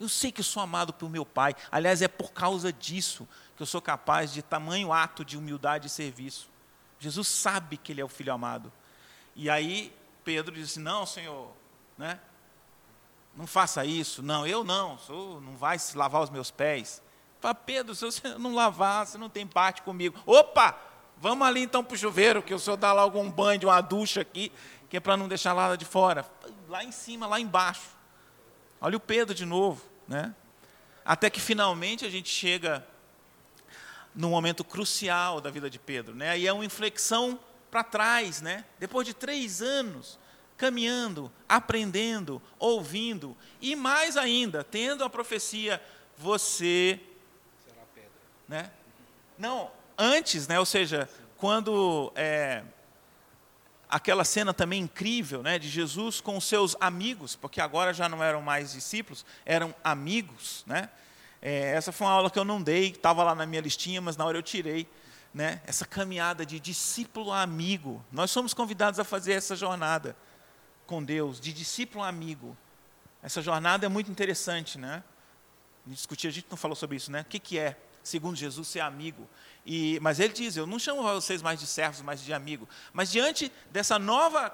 Eu 0.00 0.08
sei 0.08 0.32
que 0.32 0.42
sou 0.42 0.62
amado 0.62 0.92
pelo 0.92 1.10
meu 1.10 1.26
Pai. 1.26 1.54
Aliás, 1.70 2.00
é 2.00 2.08
por 2.08 2.32
causa 2.32 2.72
disso 2.72 3.28
que 3.54 3.62
eu 3.62 3.66
sou 3.66 3.82
capaz 3.82 4.32
de 4.32 4.40
tamanho 4.40 4.92
ato 4.92 5.24
de 5.24 5.36
humildade 5.36 5.86
e 5.86 5.90
serviço. 5.90 6.48
Jesus 6.98 7.28
sabe 7.28 7.76
que 7.76 7.92
ele 7.92 8.00
é 8.00 8.04
o 8.04 8.08
filho 8.08 8.32
amado. 8.32 8.72
E 9.36 9.50
aí 9.50 9.94
Pedro 10.24 10.54
disse: 10.54 10.80
Não, 10.80 11.04
Senhor, 11.04 11.52
né? 11.98 12.18
não 13.36 13.46
faça 13.46 13.84
isso. 13.84 14.22
Não, 14.22 14.46
eu 14.46 14.64
não, 14.64 14.98
sou, 14.98 15.40
não 15.40 15.56
vai 15.56 15.78
se 15.78 15.96
lavar 15.96 16.22
os 16.22 16.30
meus 16.30 16.50
pés. 16.50 17.02
Fala, 17.40 17.54
Pedro, 17.54 17.94
se 17.94 18.04
você 18.04 18.28
não 18.38 18.54
lavar, 18.54 19.06
você 19.06 19.16
não 19.16 19.30
tem 19.30 19.46
parte 19.46 19.82
comigo. 19.82 20.20
Opa! 20.26 20.76
Vamos 21.16 21.46
ali 21.46 21.62
então 21.62 21.84
para 21.84 21.94
o 21.94 21.98
chuveiro, 21.98 22.42
que 22.42 22.54
o 22.54 22.58
senhor 22.58 22.76
dá 22.76 22.94
lá 22.94 23.02
algum 23.02 23.30
banho 23.30 23.68
uma 23.68 23.80
ducha 23.82 24.22
aqui, 24.22 24.50
que 24.88 24.96
é 24.96 25.00
para 25.00 25.18
não 25.18 25.28
deixar 25.28 25.54
nada 25.54 25.76
de 25.76 25.84
fora. 25.84 26.24
Lá 26.66 26.82
em 26.82 26.90
cima, 26.90 27.26
lá 27.26 27.38
embaixo. 27.38 27.88
Olha 28.80 28.96
o 28.96 29.00
Pedro 29.00 29.34
de 29.34 29.44
novo. 29.44 29.89
Né? 30.10 30.34
Até 31.04 31.30
que 31.30 31.40
finalmente 31.40 32.04
a 32.04 32.10
gente 32.10 32.28
chega 32.28 32.84
no 34.14 34.28
momento 34.28 34.64
crucial 34.64 35.40
da 35.40 35.50
vida 35.50 35.70
de 35.70 35.78
Pedro. 35.78 36.16
Né? 36.16 36.40
E 36.40 36.46
é 36.48 36.52
uma 36.52 36.64
inflexão 36.64 37.38
para 37.70 37.84
trás. 37.84 38.42
Né? 38.42 38.64
Depois 38.78 39.06
de 39.06 39.14
três 39.14 39.62
anos 39.62 40.18
caminhando, 40.56 41.32
aprendendo, 41.48 42.42
ouvindo, 42.58 43.34
e 43.62 43.74
mais 43.74 44.18
ainda, 44.18 44.62
tendo 44.62 45.02
a 45.02 45.08
profecia, 45.08 45.82
você. 46.18 47.00
Né? 48.46 48.70
Não, 49.38 49.70
antes, 49.96 50.46
né, 50.46 50.58
ou 50.58 50.66
seja, 50.66 51.08
quando 51.38 52.12
é, 52.14 52.62
aquela 53.90 54.24
cena 54.24 54.54
também 54.54 54.82
incrível 54.82 55.42
né, 55.42 55.58
de 55.58 55.68
Jesus 55.68 56.20
com 56.20 56.36
os 56.36 56.44
seus 56.44 56.76
amigos, 56.80 57.36
porque 57.36 57.60
agora 57.60 57.92
já 57.92 58.08
não 58.08 58.22
eram 58.22 58.40
mais 58.40 58.72
discípulos, 58.72 59.24
eram 59.44 59.74
amigos. 59.82 60.64
Né? 60.66 60.88
É, 61.42 61.72
essa 61.72 61.90
foi 61.90 62.06
uma 62.06 62.12
aula 62.12 62.30
que 62.30 62.38
eu 62.38 62.44
não 62.44 62.62
dei, 62.62 62.90
estava 62.90 63.24
lá 63.24 63.34
na 63.34 63.44
minha 63.46 63.60
listinha, 63.60 64.00
mas 64.00 64.16
na 64.16 64.24
hora 64.24 64.38
eu 64.38 64.42
tirei. 64.42 64.88
Né? 65.32 65.60
Essa 65.66 65.84
caminhada 65.84 66.44
de 66.46 66.58
discípulo 66.58 67.32
a 67.32 67.42
amigo. 67.42 68.04
Nós 68.10 68.30
somos 68.30 68.54
convidados 68.54 68.98
a 68.98 69.04
fazer 69.04 69.32
essa 69.32 69.54
jornada 69.54 70.16
com 70.86 71.02
Deus, 71.02 71.40
de 71.40 71.52
discípulo 71.52 72.02
a 72.02 72.08
amigo. 72.08 72.56
Essa 73.22 73.42
jornada 73.42 73.86
é 73.86 73.88
muito 73.88 74.10
interessante, 74.10 74.78
né? 74.78 75.04
Discutir, 75.86 76.26
a 76.26 76.30
gente 76.30 76.46
não 76.50 76.56
falou 76.56 76.74
sobre 76.74 76.96
isso, 76.96 77.12
né? 77.12 77.20
O 77.20 77.24
que, 77.24 77.38
que 77.38 77.58
é, 77.58 77.76
segundo 78.02 78.34
Jesus, 78.34 78.66
ser 78.66 78.80
amigo? 78.80 79.28
E, 79.72 80.00
mas 80.00 80.18
ele 80.18 80.32
diz: 80.32 80.56
Eu 80.56 80.66
não 80.66 80.80
chamo 80.80 81.00
vocês 81.00 81.40
mais 81.40 81.60
de 81.60 81.66
servos, 81.68 82.02
mas 82.02 82.20
de 82.20 82.32
amigo. 82.32 82.68
Mas 82.92 83.08
diante 83.08 83.52
dessa 83.70 84.00
nova 84.00 84.52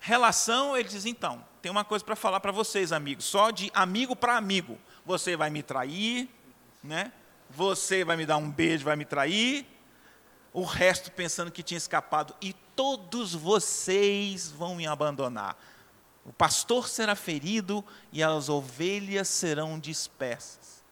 relação, 0.00 0.76
ele 0.76 0.88
diz: 0.88 1.06
Então, 1.06 1.44
tem 1.62 1.70
uma 1.70 1.84
coisa 1.84 2.04
para 2.04 2.16
falar 2.16 2.40
para 2.40 2.50
vocês, 2.50 2.90
amigos, 2.90 3.26
só 3.26 3.52
de 3.52 3.70
amigo 3.72 4.16
para 4.16 4.36
amigo. 4.36 4.76
Você 5.06 5.36
vai 5.36 5.50
me 5.50 5.62
trair, 5.62 6.28
né? 6.82 7.12
você 7.48 8.04
vai 8.04 8.16
me 8.16 8.26
dar 8.26 8.36
um 8.36 8.50
beijo, 8.50 8.84
vai 8.84 8.96
me 8.96 9.04
trair. 9.04 9.64
O 10.52 10.64
resto 10.64 11.12
pensando 11.12 11.52
que 11.52 11.62
tinha 11.62 11.78
escapado. 11.78 12.34
E 12.40 12.52
todos 12.74 13.34
vocês 13.34 14.50
vão 14.50 14.74
me 14.74 14.84
abandonar. 14.86 15.56
O 16.24 16.32
pastor 16.32 16.88
será 16.88 17.14
ferido 17.14 17.84
e 18.12 18.20
as 18.20 18.48
ovelhas 18.48 19.28
serão 19.28 19.78
dispersas. 19.78 20.82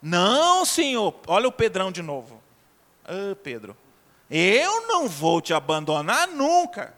Não, 0.00 0.64
senhor. 0.64 1.14
Olha 1.26 1.48
o 1.48 1.52
Pedrão 1.52 1.90
de 1.90 2.02
novo. 2.02 2.39
Ah, 3.10 3.34
Pedro, 3.42 3.76
eu 4.30 4.86
não 4.86 5.08
vou 5.08 5.40
te 5.40 5.52
abandonar 5.52 6.28
nunca. 6.28 6.96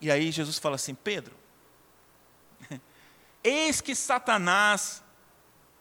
E 0.00 0.10
aí 0.10 0.30
Jesus 0.30 0.58
fala 0.58 0.76
assim: 0.76 0.94
Pedro, 0.94 1.36
eis 3.44 3.82
que 3.82 3.94
Satanás 3.94 5.04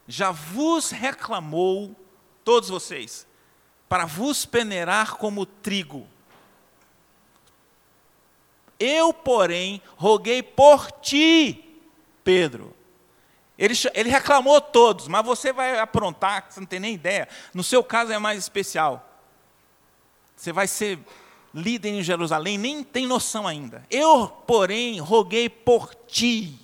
já 0.06 0.32
vos 0.32 0.92
reclamou, 0.92 1.96
todos 2.44 2.68
vocês, 2.68 3.26
para 3.88 4.06
vos 4.06 4.46
peneirar 4.46 5.16
como 5.16 5.46
trigo. 5.46 6.06
Eu, 8.78 9.14
porém, 9.14 9.82
roguei 9.96 10.44
por 10.44 10.92
ti, 10.92 11.82
Pedro. 12.22 12.77
Ele, 13.58 13.74
ele 13.94 14.10
reclamou 14.10 14.62
todos, 14.62 15.08
mas 15.08 15.26
você 15.26 15.52
vai 15.52 15.80
aprontar, 15.80 16.46
você 16.48 16.60
não 16.60 16.68
tem 16.68 16.80
nem 16.80 16.94
ideia. 16.94 17.28
No 17.54 17.64
seu 17.64 17.84
caso 17.84 18.12
é 18.12 18.20
mais 18.20 18.38
especial. 18.38 19.04
Você 20.36 20.52
vai 20.52 20.68
ser 20.68 21.00
líder 21.54 21.90
em 21.90 22.04
Jerusalém, 22.04 22.58
nem 22.58 22.84
tem 22.84 23.08
noção 23.08 23.48
ainda. 23.48 23.84
Eu, 23.90 24.28
porém, 24.28 25.00
roguei 25.00 25.50
por 25.50 25.96
ti. 25.96 26.60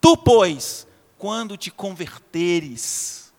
Tu, 0.00 0.16
pois, 0.16 0.86
quando 1.18 1.56
te 1.56 1.70
converteres, 1.70 3.30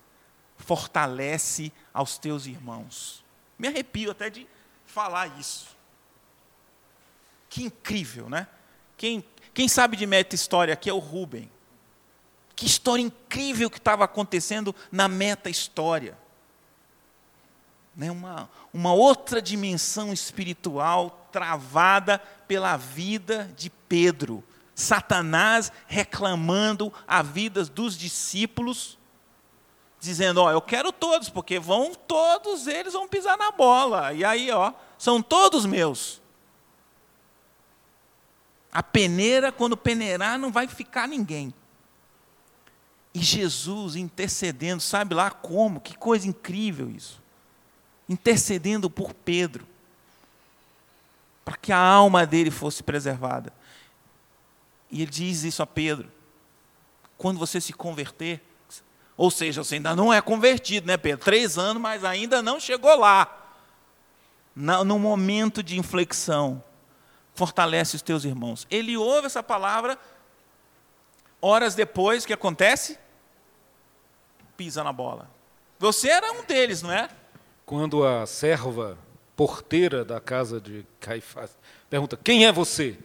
fortalece 0.57 1.71
aos 1.91 2.19
teus 2.19 2.45
irmãos. 2.45 3.23
Me 3.57 3.67
arrepio 3.67 4.11
até 4.11 4.29
de 4.29 4.47
falar 4.85 5.39
isso. 5.39 5.75
Que 7.49 7.63
incrível, 7.63 8.29
né? 8.29 8.47
Quem, 8.95 9.23
quem 9.53 9.67
sabe 9.67 9.97
de 9.97 10.05
meta 10.05 10.35
história 10.35 10.73
aqui 10.73 10.89
é 10.89 10.93
o 10.93 10.99
Rubem. 10.99 11.49
Que 12.59 12.65
história 12.65 13.01
incrível 13.01 13.69
que 13.69 13.77
estava 13.77 14.03
acontecendo 14.03 14.75
na 14.91 15.07
meta 15.07 15.49
história. 15.49 16.17
Né? 17.95 18.11
Uma, 18.11 18.49
uma 18.73 18.91
outra 18.91 19.41
dimensão 19.41 20.11
espiritual 20.11 21.29
travada 21.31 22.19
pela 22.49 22.75
vida 22.75 23.49
de 23.55 23.69
Pedro. 23.69 24.43
Satanás 24.75 25.71
reclamando 25.87 26.91
a 27.07 27.21
vida 27.21 27.63
dos 27.63 27.97
discípulos, 27.97 28.97
dizendo: 29.97 30.41
Ó, 30.41 30.51
eu 30.51 30.61
quero 30.61 30.91
todos, 30.91 31.29
porque 31.29 31.59
vão 31.59 31.95
todos 31.95 32.67
eles 32.67 32.91
vão 32.91 33.07
pisar 33.07 33.37
na 33.37 33.53
bola. 33.53 34.11
E 34.11 34.25
aí, 34.25 34.51
ó, 34.51 34.73
são 34.97 35.21
todos 35.21 35.65
meus. 35.65 36.21
A 38.69 38.83
peneira, 38.83 39.49
quando 39.49 39.77
peneirar, 39.77 40.37
não 40.37 40.51
vai 40.51 40.67
ficar 40.67 41.07
ninguém. 41.07 41.53
E 43.13 43.19
Jesus 43.19 43.95
intercedendo, 43.95 44.81
sabe 44.81 45.15
lá 45.15 45.31
como? 45.31 45.79
Que 45.79 45.97
coisa 45.97 46.27
incrível 46.27 46.89
isso. 46.89 47.21
Intercedendo 48.07 48.89
por 48.89 49.13
Pedro, 49.13 49.67
para 51.43 51.57
que 51.57 51.71
a 51.71 51.79
alma 51.79 52.25
dele 52.25 52.51
fosse 52.51 52.83
preservada. 52.83 53.51
E 54.91 55.01
ele 55.01 55.11
diz 55.11 55.43
isso 55.43 55.61
a 55.61 55.67
Pedro: 55.67 56.11
quando 57.17 57.37
você 57.37 57.59
se 57.59 57.73
converter, 57.73 58.41
ou 59.17 59.29
seja, 59.29 59.63
você 59.63 59.75
ainda 59.75 59.95
não 59.95 60.13
é 60.13 60.21
convertido, 60.21 60.87
né, 60.87 60.97
Pedro? 60.97 61.25
Três 61.25 61.57
anos, 61.57 61.81
mas 61.81 62.03
ainda 62.03 62.41
não 62.41 62.59
chegou 62.59 62.95
lá. 62.97 63.35
No 64.55 64.97
momento 64.97 65.61
de 65.61 65.77
inflexão, 65.77 66.63
fortalece 67.33 67.95
os 67.95 68.01
teus 68.01 68.23
irmãos. 68.23 68.67
Ele 68.69 68.97
ouve 68.97 69.27
essa 69.27 69.41
palavra, 69.43 69.97
horas 71.41 71.75
depois, 71.75 72.23
o 72.23 72.27
que 72.27 72.33
acontece? 72.33 72.97
Pisa 74.57 74.83
na 74.83 74.91
bola. 74.91 75.29
Você 75.77 76.09
era 76.09 76.31
um 76.33 76.43
deles, 76.43 76.81
não 76.81 76.91
é? 76.91 77.09
Quando 77.65 78.05
a 78.05 78.25
serva 78.25 78.97
porteira 79.35 80.03
da 80.03 80.19
casa 80.19 80.59
de 80.59 80.85
Caifás 80.99 81.57
pergunta: 81.89 82.17
Quem 82.17 82.45
é 82.45 82.51
você? 82.51 82.97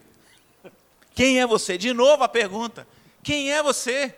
Quem 1.13 1.39
é 1.39 1.47
você? 1.47 1.77
De 1.77 1.93
novo 1.93 2.23
a 2.23 2.27
pergunta: 2.27 2.87
Quem 3.23 3.51
é 3.51 3.63
você? 3.63 4.13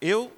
Eu. 0.00 0.30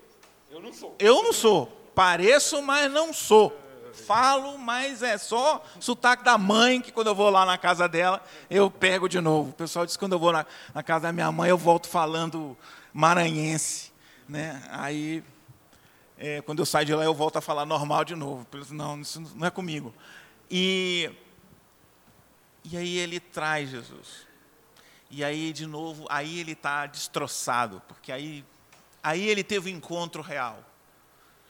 Eu 0.50 0.60
não 0.60 0.72
sou. 0.72 0.94
Eu 0.98 1.22
não 1.22 1.32
sou. 1.32 1.66
Pareço, 1.94 2.62
mas 2.62 2.90
não 2.90 3.12
sou 3.12 3.63
falo, 3.94 4.58
mas 4.58 5.02
é 5.02 5.16
só 5.16 5.64
sotaque 5.80 6.22
da 6.22 6.36
mãe, 6.36 6.80
que 6.80 6.92
quando 6.92 7.06
eu 7.06 7.14
vou 7.14 7.30
lá 7.30 7.46
na 7.46 7.56
casa 7.56 7.88
dela, 7.88 8.22
eu 8.50 8.70
pego 8.70 9.08
de 9.08 9.20
novo. 9.20 9.50
O 9.50 9.54
pessoal 9.54 9.86
diz 9.86 9.96
que 9.96 10.00
quando 10.00 10.12
eu 10.12 10.18
vou 10.18 10.32
na, 10.32 10.44
na 10.74 10.82
casa 10.82 11.04
da 11.04 11.12
minha 11.12 11.30
mãe, 11.32 11.48
eu 11.48 11.56
volto 11.56 11.88
falando 11.88 12.56
maranhense. 12.92 13.92
Né? 14.28 14.62
Aí, 14.70 15.24
é, 16.18 16.40
quando 16.42 16.58
eu 16.58 16.66
saio 16.66 16.86
de 16.86 16.94
lá, 16.94 17.04
eu 17.04 17.14
volto 17.14 17.36
a 17.36 17.40
falar 17.40 17.64
normal 17.64 18.04
de 18.04 18.14
novo. 18.14 18.46
Não, 18.70 19.00
isso 19.00 19.20
não 19.34 19.46
é 19.46 19.50
comigo. 19.50 19.94
E, 20.50 21.10
e 22.64 22.76
aí 22.76 22.96
ele 22.98 23.20
traz 23.20 23.70
Jesus. 23.70 24.26
E 25.10 25.22
aí, 25.22 25.52
de 25.52 25.66
novo, 25.66 26.06
aí 26.08 26.40
ele 26.40 26.52
está 26.52 26.86
destroçado, 26.86 27.80
porque 27.86 28.10
aí, 28.10 28.44
aí 29.02 29.28
ele 29.28 29.44
teve 29.44 29.72
um 29.72 29.76
encontro 29.76 30.22
real. 30.22 30.58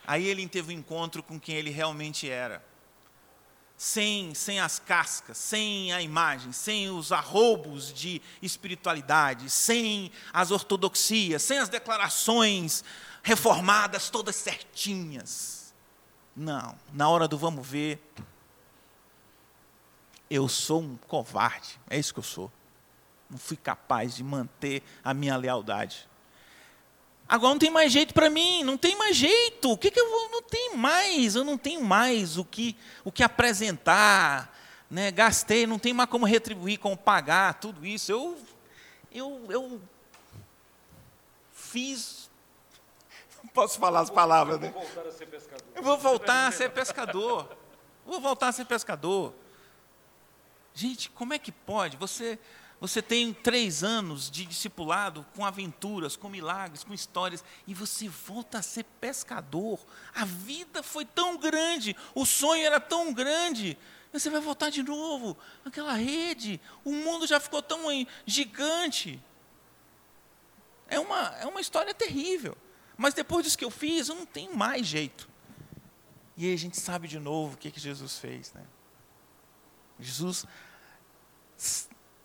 Aí 0.06 0.26
ele 0.26 0.46
teve 0.48 0.74
um 0.74 0.78
encontro 0.78 1.22
com 1.22 1.38
quem 1.40 1.54
ele 1.56 1.70
realmente 1.70 2.28
era. 2.28 2.64
Sem, 3.76 4.34
sem 4.34 4.60
as 4.60 4.78
cascas, 4.78 5.36
sem 5.36 5.92
a 5.92 6.00
imagem, 6.00 6.52
sem 6.52 6.88
os 6.90 7.10
arroubos 7.10 7.92
de 7.92 8.22
espiritualidade, 8.40 9.50
sem 9.50 10.12
as 10.32 10.50
ortodoxias, 10.50 11.42
sem 11.42 11.58
as 11.58 11.68
declarações 11.68 12.84
reformadas 13.22 14.10
todas 14.10 14.36
certinhas. 14.36 15.74
Não, 16.36 16.78
na 16.92 17.08
hora 17.08 17.26
do 17.26 17.36
vamos 17.36 17.66
ver, 17.66 18.00
eu 20.30 20.48
sou 20.48 20.82
um 20.82 20.96
covarde, 20.96 21.78
é 21.88 21.98
isso 21.98 22.12
que 22.12 22.20
eu 22.20 22.24
sou. 22.24 22.52
Não 23.28 23.38
fui 23.38 23.56
capaz 23.56 24.14
de 24.16 24.22
manter 24.22 24.82
a 25.02 25.12
minha 25.14 25.36
lealdade. 25.36 26.08
Agora 27.28 27.52
não 27.52 27.58
tem 27.58 27.70
mais 27.70 27.90
jeito 27.90 28.12
para 28.12 28.28
mim, 28.28 28.62
não 28.62 28.76
tem 28.76 28.96
mais 28.96 29.16
jeito. 29.16 29.72
O 29.72 29.78
que, 29.78 29.90
que 29.90 29.98
eu 29.98 30.10
vou? 30.10 30.30
Não 30.30 30.42
tem 30.42 30.76
mais, 30.76 31.34
eu 31.34 31.44
não 31.44 31.56
tenho 31.56 31.82
mais 31.82 32.36
o 32.36 32.44
que, 32.44 32.76
o 33.02 33.10
que 33.10 33.22
apresentar. 33.22 34.54
Né? 34.90 35.10
Gastei, 35.10 35.66
não 35.66 35.78
tem 35.78 35.94
mais 35.94 36.08
como 36.08 36.26
retribuir, 36.26 36.78
como 36.78 36.96
pagar, 36.96 37.54
tudo 37.54 37.86
isso. 37.86 38.12
Eu, 38.12 38.38
eu, 39.10 39.46
eu 39.48 39.80
fiz. 41.52 42.30
Não 43.42 43.48
posso 43.50 43.78
falar 43.78 44.00
as 44.00 44.10
palavras, 44.10 44.60
né? 44.60 44.72
Eu 45.74 45.82
vou 45.82 45.98
voltar 45.98 46.46
a 46.48 46.52
ser 46.52 46.70
pescador. 46.70 47.56
vou 48.04 48.20
voltar 48.20 48.48
a 48.48 48.52
ser 48.52 48.66
pescador. 48.66 49.34
Gente, 50.74 51.08
como 51.10 51.32
é 51.32 51.38
que 51.38 51.52
pode? 51.52 51.96
Você 51.96 52.38
você 52.80 53.00
tem 53.00 53.32
três 53.32 53.82
anos 53.82 54.30
de 54.30 54.44
discipulado 54.44 55.24
com 55.34 55.44
aventuras, 55.44 56.16
com 56.16 56.28
milagres, 56.28 56.84
com 56.84 56.92
histórias, 56.92 57.44
e 57.66 57.72
você 57.72 58.08
volta 58.08 58.58
a 58.58 58.62
ser 58.62 58.84
pescador. 59.00 59.80
A 60.14 60.24
vida 60.24 60.82
foi 60.82 61.04
tão 61.04 61.36
grande, 61.36 61.96
o 62.14 62.26
sonho 62.26 62.64
era 62.64 62.80
tão 62.80 63.12
grande. 63.12 63.78
Você 64.12 64.30
vai 64.30 64.40
voltar 64.40 64.70
de 64.70 64.82
novo, 64.82 65.36
aquela 65.64 65.94
rede, 65.94 66.60
o 66.84 66.92
mundo 66.92 67.26
já 67.26 67.40
ficou 67.40 67.62
tão 67.62 67.80
gigante. 68.26 69.20
É 70.88 71.00
uma, 71.00 71.34
é 71.40 71.46
uma 71.46 71.60
história 71.60 71.94
terrível. 71.94 72.56
Mas 72.96 73.14
depois 73.14 73.44
disso 73.44 73.58
que 73.58 73.64
eu 73.64 73.70
fiz, 73.70 74.08
eu 74.08 74.14
não 74.14 74.26
tenho 74.26 74.56
mais 74.56 74.86
jeito. 74.86 75.28
E 76.36 76.46
aí 76.46 76.54
a 76.54 76.58
gente 76.58 76.78
sabe 76.78 77.08
de 77.08 77.18
novo 77.18 77.54
o 77.54 77.58
que, 77.58 77.70
que 77.70 77.80
Jesus 77.80 78.18
fez. 78.18 78.52
Né? 78.52 78.62
Jesus 79.98 80.46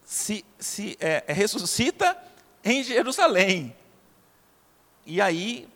se, 0.10 0.44
se 0.58 0.98
é, 1.00 1.24
é, 1.28 1.34
ressuscita 1.34 2.18
em 2.64 2.84
Jerusalém. 2.84 3.76
E 5.06 5.22
aí, 5.22 5.70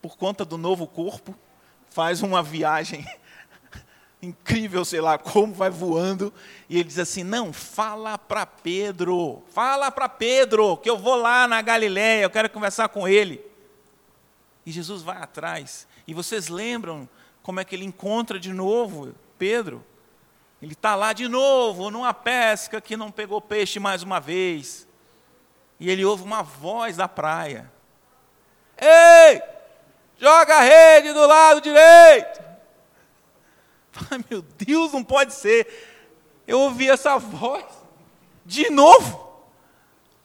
por 0.00 0.16
conta 0.16 0.42
do 0.42 0.56
novo 0.56 0.86
corpo, 0.86 1.36
faz 1.90 2.22
uma 2.22 2.42
viagem 2.42 3.06
incrível, 4.22 4.86
sei 4.86 5.02
lá 5.02 5.18
como, 5.18 5.52
vai 5.52 5.68
voando, 5.68 6.32
e 6.66 6.76
ele 6.76 6.84
diz 6.84 6.98
assim: 6.98 7.22
Não, 7.22 7.52
fala 7.52 8.16
para 8.16 8.46
Pedro, 8.46 9.42
fala 9.52 9.90
para 9.90 10.08
Pedro, 10.08 10.78
que 10.78 10.88
eu 10.88 10.96
vou 10.96 11.16
lá 11.16 11.46
na 11.46 11.60
Galiléia, 11.60 12.22
eu 12.22 12.30
quero 12.30 12.48
conversar 12.48 12.88
com 12.88 13.06
ele. 13.06 13.38
E 14.64 14.72
Jesus 14.72 15.02
vai 15.02 15.18
atrás. 15.18 15.86
E 16.06 16.14
vocês 16.14 16.48
lembram 16.48 17.06
como 17.42 17.60
é 17.60 17.64
que 17.66 17.76
ele 17.76 17.84
encontra 17.84 18.40
de 18.40 18.50
novo 18.50 19.14
Pedro? 19.38 19.84
Ele 20.60 20.72
está 20.72 20.96
lá 20.96 21.12
de 21.12 21.28
novo, 21.28 21.90
numa 21.90 22.12
pesca 22.12 22.80
que 22.80 22.96
não 22.96 23.12
pegou 23.12 23.40
peixe 23.40 23.78
mais 23.78 24.02
uma 24.02 24.18
vez. 24.18 24.88
E 25.78 25.88
ele 25.88 26.04
ouve 26.04 26.24
uma 26.24 26.42
voz 26.42 26.96
da 26.96 27.06
praia: 27.06 27.70
Ei, 28.76 29.40
joga 30.18 30.56
a 30.56 30.60
rede 30.60 31.12
do 31.12 31.26
lado 31.26 31.60
direito. 31.60 32.42
Ai, 34.10 34.24
meu 34.28 34.42
Deus, 34.42 34.92
não 34.92 35.04
pode 35.04 35.32
ser. 35.32 35.66
Eu 36.46 36.60
ouvi 36.60 36.88
essa 36.88 37.18
voz 37.18 37.64
de 38.44 38.68
novo. 38.70 39.28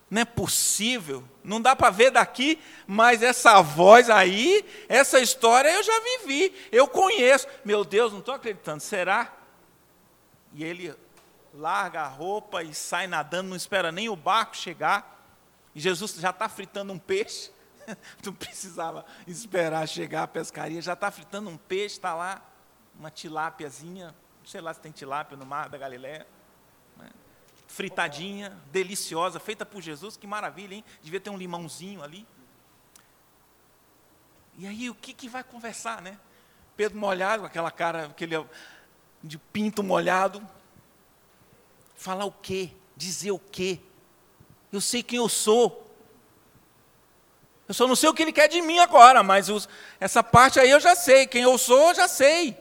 Não 0.09 0.21
é 0.21 0.25
possível. 0.25 1.23
Não 1.43 1.61
dá 1.61 1.75
para 1.75 1.89
ver 1.89 2.09
daqui, 2.09 2.59
mas 2.87 3.21
essa 3.21 3.61
voz 3.61 4.09
aí, 4.09 4.65
essa 4.87 5.19
história 5.19 5.69
eu 5.69 5.83
já 5.83 5.99
vivi, 5.99 6.55
eu 6.71 6.87
conheço. 6.87 7.47
Meu 7.65 7.83
Deus, 7.83 8.11
não 8.11 8.19
estou 8.19 8.33
acreditando. 8.33 8.79
Será? 8.79 9.42
E 10.53 10.63
ele 10.63 10.95
larga 11.53 12.01
a 12.01 12.07
roupa 12.07 12.63
e 12.63 12.73
sai 12.73 13.07
nadando, 13.07 13.49
não 13.49 13.55
espera 13.55 13.91
nem 13.91 14.09
o 14.09 14.15
barco 14.15 14.55
chegar. 14.55 15.13
E 15.75 15.79
Jesus 15.79 16.15
já 16.15 16.29
está 16.29 16.47
fritando 16.47 16.93
um 16.93 16.99
peixe. 16.99 17.51
Não 18.23 18.33
precisava 18.33 19.05
esperar 19.27 19.85
chegar 19.85 20.23
a 20.23 20.27
pescaria, 20.27 20.81
já 20.81 20.93
está 20.93 21.11
fritando 21.11 21.49
um 21.49 21.57
peixe, 21.57 21.95
está 21.95 22.13
lá, 22.13 22.41
uma 22.97 23.11
tilápiazinha, 23.11 24.15
sei 24.45 24.61
lá 24.61 24.73
se 24.73 24.79
tem 24.79 24.89
tilápia 24.89 25.35
no 25.35 25.45
mar 25.45 25.67
da 25.67 25.77
Galiléia. 25.77 26.25
Né? 26.95 27.09
Fritadinha, 27.67 28.57
deliciosa, 28.71 29.37
feita 29.37 29.65
por 29.65 29.81
Jesus, 29.81 30.15
que 30.15 30.25
maravilha, 30.25 30.75
hein? 30.75 30.85
Devia 31.01 31.19
ter 31.19 31.29
um 31.29 31.35
limãozinho 31.35 32.01
ali. 32.01 32.25
E 34.57 34.67
aí, 34.67 34.89
o 34.89 34.95
que, 34.95 35.13
que 35.13 35.27
vai 35.27 35.43
conversar, 35.43 36.01
né? 36.01 36.17
Pedro 36.77 36.97
molhado, 36.97 37.41
com 37.41 37.47
aquela 37.47 37.71
cara, 37.71 38.05
aquele 38.05 38.35
de 39.23 39.37
pinto 39.37 39.81
molhado. 39.81 40.45
Falar 41.95 42.25
o 42.25 42.31
quê? 42.31 42.71
Dizer 42.95 43.31
o 43.31 43.39
quê? 43.39 43.79
Eu 44.71 44.81
sei 44.81 45.01
quem 45.01 45.17
eu 45.17 45.29
sou. 45.29 45.79
Eu 47.67 47.73
só 47.73 47.87
não 47.87 47.95
sei 47.95 48.09
o 48.09 48.13
que 48.13 48.21
ele 48.21 48.33
quer 48.33 48.49
de 48.49 48.61
mim 48.61 48.79
agora, 48.79 49.23
mas 49.23 49.47
os, 49.47 49.69
essa 49.99 50.21
parte 50.21 50.59
aí 50.59 50.69
eu 50.69 50.79
já 50.79 50.95
sei. 50.95 51.25
Quem 51.25 51.43
eu 51.43 51.57
sou, 51.57 51.89
eu 51.89 51.95
já 51.95 52.07
sei. 52.07 52.57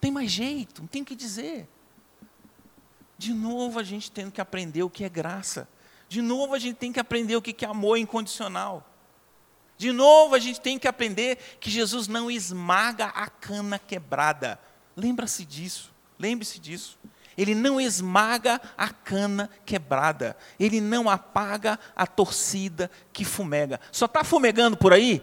Tem 0.00 0.10
mais 0.10 0.30
jeito, 0.30 0.82
não 0.82 0.88
tem 0.88 1.02
o 1.02 1.04
que 1.04 1.14
dizer. 1.14 1.68
De 3.16 3.32
novo 3.32 3.78
a 3.78 3.82
gente 3.82 4.10
tendo 4.10 4.32
que 4.32 4.40
aprender 4.40 4.82
o 4.82 4.90
que 4.90 5.04
é 5.04 5.08
graça. 5.08 5.68
De 6.08 6.20
novo 6.20 6.54
a 6.54 6.58
gente 6.58 6.76
tem 6.76 6.92
que 6.92 7.00
aprender 7.00 7.36
o 7.36 7.42
que 7.42 7.64
é 7.64 7.68
amor 7.68 7.96
incondicional. 7.96 8.84
De 9.78 9.92
novo 9.92 10.34
a 10.34 10.38
gente 10.38 10.60
tem 10.60 10.78
que 10.78 10.88
aprender 10.88 11.58
que 11.60 11.70
Jesus 11.70 12.08
não 12.08 12.30
esmaga 12.30 13.06
a 13.06 13.28
cana 13.28 13.78
quebrada. 13.78 14.58
Lembra-se 14.96 15.44
disso. 15.44 15.92
Lembre-se 16.18 16.58
disso. 16.58 16.98
Ele 17.36 17.54
não 17.54 17.78
esmaga 17.78 18.60
a 18.76 18.88
cana 18.88 19.50
quebrada. 19.66 20.36
Ele 20.58 20.80
não 20.80 21.10
apaga 21.10 21.78
a 21.94 22.06
torcida 22.06 22.90
que 23.12 23.24
fumega. 23.24 23.80
Só 23.92 24.06
está 24.06 24.24
fumegando 24.24 24.76
por 24.76 24.92
aí? 24.92 25.22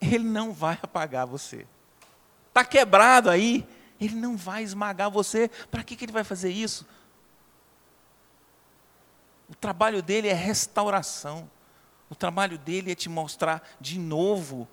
Ele 0.00 0.24
não 0.24 0.52
vai 0.52 0.78
apagar 0.82 1.26
você. 1.26 1.66
Está 2.48 2.64
quebrado 2.64 3.28
aí? 3.28 3.66
Ele 4.00 4.14
não 4.14 4.36
vai 4.36 4.62
esmagar 4.62 5.10
você. 5.10 5.50
Para 5.70 5.82
que, 5.82 5.96
que 5.96 6.06
ele 6.06 6.12
vai 6.12 6.24
fazer 6.24 6.50
isso? 6.50 6.86
O 9.50 9.54
trabalho 9.54 10.02
dele 10.02 10.28
é 10.28 10.34
restauração. 10.34 11.50
O 12.10 12.14
trabalho 12.14 12.58
dele 12.58 12.92
é 12.92 12.94
te 12.94 13.08
mostrar 13.08 13.62
de 13.80 13.98
novo 13.98 14.66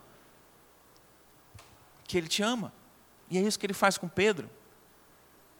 que 2.07 2.17
ele 2.17 2.27
te 2.27 2.41
ama. 2.41 2.71
E 3.29 3.37
é 3.37 3.41
isso 3.41 3.59
que 3.59 3.65
ele 3.65 3.73
faz 3.73 3.97
com 3.97 4.07
Pedro. 4.07 4.49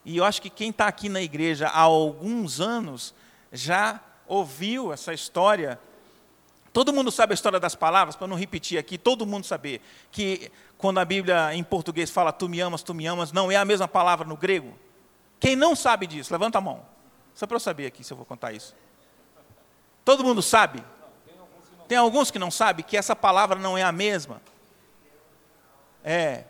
E 0.06 0.18
eu 0.18 0.24
acho 0.24 0.42
que 0.42 0.50
quem 0.50 0.70
está 0.70 0.88
aqui 0.88 1.10
na 1.10 1.22
igreja 1.22 1.68
há 1.68 1.80
alguns 1.80 2.62
anos 2.62 3.14
já 3.52 4.00
ouviu 4.28 4.94
essa 4.94 5.14
história. 5.14 5.80
Todo 6.72 6.94
mundo 6.94 7.12
sabe 7.12 7.34
a 7.34 7.36
história 7.36 7.60
das 7.60 7.74
palavras, 7.74 8.16
para 8.16 8.28
não 8.28 8.36
repetir 8.36 8.78
aqui, 8.78 8.98
todo 8.98 9.26
mundo 9.26 9.46
saber 9.46 9.82
que 10.12 10.52
quando 10.78 11.00
a 11.00 11.06
Bíblia 11.06 11.54
em 11.56 11.64
português 11.64 12.10
fala 12.10 12.32
tu 12.32 12.48
me 12.48 12.60
amas, 12.60 12.84
tu 12.84 12.94
me 12.94 13.08
amas, 13.08 13.32
não 13.32 13.52
é 13.52 13.56
a 13.56 13.66
mesma 13.66 13.88
palavra 13.88 14.28
no 14.28 14.38
grego. 14.38 14.78
Quem 15.40 15.56
não 15.56 15.76
sabe 15.76 16.06
disso, 16.06 16.32
levanta 16.32 16.58
a 16.58 16.62
mão. 16.62 16.86
Só 17.34 17.48
para 17.48 17.56
eu 17.56 17.60
saber 17.60 17.88
aqui 17.88 18.04
se 18.04 18.14
eu 18.14 18.18
vou 18.18 18.26
contar 18.26 18.54
isso. 18.54 18.76
Todo 20.04 20.24
mundo 20.24 20.42
sabe? 20.42 20.84
Tem 21.88 21.98
alguns 21.98 22.32
que 22.32 22.40
não 22.40 22.50
sabem 22.50 22.86
que 22.86 22.98
essa 22.98 23.16
palavra 23.16 23.58
não 23.60 23.78
é 23.78 23.84
a 23.84 23.92
mesma. 23.92 24.42
É, 26.04 26.46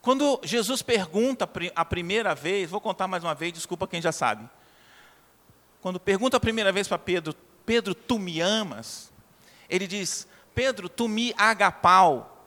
quando 0.00 0.40
Jesus 0.42 0.82
pergunta 0.82 1.48
a 1.76 1.84
primeira 1.84 2.34
vez, 2.34 2.68
vou 2.68 2.80
contar 2.80 3.06
mais 3.06 3.22
uma 3.22 3.34
vez, 3.34 3.52
desculpa 3.52 3.86
quem 3.86 4.02
já 4.02 4.10
sabe. 4.10 4.48
Quando 5.80 6.00
pergunta 6.00 6.36
a 6.36 6.40
primeira 6.40 6.72
vez 6.72 6.88
para 6.88 6.98
Pedro, 6.98 7.34
Pedro, 7.64 7.94
tu 7.94 8.18
me 8.18 8.40
amas? 8.40 9.12
Ele 9.68 9.86
diz, 9.86 10.26
Pedro, 10.54 10.88
tu 10.88 11.08
me 11.08 11.32
agapau, 11.36 12.46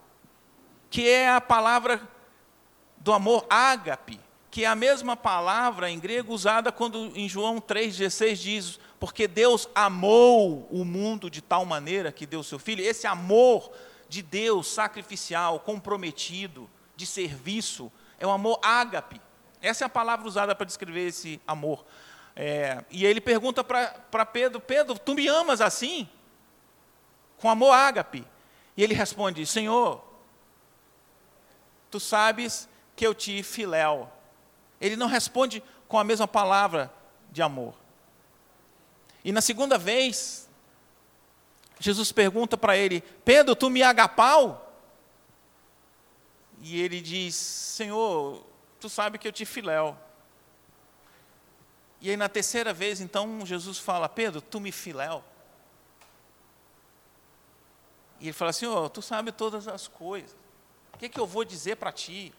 que 0.90 1.08
é 1.08 1.30
a 1.30 1.40
palavra 1.40 2.02
do 2.98 3.14
amor 3.14 3.46
ágape, 3.50 4.20
que 4.52 4.64
é 4.66 4.68
a 4.68 4.76
mesma 4.76 5.16
palavra 5.16 5.90
em 5.90 6.00
grego 6.00 6.34
usada 6.34 6.72
quando 6.72 7.12
em 7.16 7.28
João 7.28 7.60
3,16 7.60 8.36
diz, 8.36 8.80
porque 9.00 9.28
Deus 9.28 9.70
amou 9.76 10.68
o 10.72 10.86
mundo 10.86 11.30
de 11.30 11.42
tal 11.42 11.66
maneira 11.66 12.12
que 12.12 12.26
deu 12.26 12.42
seu 12.44 12.58
filho. 12.58 12.84
Esse 12.84 13.06
amor 13.06 13.72
de 14.08 14.22
Deus 14.22 14.68
sacrificial, 14.68 15.60
comprometido, 15.60 16.70
de 16.96 17.06
serviço, 17.06 17.92
é 18.18 18.26
o 18.26 18.32
amor 18.32 18.60
ágape. 18.62 19.22
Essa 19.62 19.84
é 19.84 19.88
a 19.88 19.90
palavra 19.90 20.28
usada 20.28 20.56
para 20.56 20.66
descrever 20.66 21.08
esse 21.08 21.42
amor. 21.46 21.86
É, 22.36 22.84
e 22.90 23.06
ele 23.06 23.20
pergunta 23.20 23.64
para 23.64 24.26
Pedro: 24.26 24.60
Pedro, 24.60 24.98
tu 24.98 25.14
me 25.14 25.28
amas 25.28 25.62
assim? 25.62 26.08
Com 27.38 27.50
amor 27.50 27.72
ágape? 27.72 28.26
E 28.78 28.84
ele 28.84 28.94
responde: 28.94 29.46
Senhor, 29.46 30.04
tu 31.90 32.00
sabes 32.00 32.70
que 32.96 33.06
eu 33.06 33.14
te 33.14 33.42
filéu. 33.44 34.12
Ele 34.80 34.96
não 34.96 35.08
responde 35.08 35.64
com 35.88 35.98
a 35.98 36.04
mesma 36.04 36.28
palavra 36.28 36.92
de 37.32 37.42
amor. 37.42 37.74
E 39.26 39.32
na 39.32 39.42
segunda 39.42 39.76
vez, 39.76 40.48
Jesus 41.80 42.12
pergunta 42.12 42.56
para 42.56 42.78
ele: 42.78 43.02
Pedro, 43.02 43.56
tu 43.56 43.72
me 43.72 43.82
agapau? 43.82 44.72
E 46.62 46.80
ele 46.80 47.02
diz: 47.02 47.34
Senhor, 47.34 48.46
tu 48.80 48.88
sabe 48.88 49.18
que 49.18 49.28
eu 49.28 49.32
te 49.32 49.44
filéu. 49.44 49.98
E 52.00 52.12
aí 52.12 52.16
na 52.16 52.30
terceira 52.30 52.72
vez, 52.72 53.02
então, 53.02 53.44
Jesus 53.44 53.80
fala: 53.80 54.08
Pedro, 54.08 54.42
tu 54.42 54.60
me 54.60 54.72
filéu. 54.72 55.24
E 58.20 58.26
ele 58.26 58.34
fala: 58.34 58.54
Senhor, 58.54 58.88
tu 58.92 59.02
sabe 59.02 59.32
todas 59.32 59.68
as 59.68 59.88
coisas. 59.88 60.38
O 60.94 61.00
que, 61.00 61.08
é 61.08 61.10
que 61.10 61.20
eu 61.20 61.26
vou 61.26 61.44
dizer 61.44 61.78
para 61.78 61.92
ti? 61.92 62.32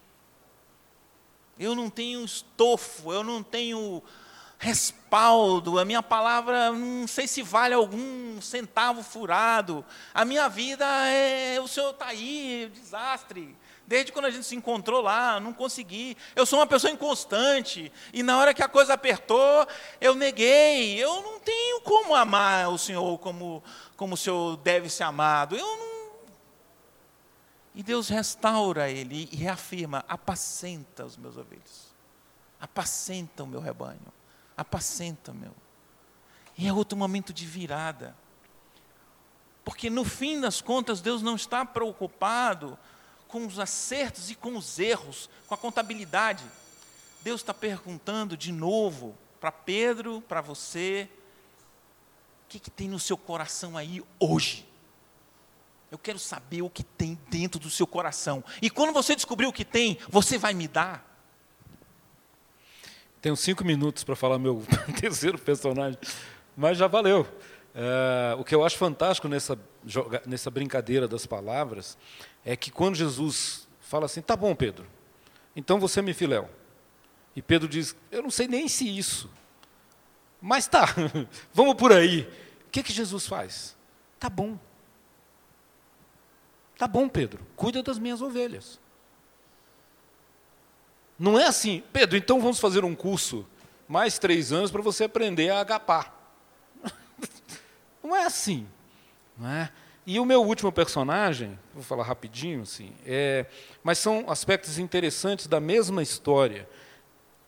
Eu 1.58 1.74
não 1.74 1.90
tenho 1.90 2.24
estofo, 2.24 3.12
eu 3.12 3.24
não 3.24 3.42
tenho 3.42 4.04
respaldo, 4.58 5.78
a 5.78 5.84
minha 5.84 6.02
palavra 6.02 6.72
não 6.72 7.06
sei 7.06 7.26
se 7.26 7.42
vale 7.42 7.74
algum 7.74 8.40
centavo 8.40 9.02
furado. 9.02 9.84
A 10.14 10.24
minha 10.24 10.48
vida 10.48 10.84
é, 11.08 11.60
o 11.60 11.68
Senhor 11.68 11.90
está 11.90 12.06
aí, 12.06 12.70
desastre. 12.74 13.56
Desde 13.86 14.10
quando 14.10 14.24
a 14.24 14.30
gente 14.30 14.44
se 14.44 14.56
encontrou 14.56 15.00
lá, 15.00 15.38
não 15.38 15.52
consegui. 15.52 16.16
Eu 16.34 16.44
sou 16.44 16.58
uma 16.58 16.66
pessoa 16.66 16.92
inconstante. 16.92 17.92
E 18.12 18.20
na 18.22 18.36
hora 18.36 18.52
que 18.52 18.62
a 18.62 18.68
coisa 18.68 18.94
apertou, 18.94 19.66
eu 20.00 20.14
neguei. 20.14 20.96
Eu 20.96 21.22
não 21.22 21.38
tenho 21.38 21.80
como 21.82 22.14
amar 22.14 22.68
o 22.68 22.78
Senhor 22.78 23.16
como, 23.18 23.62
como 23.96 24.14
o 24.14 24.16
Senhor 24.16 24.56
deve 24.56 24.88
ser 24.88 25.04
amado. 25.04 25.56
Eu 25.56 25.64
não. 25.64 25.86
E 27.76 27.82
Deus 27.82 28.08
restaura 28.08 28.90
ele 28.90 29.28
e 29.30 29.36
reafirma: 29.36 30.04
apacenta 30.08 31.04
os 31.04 31.16
meus 31.16 31.36
ovelhos. 31.36 31.94
Apacenta 32.60 33.44
o 33.44 33.46
meu 33.46 33.60
rebanho. 33.60 34.15
Apacenta 34.56 35.32
meu. 35.32 35.54
E 36.56 36.66
é 36.66 36.72
outro 36.72 36.96
momento 36.96 37.32
de 37.32 37.44
virada. 37.44 38.16
Porque 39.64 39.90
no 39.90 40.04
fim 40.04 40.40
das 40.40 40.60
contas, 40.60 41.00
Deus 41.00 41.22
não 41.22 41.36
está 41.36 41.64
preocupado 41.64 42.78
com 43.28 43.46
os 43.46 43.58
acertos 43.58 44.30
e 44.30 44.34
com 44.34 44.56
os 44.56 44.78
erros, 44.78 45.28
com 45.46 45.54
a 45.54 45.58
contabilidade. 45.58 46.44
Deus 47.22 47.40
está 47.40 47.52
perguntando 47.52 48.36
de 48.36 48.52
novo 48.52 49.16
para 49.40 49.50
Pedro, 49.50 50.22
para 50.22 50.40
você, 50.40 51.08
o 52.44 52.48
que, 52.48 52.60
que 52.60 52.70
tem 52.70 52.88
no 52.88 53.00
seu 53.00 53.16
coração 53.16 53.76
aí 53.76 54.02
hoje? 54.20 54.66
Eu 55.90 55.98
quero 55.98 56.18
saber 56.18 56.62
o 56.62 56.70
que 56.70 56.84
tem 56.84 57.18
dentro 57.28 57.60
do 57.60 57.70
seu 57.70 57.86
coração. 57.86 58.42
E 58.62 58.70
quando 58.70 58.92
você 58.92 59.14
descobrir 59.14 59.46
o 59.46 59.52
que 59.52 59.64
tem, 59.64 59.98
você 60.08 60.38
vai 60.38 60.54
me 60.54 60.68
dar. 60.68 61.15
Tenho 63.20 63.36
cinco 63.36 63.64
minutos 63.64 64.04
para 64.04 64.14
falar 64.14 64.38
meu 64.38 64.62
terceiro 65.00 65.38
personagem, 65.38 65.98
mas 66.56 66.78
já 66.78 66.86
valeu. 66.86 67.26
É, 67.74 68.34
o 68.38 68.44
que 68.44 68.54
eu 68.54 68.64
acho 68.64 68.78
fantástico 68.78 69.28
nessa, 69.28 69.58
nessa 70.26 70.50
brincadeira 70.50 71.06
das 71.06 71.26
palavras 71.26 71.98
é 72.44 72.56
que 72.56 72.70
quando 72.70 72.94
Jesus 72.94 73.68
fala 73.80 74.06
assim, 74.06 74.22
tá 74.22 74.34
bom, 74.34 74.54
Pedro, 74.54 74.86
então 75.54 75.78
você 75.78 76.00
me 76.00 76.14
filéu. 76.14 76.48
E 77.34 77.42
Pedro 77.42 77.68
diz, 77.68 77.94
eu 78.10 78.22
não 78.22 78.30
sei 78.30 78.48
nem 78.48 78.66
se 78.66 78.88
isso. 78.88 79.30
Mas 80.40 80.66
tá, 80.66 80.86
vamos 81.52 81.74
por 81.74 81.92
aí. 81.92 82.22
O 82.66 82.70
que, 82.70 82.82
que 82.82 82.92
Jesus 82.92 83.26
faz? 83.26 83.76
Tá 84.18 84.30
bom. 84.30 84.58
Tá 86.78 86.86
bom, 86.86 87.08
Pedro, 87.08 87.46
cuida 87.54 87.82
das 87.82 87.98
minhas 87.98 88.20
ovelhas. 88.20 88.80
Não 91.18 91.38
é 91.38 91.46
assim, 91.46 91.82
Pedro, 91.92 92.16
então 92.16 92.40
vamos 92.40 92.58
fazer 92.58 92.84
um 92.84 92.94
curso, 92.94 93.46
mais 93.88 94.18
três 94.18 94.52
anos, 94.52 94.70
para 94.70 94.82
você 94.82 95.04
aprender 95.04 95.50
a 95.50 95.60
agapar. 95.60 96.14
Não 98.02 98.14
é 98.14 98.24
assim. 98.24 98.66
Não 99.36 99.48
é? 99.48 99.70
E 100.06 100.20
o 100.20 100.24
meu 100.24 100.42
último 100.42 100.70
personagem, 100.70 101.58
vou 101.74 101.82
falar 101.82 102.04
rapidinho, 102.04 102.62
assim, 102.62 102.92
é, 103.04 103.46
mas 103.82 103.98
são 103.98 104.24
aspectos 104.28 104.78
interessantes 104.78 105.46
da 105.46 105.58
mesma 105.58 106.02
história. 106.02 106.68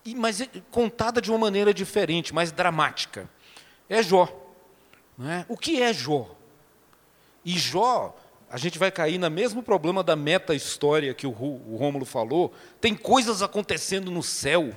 e, 0.05 0.15
mas 0.15 0.41
é 0.41 0.49
contada 0.71 1.21
de 1.21 1.31
uma 1.31 1.39
maneira 1.39 1.73
diferente, 1.73 2.35
mais 2.35 2.51
dramática. 2.51 3.29
É 3.89 4.03
Jó. 4.03 4.29
Né? 5.17 5.45
O 5.49 5.57
que 5.57 5.81
é 5.83 5.93
Jó? 5.93 6.35
E 7.45 7.57
Jó, 7.59 8.17
a 8.51 8.57
gente 8.57 8.79
vai 8.79 8.91
cair 8.91 9.19
no 9.19 9.31
mesmo 9.31 9.63
problema 9.63 10.03
da 10.03 10.17
meta-história 10.17 11.13
que 11.13 11.27
o, 11.27 11.31
Rômulo 11.31 12.07
falou. 12.07 12.53
Tem 12.81 12.95
coisas 12.95 13.43
acontecendo 13.43 14.11
no 14.11 14.23
céu, 14.23 14.75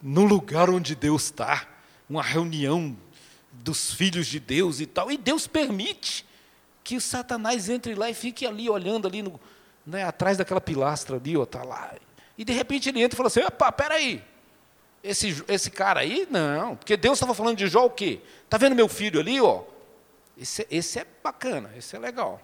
no 0.00 0.24
lugar 0.24 0.68
onde 0.68 0.94
Deus 0.96 1.24
está. 1.24 1.66
Uma 2.10 2.22
reunião 2.22 2.96
dos 3.52 3.94
filhos 3.94 4.26
de 4.26 4.40
Deus 4.40 4.80
e 4.80 4.86
tal. 4.86 5.10
E 5.10 5.16
Deus 5.16 5.46
permite 5.46 6.26
que 6.82 6.96
o 6.96 7.00
Satanás 7.00 7.68
entre 7.68 7.94
lá 7.94 8.10
e 8.10 8.14
fique 8.14 8.44
ali 8.44 8.68
olhando 8.68 9.06
ali 9.06 9.22
no, 9.22 9.40
né, 9.86 10.02
atrás 10.02 10.36
daquela 10.36 10.60
pilastra 10.60 11.16
ali, 11.16 11.36
ó, 11.36 11.46
tá 11.46 11.62
lá. 11.62 11.94
E 12.36 12.44
de 12.44 12.52
repente 12.52 12.88
ele 12.88 13.00
entra 13.02 13.14
e 13.14 13.16
fala 13.16 13.28
assim: 13.28 13.40
"Opa, 13.40 13.70
peraí. 13.70 14.22
Esse 15.02 15.44
esse 15.48 15.70
cara 15.70 16.00
aí, 16.00 16.26
não, 16.28 16.76
porque 16.76 16.96
Deus 16.96 17.18
estava 17.18 17.34
falando 17.34 17.56
de 17.56 17.68
Jó 17.68 17.86
o 17.86 17.90
quê? 17.90 18.20
Tá 18.48 18.58
vendo 18.58 18.74
meu 18.74 18.88
filho 18.88 19.20
ali, 19.20 19.40
ó? 19.40 19.62
Esse, 20.36 20.66
esse 20.70 20.98
é 20.98 21.06
bacana, 21.22 21.70
esse 21.76 21.94
é 21.94 21.98
legal. 21.98 22.40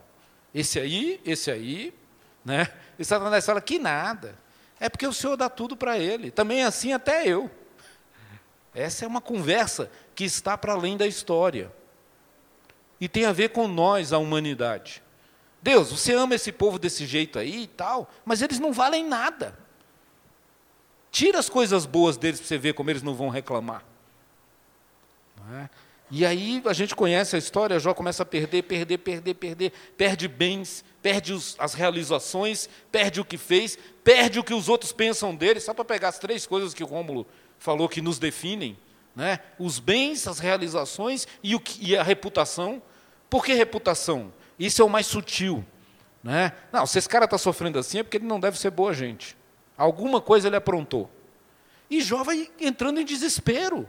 Esse 0.54 0.78
aí, 0.78 1.20
esse 1.24 1.50
aí, 1.50 1.94
né? 2.44 2.72
E 2.98 3.04
Satanás 3.04 3.44
fala 3.44 3.60
que 3.60 3.78
nada. 3.78 4.36
É 4.80 4.88
porque 4.88 5.06
o 5.06 5.12
Senhor 5.12 5.36
dá 5.36 5.48
tudo 5.48 5.76
para 5.76 5.98
ele. 5.98 6.30
Também 6.30 6.62
é 6.62 6.64
assim 6.64 6.92
até 6.92 7.26
eu. 7.26 7.50
Essa 8.74 9.04
é 9.04 9.08
uma 9.08 9.20
conversa 9.20 9.90
que 10.14 10.24
está 10.24 10.56
para 10.56 10.72
além 10.72 10.96
da 10.96 11.06
história. 11.06 11.72
E 13.00 13.08
tem 13.08 13.24
a 13.24 13.32
ver 13.32 13.50
com 13.50 13.66
nós, 13.66 14.12
a 14.12 14.18
humanidade. 14.18 15.02
Deus, 15.60 15.90
você 15.90 16.14
ama 16.14 16.34
esse 16.34 16.52
povo 16.52 16.78
desse 16.78 17.06
jeito 17.06 17.38
aí 17.38 17.64
e 17.64 17.66
tal, 17.66 18.10
mas 18.24 18.42
eles 18.42 18.58
não 18.58 18.72
valem 18.72 19.04
nada. 19.04 19.58
Tira 21.10 21.38
as 21.38 21.48
coisas 21.48 21.86
boas 21.86 22.16
deles 22.16 22.38
para 22.38 22.48
você 22.48 22.58
ver 22.58 22.74
como 22.74 22.90
eles 22.90 23.02
não 23.02 23.14
vão 23.14 23.28
reclamar. 23.28 23.84
Não 25.36 25.58
é? 25.58 25.70
E 26.10 26.24
aí 26.24 26.62
a 26.64 26.72
gente 26.72 26.94
conhece 26.96 27.36
a 27.36 27.38
história, 27.38 27.78
Jó 27.78 27.92
começa 27.92 28.22
a 28.22 28.26
perder, 28.26 28.62
perder, 28.62 28.98
perder, 28.98 29.34
perder, 29.34 29.72
perde 29.96 30.26
bens, 30.26 30.84
perde 31.02 31.34
os, 31.34 31.54
as 31.58 31.74
realizações, 31.74 32.68
perde 32.90 33.20
o 33.20 33.24
que 33.24 33.36
fez, 33.36 33.78
perde 34.02 34.38
o 34.38 34.44
que 34.44 34.54
os 34.54 34.68
outros 34.68 34.90
pensam 34.90 35.34
dele, 35.34 35.60
só 35.60 35.74
para 35.74 35.84
pegar 35.84 36.08
as 36.08 36.18
três 36.18 36.46
coisas 36.46 36.72
que 36.72 36.82
o 36.82 36.86
Rômulo 36.86 37.26
falou 37.58 37.88
que 37.88 38.00
nos 38.00 38.18
definem, 38.18 38.78
né? 39.14 39.40
os 39.58 39.78
bens, 39.78 40.26
as 40.26 40.38
realizações 40.38 41.28
e, 41.42 41.54
o, 41.54 41.62
e 41.80 41.96
a 41.96 42.02
reputação. 42.02 42.82
Por 43.28 43.44
que 43.44 43.52
reputação? 43.52 44.32
Isso 44.58 44.80
é 44.80 44.84
o 44.84 44.88
mais 44.88 45.06
sutil. 45.06 45.64
Né? 46.22 46.52
Não, 46.72 46.86
se 46.86 46.98
esse 46.98 47.08
cara 47.08 47.26
está 47.26 47.36
sofrendo 47.36 47.78
assim 47.78 47.98
é 47.98 48.02
porque 48.02 48.16
ele 48.16 48.26
não 48.26 48.40
deve 48.40 48.58
ser 48.58 48.70
boa 48.70 48.94
gente. 48.94 49.36
Alguma 49.76 50.20
coisa 50.20 50.48
ele 50.48 50.56
aprontou. 50.56 51.10
E 51.90 52.00
Jó 52.00 52.24
vai 52.24 52.50
entrando 52.60 53.00
em 53.00 53.04
desespero. 53.04 53.88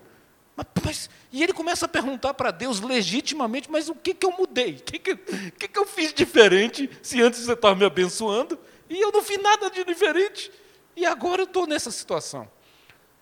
Mas, 0.60 0.68
mas, 0.84 1.10
e 1.32 1.42
ele 1.42 1.54
começa 1.54 1.86
a 1.86 1.88
perguntar 1.88 2.34
para 2.34 2.52
Deus 2.52 2.82
legitimamente, 2.82 3.72
mas 3.72 3.88
o 3.88 3.96
que, 3.96 4.14
que 4.14 4.26
eu 4.26 4.32
mudei? 4.32 4.74
O 4.74 4.84
que, 4.84 5.00
que, 5.00 5.16
que, 5.16 5.68
que 5.70 5.80
eu 5.80 5.86
fiz 5.86 6.14
diferente 6.14 6.90
se 7.02 7.22
antes 7.22 7.40
você 7.40 7.54
estava 7.54 7.76
me 7.76 7.86
abençoando 7.86 8.60
e 8.90 9.00
eu 9.00 9.10
não 9.10 9.24
fiz 9.24 9.42
nada 9.42 9.70
de 9.70 9.86
diferente? 9.86 10.52
E 10.98 11.06
agora 11.06 11.44
eu 11.44 11.46
estou 11.46 11.66
nessa 11.66 11.92
situação. 11.92 12.50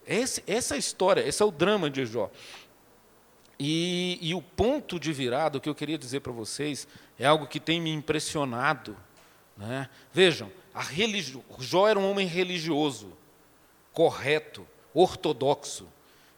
Esse, 0.06 0.44
essa 0.48 0.74
é 0.74 0.78
a 0.78 0.80
história, 0.80 1.22
esse 1.22 1.44
é 1.44 1.46
o 1.46 1.52
drama 1.52 1.92
de 1.92 2.08
Jó. 2.08 2.32
E, 3.60 4.18
e 4.20 4.34
o 4.34 4.42
ponto 4.42 5.00
de 5.00 5.14
virada, 5.14 5.60
o 5.60 5.62
que 5.62 5.70
eu 5.70 5.76
queria 5.76 5.98
dizer 5.98 6.22
para 6.22 6.32
vocês, 6.32 6.88
é 7.20 7.28
algo 7.28 7.46
que 7.46 7.60
tem 7.60 7.80
me 7.80 7.92
impressionado. 7.92 8.98
Né? 9.56 9.88
Vejam, 10.12 10.52
a 10.74 10.82
religi... 10.82 11.40
Jó 11.60 11.88
era 11.88 12.00
um 12.00 12.10
homem 12.10 12.26
religioso, 12.26 13.14
correto, 13.94 14.66
ortodoxo, 14.92 15.88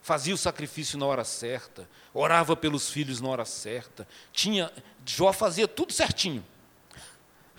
fazia 0.01 0.33
o 0.33 0.37
sacrifício 0.37 0.97
na 0.97 1.05
hora 1.05 1.23
certa, 1.23 1.87
orava 2.13 2.55
pelos 2.55 2.89
filhos 2.89 3.21
na 3.21 3.29
hora 3.29 3.45
certa, 3.45 4.07
tinha 4.31 4.71
Jó 5.05 5.33
fazia 5.33 5.67
tudo 5.67 5.93
certinho. 5.93 6.45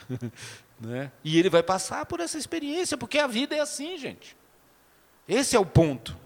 né? 0.81 1.13
E 1.23 1.39
ele 1.39 1.51
vai 1.51 1.63
passar 1.63 2.07
por 2.07 2.21
essa 2.21 2.39
experiência, 2.39 2.97
porque 2.97 3.19
a 3.19 3.27
vida 3.27 3.55
é 3.55 3.61
assim, 3.61 3.99
gente. 3.99 4.37
Esse 5.29 5.55
é 5.55 5.61
o 5.61 5.67
ponto. 5.67 6.17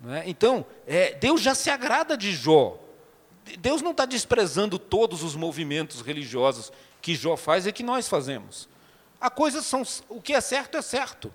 Né? 0.00 0.24
Então, 0.26 0.64
é, 0.86 1.14
Deus 1.14 1.40
já 1.40 1.54
se 1.54 1.70
agrada 1.70 2.16
de 2.16 2.32
Jó. 2.32 2.78
Deus 3.58 3.82
não 3.82 3.92
está 3.92 4.04
desprezando 4.04 4.78
todos 4.78 5.22
os 5.22 5.34
movimentos 5.34 6.00
religiosos 6.00 6.72
que 7.00 7.14
Jó 7.14 7.36
faz 7.36 7.66
e 7.66 7.72
que 7.72 7.82
nós 7.82 8.08
fazemos. 8.08 8.68
A 9.20 9.30
coisa 9.30 9.62
são. 9.62 9.82
O 10.08 10.20
que 10.20 10.32
é 10.32 10.40
certo 10.40 10.76
é 10.76 10.82
certo. 10.82 11.32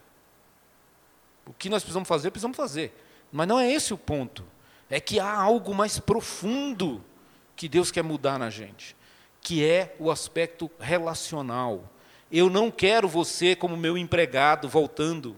O 1.45 1.53
que 1.53 1.69
nós 1.69 1.83
precisamos 1.83 2.07
fazer, 2.07 2.31
precisamos 2.31 2.55
fazer. 2.55 2.93
Mas 3.33 3.47
não 3.47 3.59
é 3.59 3.69
esse 3.69 3.91
o 3.93 3.97
ponto. 3.97 4.45
É 4.89 4.99
que 4.99 5.19
há 5.19 5.35
algo 5.35 5.73
mais 5.73 5.97
profundo 5.97 7.03
que 7.55 7.67
Deus 7.67 7.89
quer 7.89 8.03
mudar 8.03 8.37
na 8.37 8.51
gente, 8.51 8.95
que 9.41 9.65
é 9.65 9.95
o 9.97 10.11
aspecto 10.11 10.69
relacional. 10.79 11.89
Eu 12.31 12.47
não 12.47 12.69
quero 12.69 13.09
você 13.09 13.55
como 13.55 13.75
meu 13.75 13.97
empregado 13.97 14.69
voltando 14.69 15.35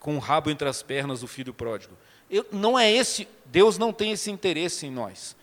com 0.00 0.16
o 0.16 0.18
rabo 0.18 0.50
entre 0.50 0.68
as 0.68 0.82
pernas 0.82 1.20
do 1.20 1.28
filho 1.28 1.54
pródigo. 1.54 1.96
Eu, 2.28 2.44
não 2.50 2.76
é 2.76 2.90
esse, 2.90 3.28
Deus 3.46 3.78
não 3.78 3.92
tem 3.92 4.10
esse 4.12 4.28
interesse 4.28 4.86
em 4.86 4.90
nós. 4.90 5.36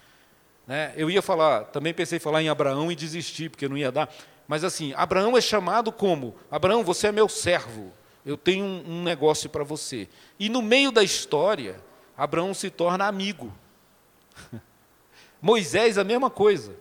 Né? 0.68 0.94
Eu 0.98 1.10
ia 1.10 1.22
falar, 1.22 1.64
também 1.66 1.94
pensei 1.94 2.18
em 2.18 2.20
falar 2.20 2.44
em 2.44 2.50
Abraão 2.50 2.92
e 2.92 2.96
desistir, 2.96 3.50
porque 3.50 3.70
não 3.70 3.78
ia 3.78 3.92
dar. 3.92 4.14
Mas 4.46 4.66
assim, 4.66 4.92
Abraão 4.98 5.38
é 5.38 5.42
chamado 5.42 5.94
como? 5.94 6.36
Abraão, 6.52 6.84
você 6.84 7.08
é 7.08 7.12
meu 7.12 7.30
servo, 7.30 7.94
eu 8.26 8.38
tenho 8.38 8.65
um, 8.65 8.99
um 8.99 9.03
negócio 9.03 9.49
para 9.49 9.63
você. 9.63 10.07
E 10.39 10.49
no 10.49 10.61
meio 10.61 10.91
da 10.91 11.03
história, 11.03 11.82
Abraão 12.17 12.53
se 12.53 12.70
torna 12.70 13.05
amigo. 13.07 13.53
Moisés, 15.41 15.97
a 15.97 16.03
mesma 16.03 16.30
coisa. 16.30 16.76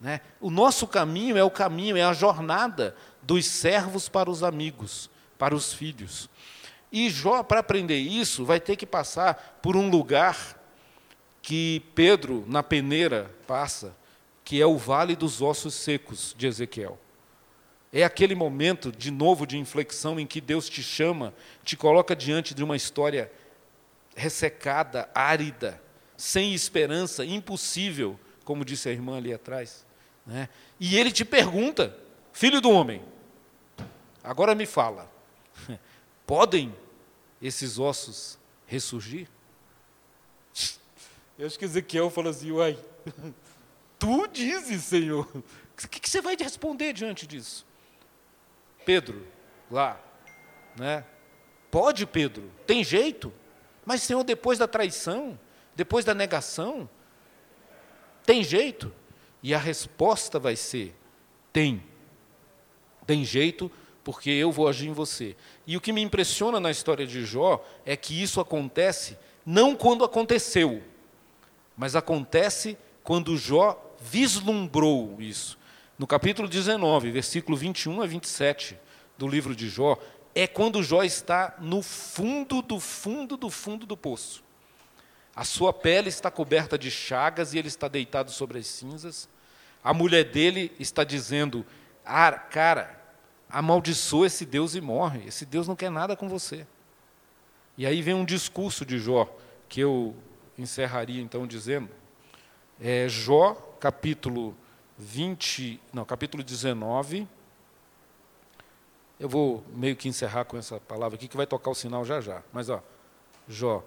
Né? 0.00 0.20
O 0.40 0.50
nosso 0.50 0.86
caminho 0.86 1.36
é 1.36 1.44
o 1.44 1.50
caminho, 1.50 1.96
é 1.96 2.02
a 2.02 2.12
jornada 2.12 2.96
dos 3.22 3.46
servos 3.46 4.08
para 4.08 4.30
os 4.30 4.42
amigos, 4.42 5.10
para 5.38 5.54
os 5.54 5.72
filhos. 5.72 6.28
E 6.90 7.10
Jó, 7.10 7.42
para 7.42 7.60
aprender 7.60 7.98
isso, 7.98 8.44
vai 8.44 8.60
ter 8.60 8.76
que 8.76 8.86
passar 8.86 9.58
por 9.62 9.76
um 9.76 9.90
lugar 9.90 10.56
que 11.42 11.82
Pedro, 11.94 12.44
na 12.46 12.62
peneira, 12.62 13.30
passa, 13.46 13.96
que 14.44 14.60
é 14.60 14.66
o 14.66 14.78
vale 14.78 15.14
dos 15.14 15.42
ossos 15.42 15.74
secos 15.74 16.34
de 16.36 16.46
Ezequiel. 16.46 16.98
É 17.92 18.04
aquele 18.04 18.34
momento, 18.34 18.92
de 18.92 19.10
novo, 19.10 19.46
de 19.46 19.56
inflexão 19.56 20.20
em 20.20 20.26
que 20.26 20.40
Deus 20.40 20.68
te 20.68 20.82
chama, 20.82 21.34
te 21.64 21.76
coloca 21.76 22.14
diante 22.14 22.54
de 22.54 22.62
uma 22.62 22.76
história 22.76 23.30
ressecada, 24.14 25.08
árida, 25.14 25.80
sem 26.16 26.52
esperança, 26.52 27.24
impossível, 27.24 28.18
como 28.44 28.64
disse 28.64 28.88
a 28.88 28.92
irmã 28.92 29.16
ali 29.16 29.32
atrás. 29.32 29.86
Né? 30.26 30.48
E 30.78 30.98
ele 30.98 31.10
te 31.10 31.24
pergunta, 31.24 31.96
filho 32.32 32.60
do 32.60 32.70
homem, 32.70 33.00
agora 34.22 34.54
me 34.54 34.66
fala, 34.66 35.10
Podem 36.26 36.74
esses 37.40 37.78
ossos 37.78 38.38
ressurgir? 38.66 39.28
Eu 41.38 41.46
acho 41.46 41.58
que 41.58 41.64
Ezequiel 41.64 42.10
fala 42.10 42.30
assim, 42.30 42.50
uai, 42.50 42.78
tu 43.98 44.26
dizes, 44.26 44.84
Senhor. 44.84 45.26
O 45.34 45.88
que, 45.88 46.00
que 46.00 46.10
você 46.10 46.20
vai 46.20 46.36
responder 46.36 46.92
diante 46.92 47.26
disso? 47.26 47.64
Pedro, 48.88 49.22
lá, 49.70 50.00
né? 50.74 51.04
Pode, 51.70 52.06
Pedro, 52.06 52.50
tem 52.66 52.82
jeito. 52.82 53.30
Mas, 53.84 54.00
Senhor, 54.00 54.24
depois 54.24 54.58
da 54.58 54.66
traição, 54.66 55.38
depois 55.76 56.06
da 56.06 56.14
negação, 56.14 56.88
tem 58.24 58.42
jeito? 58.42 58.90
E 59.42 59.52
a 59.52 59.58
resposta 59.58 60.38
vai 60.38 60.56
ser: 60.56 60.96
tem. 61.52 61.82
Tem 63.06 63.26
jeito, 63.26 63.70
porque 64.02 64.30
eu 64.30 64.50
vou 64.50 64.66
agir 64.66 64.88
em 64.88 64.94
você. 64.94 65.36
E 65.66 65.76
o 65.76 65.82
que 65.82 65.92
me 65.92 66.00
impressiona 66.00 66.58
na 66.58 66.70
história 66.70 67.06
de 67.06 67.26
Jó 67.26 67.62
é 67.84 67.94
que 67.94 68.22
isso 68.22 68.40
acontece 68.40 69.18
não 69.44 69.76
quando 69.76 70.02
aconteceu, 70.02 70.82
mas 71.76 71.94
acontece 71.94 72.74
quando 73.04 73.36
Jó 73.36 73.94
vislumbrou 74.00 75.16
isso. 75.20 75.58
No 75.98 76.06
capítulo 76.06 76.46
19, 76.46 77.10
versículo 77.10 77.56
21 77.56 78.02
a 78.02 78.06
27 78.06 78.78
do 79.18 79.26
livro 79.26 79.56
de 79.56 79.68
Jó, 79.68 79.98
é 80.32 80.46
quando 80.46 80.80
Jó 80.80 81.02
está 81.02 81.56
no 81.58 81.82
fundo 81.82 82.62
do 82.62 82.78
fundo 82.78 83.36
do 83.36 83.50
fundo 83.50 83.84
do 83.84 83.96
poço. 83.96 84.44
A 85.34 85.42
sua 85.42 85.72
pele 85.72 86.08
está 86.08 86.30
coberta 86.30 86.78
de 86.78 86.88
chagas 86.88 87.52
e 87.52 87.58
ele 87.58 87.66
está 87.66 87.88
deitado 87.88 88.30
sobre 88.30 88.60
as 88.60 88.68
cinzas. 88.68 89.28
A 89.82 89.92
mulher 89.92 90.22
dele 90.22 90.70
está 90.78 91.02
dizendo: 91.02 91.66
ah, 92.06 92.30
Cara, 92.30 92.96
amaldiçoa 93.50 94.28
esse 94.28 94.46
Deus 94.46 94.76
e 94.76 94.80
morre. 94.80 95.26
Esse 95.26 95.44
Deus 95.44 95.66
não 95.66 95.74
quer 95.74 95.90
nada 95.90 96.14
com 96.14 96.28
você. 96.28 96.64
E 97.76 97.84
aí 97.84 98.02
vem 98.02 98.14
um 98.14 98.24
discurso 98.24 98.86
de 98.86 99.00
Jó, 99.00 99.28
que 99.68 99.80
eu 99.80 100.14
encerraria 100.56 101.20
então 101.20 101.44
dizendo. 101.44 101.88
É 102.80 103.08
Jó, 103.08 103.54
capítulo 103.80 104.56
20, 104.98 105.80
não, 105.92 106.04
capítulo 106.04 106.42
19. 106.42 107.26
Eu 109.18 109.28
vou 109.28 109.64
meio 109.74 109.96
que 109.96 110.08
encerrar 110.08 110.44
com 110.44 110.56
essa 110.56 110.78
palavra 110.80 111.16
aqui, 111.16 111.28
que 111.28 111.36
vai 111.36 111.46
tocar 111.46 111.70
o 111.70 111.74
sinal 111.74 112.04
já 112.04 112.20
já. 112.20 112.42
Mas, 112.52 112.68
ó, 112.68 112.82
Jó. 113.48 113.82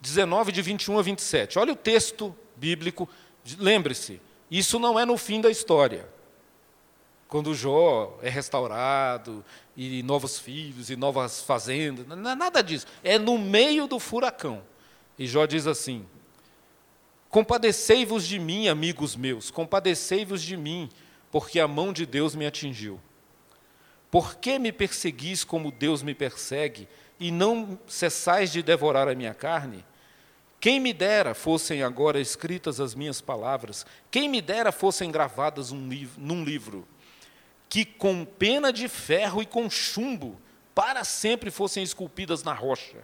19, 0.00 0.52
de 0.52 0.62
21 0.62 0.98
a 0.98 1.02
27. 1.02 1.58
Olha 1.58 1.72
o 1.72 1.76
texto 1.76 2.34
bíblico. 2.54 3.08
Lembre-se, 3.58 4.20
isso 4.50 4.78
não 4.78 4.98
é 4.98 5.04
no 5.04 5.18
fim 5.18 5.40
da 5.40 5.50
história. 5.50 6.08
Quando 7.26 7.54
Jó 7.54 8.16
é 8.22 8.28
restaurado, 8.28 9.44
e 9.76 10.02
novos 10.02 10.38
filhos, 10.38 10.88
e 10.88 10.96
novas 10.96 11.42
fazendas, 11.42 12.06
nada 12.06 12.62
disso. 12.62 12.86
É 13.02 13.18
no 13.18 13.36
meio 13.36 13.86
do 13.86 13.98
furacão. 13.98 14.62
E 15.18 15.26
Jó 15.26 15.44
diz 15.44 15.66
assim: 15.66 16.06
Compadecei-vos 17.30 18.26
de 18.26 18.38
mim, 18.38 18.68
amigos 18.68 19.14
meus, 19.14 19.50
compadecei-vos 19.50 20.42
de 20.42 20.56
mim, 20.56 20.88
porque 21.30 21.60
a 21.60 21.68
mão 21.68 21.92
de 21.92 22.06
Deus 22.06 22.34
me 22.34 22.46
atingiu. 22.46 22.98
Por 24.10 24.36
que 24.36 24.58
me 24.58 24.72
perseguis 24.72 25.44
como 25.44 25.70
Deus 25.70 26.02
me 26.02 26.14
persegue, 26.14 26.88
e 27.20 27.30
não 27.30 27.78
cessais 27.86 28.50
de 28.50 28.62
devorar 28.62 29.08
a 29.08 29.14
minha 29.14 29.34
carne? 29.34 29.84
Quem 30.60 30.80
me 30.80 30.92
dera 30.92 31.34
fossem 31.34 31.82
agora 31.82 32.20
escritas 32.20 32.80
as 32.80 32.94
minhas 32.94 33.20
palavras, 33.20 33.84
quem 34.10 34.28
me 34.28 34.40
dera 34.40 34.72
fossem 34.72 35.10
gravadas 35.10 35.70
um 35.70 35.88
livro, 35.88 36.20
num 36.20 36.42
livro, 36.42 36.88
que 37.68 37.84
com 37.84 38.24
pena 38.24 38.72
de 38.72 38.88
ferro 38.88 39.42
e 39.42 39.46
com 39.46 39.68
chumbo 39.68 40.40
para 40.74 41.04
sempre 41.04 41.50
fossem 41.50 41.82
esculpidas 41.82 42.42
na 42.42 42.54
rocha. 42.54 42.98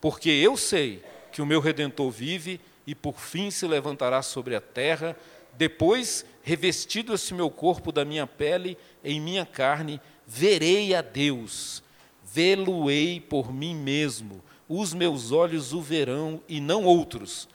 Porque 0.00 0.28
eu 0.28 0.56
sei 0.56 1.02
que 1.30 1.40
o 1.40 1.46
meu 1.46 1.60
redentor 1.60 2.10
vive 2.10 2.60
e 2.86 2.94
por 2.94 3.18
fim 3.18 3.50
se 3.50 3.66
levantará 3.66 4.22
sobre 4.22 4.54
a 4.54 4.60
terra, 4.60 5.16
depois, 5.56 6.24
revestido 6.42 7.14
esse 7.14 7.32
meu 7.32 7.50
corpo 7.50 7.92
da 7.92 8.04
minha 8.04 8.26
pele, 8.26 8.76
em 9.02 9.20
minha 9.20 9.46
carne, 9.46 10.00
verei 10.26 10.94
a 10.94 11.02
Deus, 11.02 11.82
vê-lo-ei 12.24 13.20
por 13.20 13.52
mim 13.52 13.74
mesmo, 13.74 14.42
os 14.68 14.92
meus 14.92 15.30
olhos 15.30 15.72
o 15.72 15.80
verão 15.80 16.42
e 16.48 16.60
não 16.60 16.84
outros. 16.84 17.48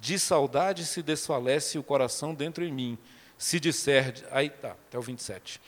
De 0.00 0.18
saudade 0.18 0.84
se 0.84 1.02
desfalece 1.02 1.78
o 1.78 1.82
coração 1.82 2.34
dentro 2.34 2.64
em 2.64 2.72
mim. 2.72 2.98
Se 3.38 3.60
disser. 3.60 4.26
Aí 4.30 4.50
tá, 4.50 4.72
até 4.72 4.98
o 4.98 5.02
27. 5.02 5.60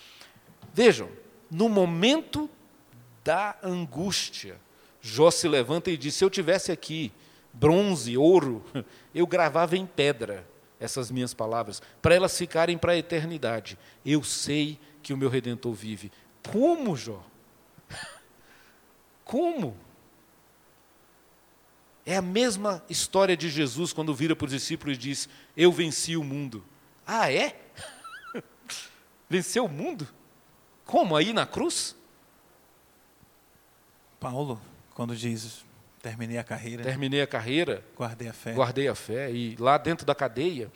Vejam, 0.74 1.08
no 1.50 1.68
momento 1.68 2.50
da 3.24 3.56
angústia, 3.62 4.58
Jó 5.00 5.30
se 5.30 5.46
levanta 5.48 5.90
e 5.90 5.96
diz: 5.96 6.14
Se 6.14 6.24
eu 6.24 6.30
tivesse 6.30 6.72
aqui 6.72 7.12
bronze, 7.58 8.16
ouro, 8.16 8.64
eu 9.14 9.26
gravava 9.26 9.76
em 9.76 9.86
pedra 9.86 10.46
essas 10.78 11.10
minhas 11.10 11.32
palavras, 11.32 11.80
para 12.02 12.14
elas 12.14 12.36
ficarem 12.36 12.76
para 12.76 12.92
a 12.92 12.96
eternidade. 12.96 13.78
Eu 14.04 14.22
sei 14.22 14.78
que 15.02 15.12
o 15.12 15.16
meu 15.16 15.28
redentor 15.28 15.72
vive. 15.72 16.12
Como, 16.52 16.96
Jó? 16.96 17.24
Como? 19.24 19.76
É 22.04 22.16
a 22.16 22.22
mesma 22.22 22.84
história 22.88 23.36
de 23.36 23.48
Jesus 23.48 23.92
quando 23.92 24.14
vira 24.14 24.36
para 24.36 24.44
os 24.44 24.52
discípulos 24.52 24.96
e 24.96 25.00
diz: 25.00 25.28
Eu 25.56 25.72
venci 25.72 26.16
o 26.16 26.22
mundo. 26.22 26.62
Ah, 27.04 27.32
é? 27.32 27.60
Venceu 29.28 29.64
o 29.64 29.68
mundo? 29.68 30.06
Como? 30.84 31.16
Aí 31.16 31.32
na 31.32 31.46
cruz? 31.46 31.96
Paulo, 34.20 34.60
quando 34.94 35.16
diz: 35.16 35.64
Terminei 36.06 36.38
a 36.38 36.44
carreira. 36.44 36.82
Terminei 36.84 37.20
a 37.20 37.26
carreira. 37.26 37.84
Guardei 37.98 38.28
a 38.28 38.32
fé. 38.32 38.52
Guardei 38.52 38.86
a 38.86 38.94
fé. 38.94 39.32
E 39.32 39.56
lá 39.56 39.76
dentro 39.76 40.06
da 40.06 40.14
cadeia. 40.14 40.70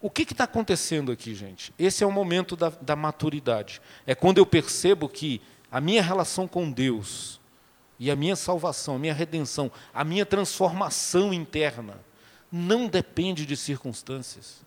O 0.00 0.10
que 0.10 0.22
está 0.22 0.42
acontecendo 0.42 1.12
aqui, 1.12 1.36
gente? 1.36 1.72
Esse 1.78 2.02
é 2.02 2.06
o 2.06 2.10
momento 2.10 2.56
da, 2.56 2.68
da 2.68 2.96
maturidade. 2.96 3.80
É 4.04 4.12
quando 4.16 4.38
eu 4.38 4.46
percebo 4.46 5.08
que 5.08 5.40
a 5.70 5.80
minha 5.80 6.02
relação 6.02 6.48
com 6.48 6.68
Deus 6.68 7.40
e 7.96 8.10
a 8.10 8.16
minha 8.16 8.34
salvação, 8.34 8.96
a 8.96 8.98
minha 8.98 9.14
redenção, 9.14 9.70
a 9.94 10.02
minha 10.02 10.26
transformação 10.26 11.32
interna 11.32 12.00
não 12.50 12.88
depende 12.88 13.46
de 13.46 13.56
circunstâncias. 13.56 14.62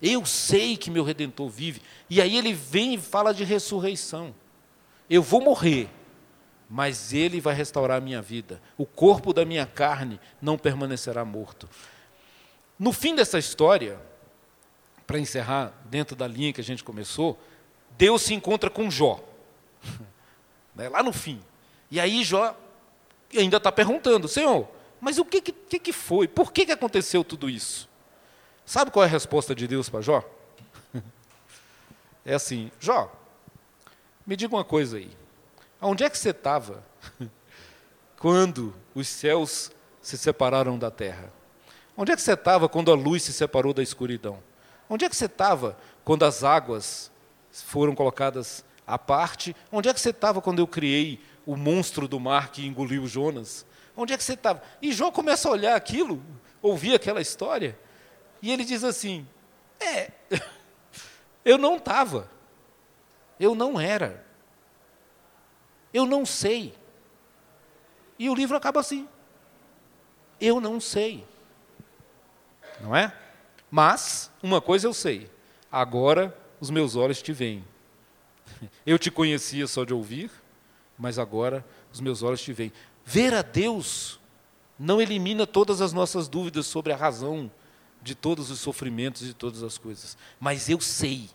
Eu 0.00 0.24
sei 0.24 0.76
que 0.76 0.92
meu 0.92 1.02
redentor 1.02 1.50
vive. 1.50 1.82
E 2.08 2.20
aí 2.20 2.36
ele 2.36 2.54
vem 2.54 2.94
e 2.94 2.98
fala 2.98 3.34
de 3.34 3.42
ressurreição. 3.42 4.32
Eu 5.10 5.24
vou 5.24 5.40
morrer, 5.40 5.90
mas 6.72 7.12
ele 7.12 7.38
vai 7.38 7.54
restaurar 7.54 7.98
a 7.98 8.00
minha 8.00 8.22
vida. 8.22 8.58
O 8.78 8.86
corpo 8.86 9.34
da 9.34 9.44
minha 9.44 9.66
carne 9.66 10.18
não 10.40 10.56
permanecerá 10.56 11.22
morto. 11.22 11.68
No 12.78 12.94
fim 12.94 13.14
dessa 13.14 13.38
história, 13.38 14.00
para 15.06 15.18
encerrar 15.18 15.74
dentro 15.84 16.16
da 16.16 16.26
linha 16.26 16.50
que 16.50 16.62
a 16.62 16.64
gente 16.64 16.82
começou, 16.82 17.38
Deus 17.98 18.22
se 18.22 18.32
encontra 18.32 18.70
com 18.70 18.90
Jó. 18.90 19.22
Né, 20.74 20.88
lá 20.88 21.02
no 21.02 21.12
fim. 21.12 21.38
E 21.90 22.00
aí 22.00 22.24
Jó 22.24 22.56
ainda 23.36 23.58
está 23.58 23.70
perguntando, 23.70 24.26
Senhor, 24.26 24.66
mas 24.98 25.18
o 25.18 25.24
que, 25.26 25.42
que, 25.42 25.78
que 25.78 25.92
foi? 25.92 26.26
Por 26.26 26.50
que, 26.50 26.64
que 26.64 26.72
aconteceu 26.72 27.22
tudo 27.22 27.50
isso? 27.50 27.86
Sabe 28.64 28.90
qual 28.90 29.02
é 29.04 29.06
a 29.06 29.10
resposta 29.10 29.54
de 29.54 29.68
Deus 29.68 29.90
para 29.90 30.00
Jó? 30.00 30.24
É 32.24 32.32
assim, 32.32 32.72
Jó, 32.80 33.12
me 34.26 34.34
diga 34.34 34.56
uma 34.56 34.64
coisa 34.64 34.96
aí. 34.96 35.10
Onde 35.84 36.04
é 36.04 36.10
que 36.10 36.16
você 36.16 36.30
estava 36.30 36.84
quando 38.16 38.72
os 38.94 39.08
céus 39.08 39.72
se 40.00 40.16
separaram 40.16 40.78
da 40.78 40.92
terra? 40.92 41.32
Onde 41.96 42.12
é 42.12 42.16
que 42.16 42.22
você 42.22 42.34
estava 42.34 42.68
quando 42.68 42.92
a 42.92 42.94
luz 42.94 43.24
se 43.24 43.32
separou 43.32 43.74
da 43.74 43.82
escuridão? 43.82 44.38
Onde 44.88 45.04
é 45.04 45.08
que 45.08 45.16
você 45.16 45.26
estava 45.26 45.76
quando 46.04 46.24
as 46.24 46.44
águas 46.44 47.10
foram 47.50 47.96
colocadas 47.96 48.64
à 48.86 48.96
parte? 48.96 49.56
Onde 49.72 49.88
é 49.88 49.94
que 49.94 50.00
você 50.00 50.10
estava 50.10 50.40
quando 50.40 50.60
eu 50.60 50.68
criei 50.68 51.20
o 51.44 51.56
monstro 51.56 52.06
do 52.06 52.20
mar 52.20 52.52
que 52.52 52.64
engoliu 52.64 53.06
Jonas? 53.08 53.66
Onde 53.96 54.12
é 54.12 54.16
que 54.16 54.22
você 54.22 54.34
estava? 54.34 54.62
E 54.80 54.92
Jó 54.92 55.10
começa 55.10 55.48
a 55.48 55.52
olhar 55.52 55.74
aquilo, 55.74 56.22
ouvir 56.62 56.94
aquela 56.94 57.20
história, 57.20 57.76
e 58.40 58.52
ele 58.52 58.64
diz 58.64 58.84
assim: 58.84 59.26
É, 59.80 60.12
eu 61.44 61.58
não 61.58 61.76
estava, 61.76 62.30
eu 63.38 63.54
não 63.54 63.80
era. 63.80 64.31
Eu 65.92 66.06
não 66.06 66.24
sei. 66.24 66.74
E 68.18 68.28
o 68.30 68.34
livro 68.34 68.56
acaba 68.56 68.80
assim. 68.80 69.08
Eu 70.40 70.60
não 70.60 70.80
sei. 70.80 71.24
Não 72.80 72.94
é? 72.94 73.16
Mas, 73.70 74.30
uma 74.42 74.60
coisa 74.60 74.86
eu 74.86 74.94
sei. 74.94 75.30
Agora 75.70 76.36
os 76.60 76.70
meus 76.70 76.96
olhos 76.96 77.22
te 77.22 77.32
veem. 77.32 77.64
Eu 78.84 78.98
te 78.98 79.10
conhecia 79.10 79.66
só 79.66 79.84
de 79.84 79.94
ouvir, 79.94 80.30
mas 80.98 81.18
agora 81.18 81.64
os 81.92 82.00
meus 82.00 82.22
olhos 82.22 82.42
te 82.42 82.52
veem. 82.52 82.72
Ver 83.04 83.34
a 83.34 83.42
Deus 83.42 84.20
não 84.78 85.00
elimina 85.00 85.46
todas 85.46 85.80
as 85.80 85.92
nossas 85.92 86.28
dúvidas 86.28 86.66
sobre 86.66 86.92
a 86.92 86.96
razão 86.96 87.50
de 88.02 88.14
todos 88.14 88.50
os 88.50 88.60
sofrimentos 88.60 89.28
e 89.28 89.32
todas 89.32 89.62
as 89.62 89.78
coisas. 89.78 90.16
Mas 90.38 90.68
eu 90.68 90.80
sei 90.80 91.30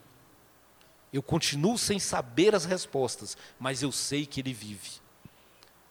eu 1.12 1.22
continuo 1.22 1.78
sem 1.78 1.98
saber 1.98 2.54
as 2.54 2.64
respostas, 2.64 3.36
mas 3.58 3.82
eu 3.82 3.90
sei 3.90 4.26
que 4.26 4.40
ele 4.40 4.52
vive. 4.52 5.00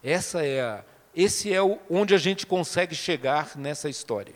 Essa 0.03 0.45
é 0.45 0.61
a, 0.61 0.83
esse 1.15 1.51
é 1.51 1.61
o, 1.61 1.79
onde 1.89 2.13
a 2.13 2.17
gente 2.17 2.45
consegue 2.45 2.93
chegar 2.93 3.55
nessa 3.55 3.89
história. 3.89 4.35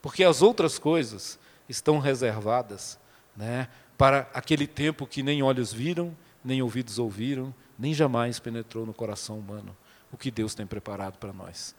Porque 0.00 0.22
as 0.22 0.42
outras 0.42 0.78
coisas 0.78 1.38
estão 1.68 1.98
reservadas 1.98 2.98
né, 3.36 3.68
para 3.96 4.28
aquele 4.32 4.66
tempo 4.66 5.06
que 5.06 5.22
nem 5.22 5.42
olhos 5.42 5.72
viram, 5.72 6.16
nem 6.44 6.62
ouvidos 6.62 6.98
ouviram, 6.98 7.52
nem 7.78 7.92
jamais 7.92 8.38
penetrou 8.38 8.86
no 8.86 8.94
coração 8.94 9.38
humano 9.38 9.76
o 10.12 10.16
que 10.16 10.30
Deus 10.30 10.54
tem 10.54 10.66
preparado 10.66 11.18
para 11.18 11.32
nós. 11.32 11.74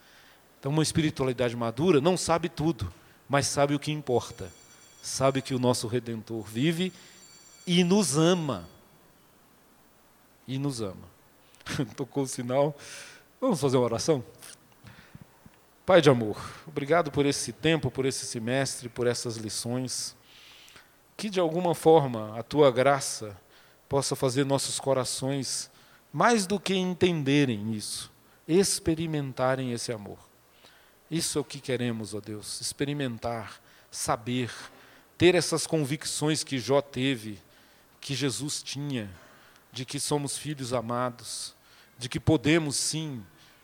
Então, 0.60 0.72
uma 0.72 0.84
espiritualidade 0.84 1.56
madura 1.56 2.02
não 2.02 2.18
sabe 2.18 2.50
tudo, 2.50 2.92
mas 3.28 3.48
sabe 3.48 3.74
o 3.74 3.80
que 3.80 3.92
importa. 3.92 4.52
Sabe 5.02 5.42
que 5.42 5.56
o 5.56 5.60
nosso 5.60 5.88
Redentor 5.88 6.44
vive 6.44 6.92
e 7.72 7.84
nos 7.84 8.18
ama. 8.18 8.68
E 10.48 10.58
nos 10.58 10.82
ama. 10.82 11.08
Tocou 11.96 12.24
o 12.24 12.28
sinal. 12.28 12.76
Vamos 13.40 13.62
fazer 13.62 13.78
uma 13.78 13.86
oração? 13.86 14.24
Pai 15.86 16.02
de 16.02 16.10
amor, 16.10 16.36
obrigado 16.66 17.12
por 17.12 17.28
esse 17.28 17.54
tempo, 17.54 17.92
por 17.92 18.08
esse 18.08 18.26
semestre, 18.26 18.90
por 18.90 19.06
essas 19.06 19.38
lições. 19.38 20.16
Que 21.16 21.30
de 21.30 21.40
alguma 21.40 21.76
forma 21.76 22.36
a 22.40 22.42
tua 22.42 22.72
graça 22.72 23.38
possa 23.88 24.16
fazer 24.16 24.46
nossos 24.46 24.80
corações, 24.80 25.70
mais 26.12 26.48
do 26.48 26.60
que 26.60 26.74
entenderem 26.74 27.74
isso, 27.74 28.12
experimentarem 28.48 29.74
esse 29.74 29.92
amor. 29.92 30.18
Isso 31.10 31.38
é 31.38 31.42
o 31.42 31.46
que 31.46 31.60
queremos, 31.60 32.16
ó 32.16 32.20
Deus, 32.20 32.62
experimentar, 32.62 33.62
saber, 33.92 34.52
ter 35.20 35.36
essas 35.36 35.68
convicções 35.68 36.44
que 36.44 36.58
Jó 36.58 36.82
teve 36.82 37.40
que 38.00 38.16
Jesus 38.16 38.62
tinha, 38.64 39.10
de 39.72 39.86
que 39.86 40.00
somos 40.00 40.38
filhos 40.38 40.74
amados, 40.74 41.56
de 41.98 42.08
que 42.08 42.20
podemos 42.20 42.76
sim 42.76 43.24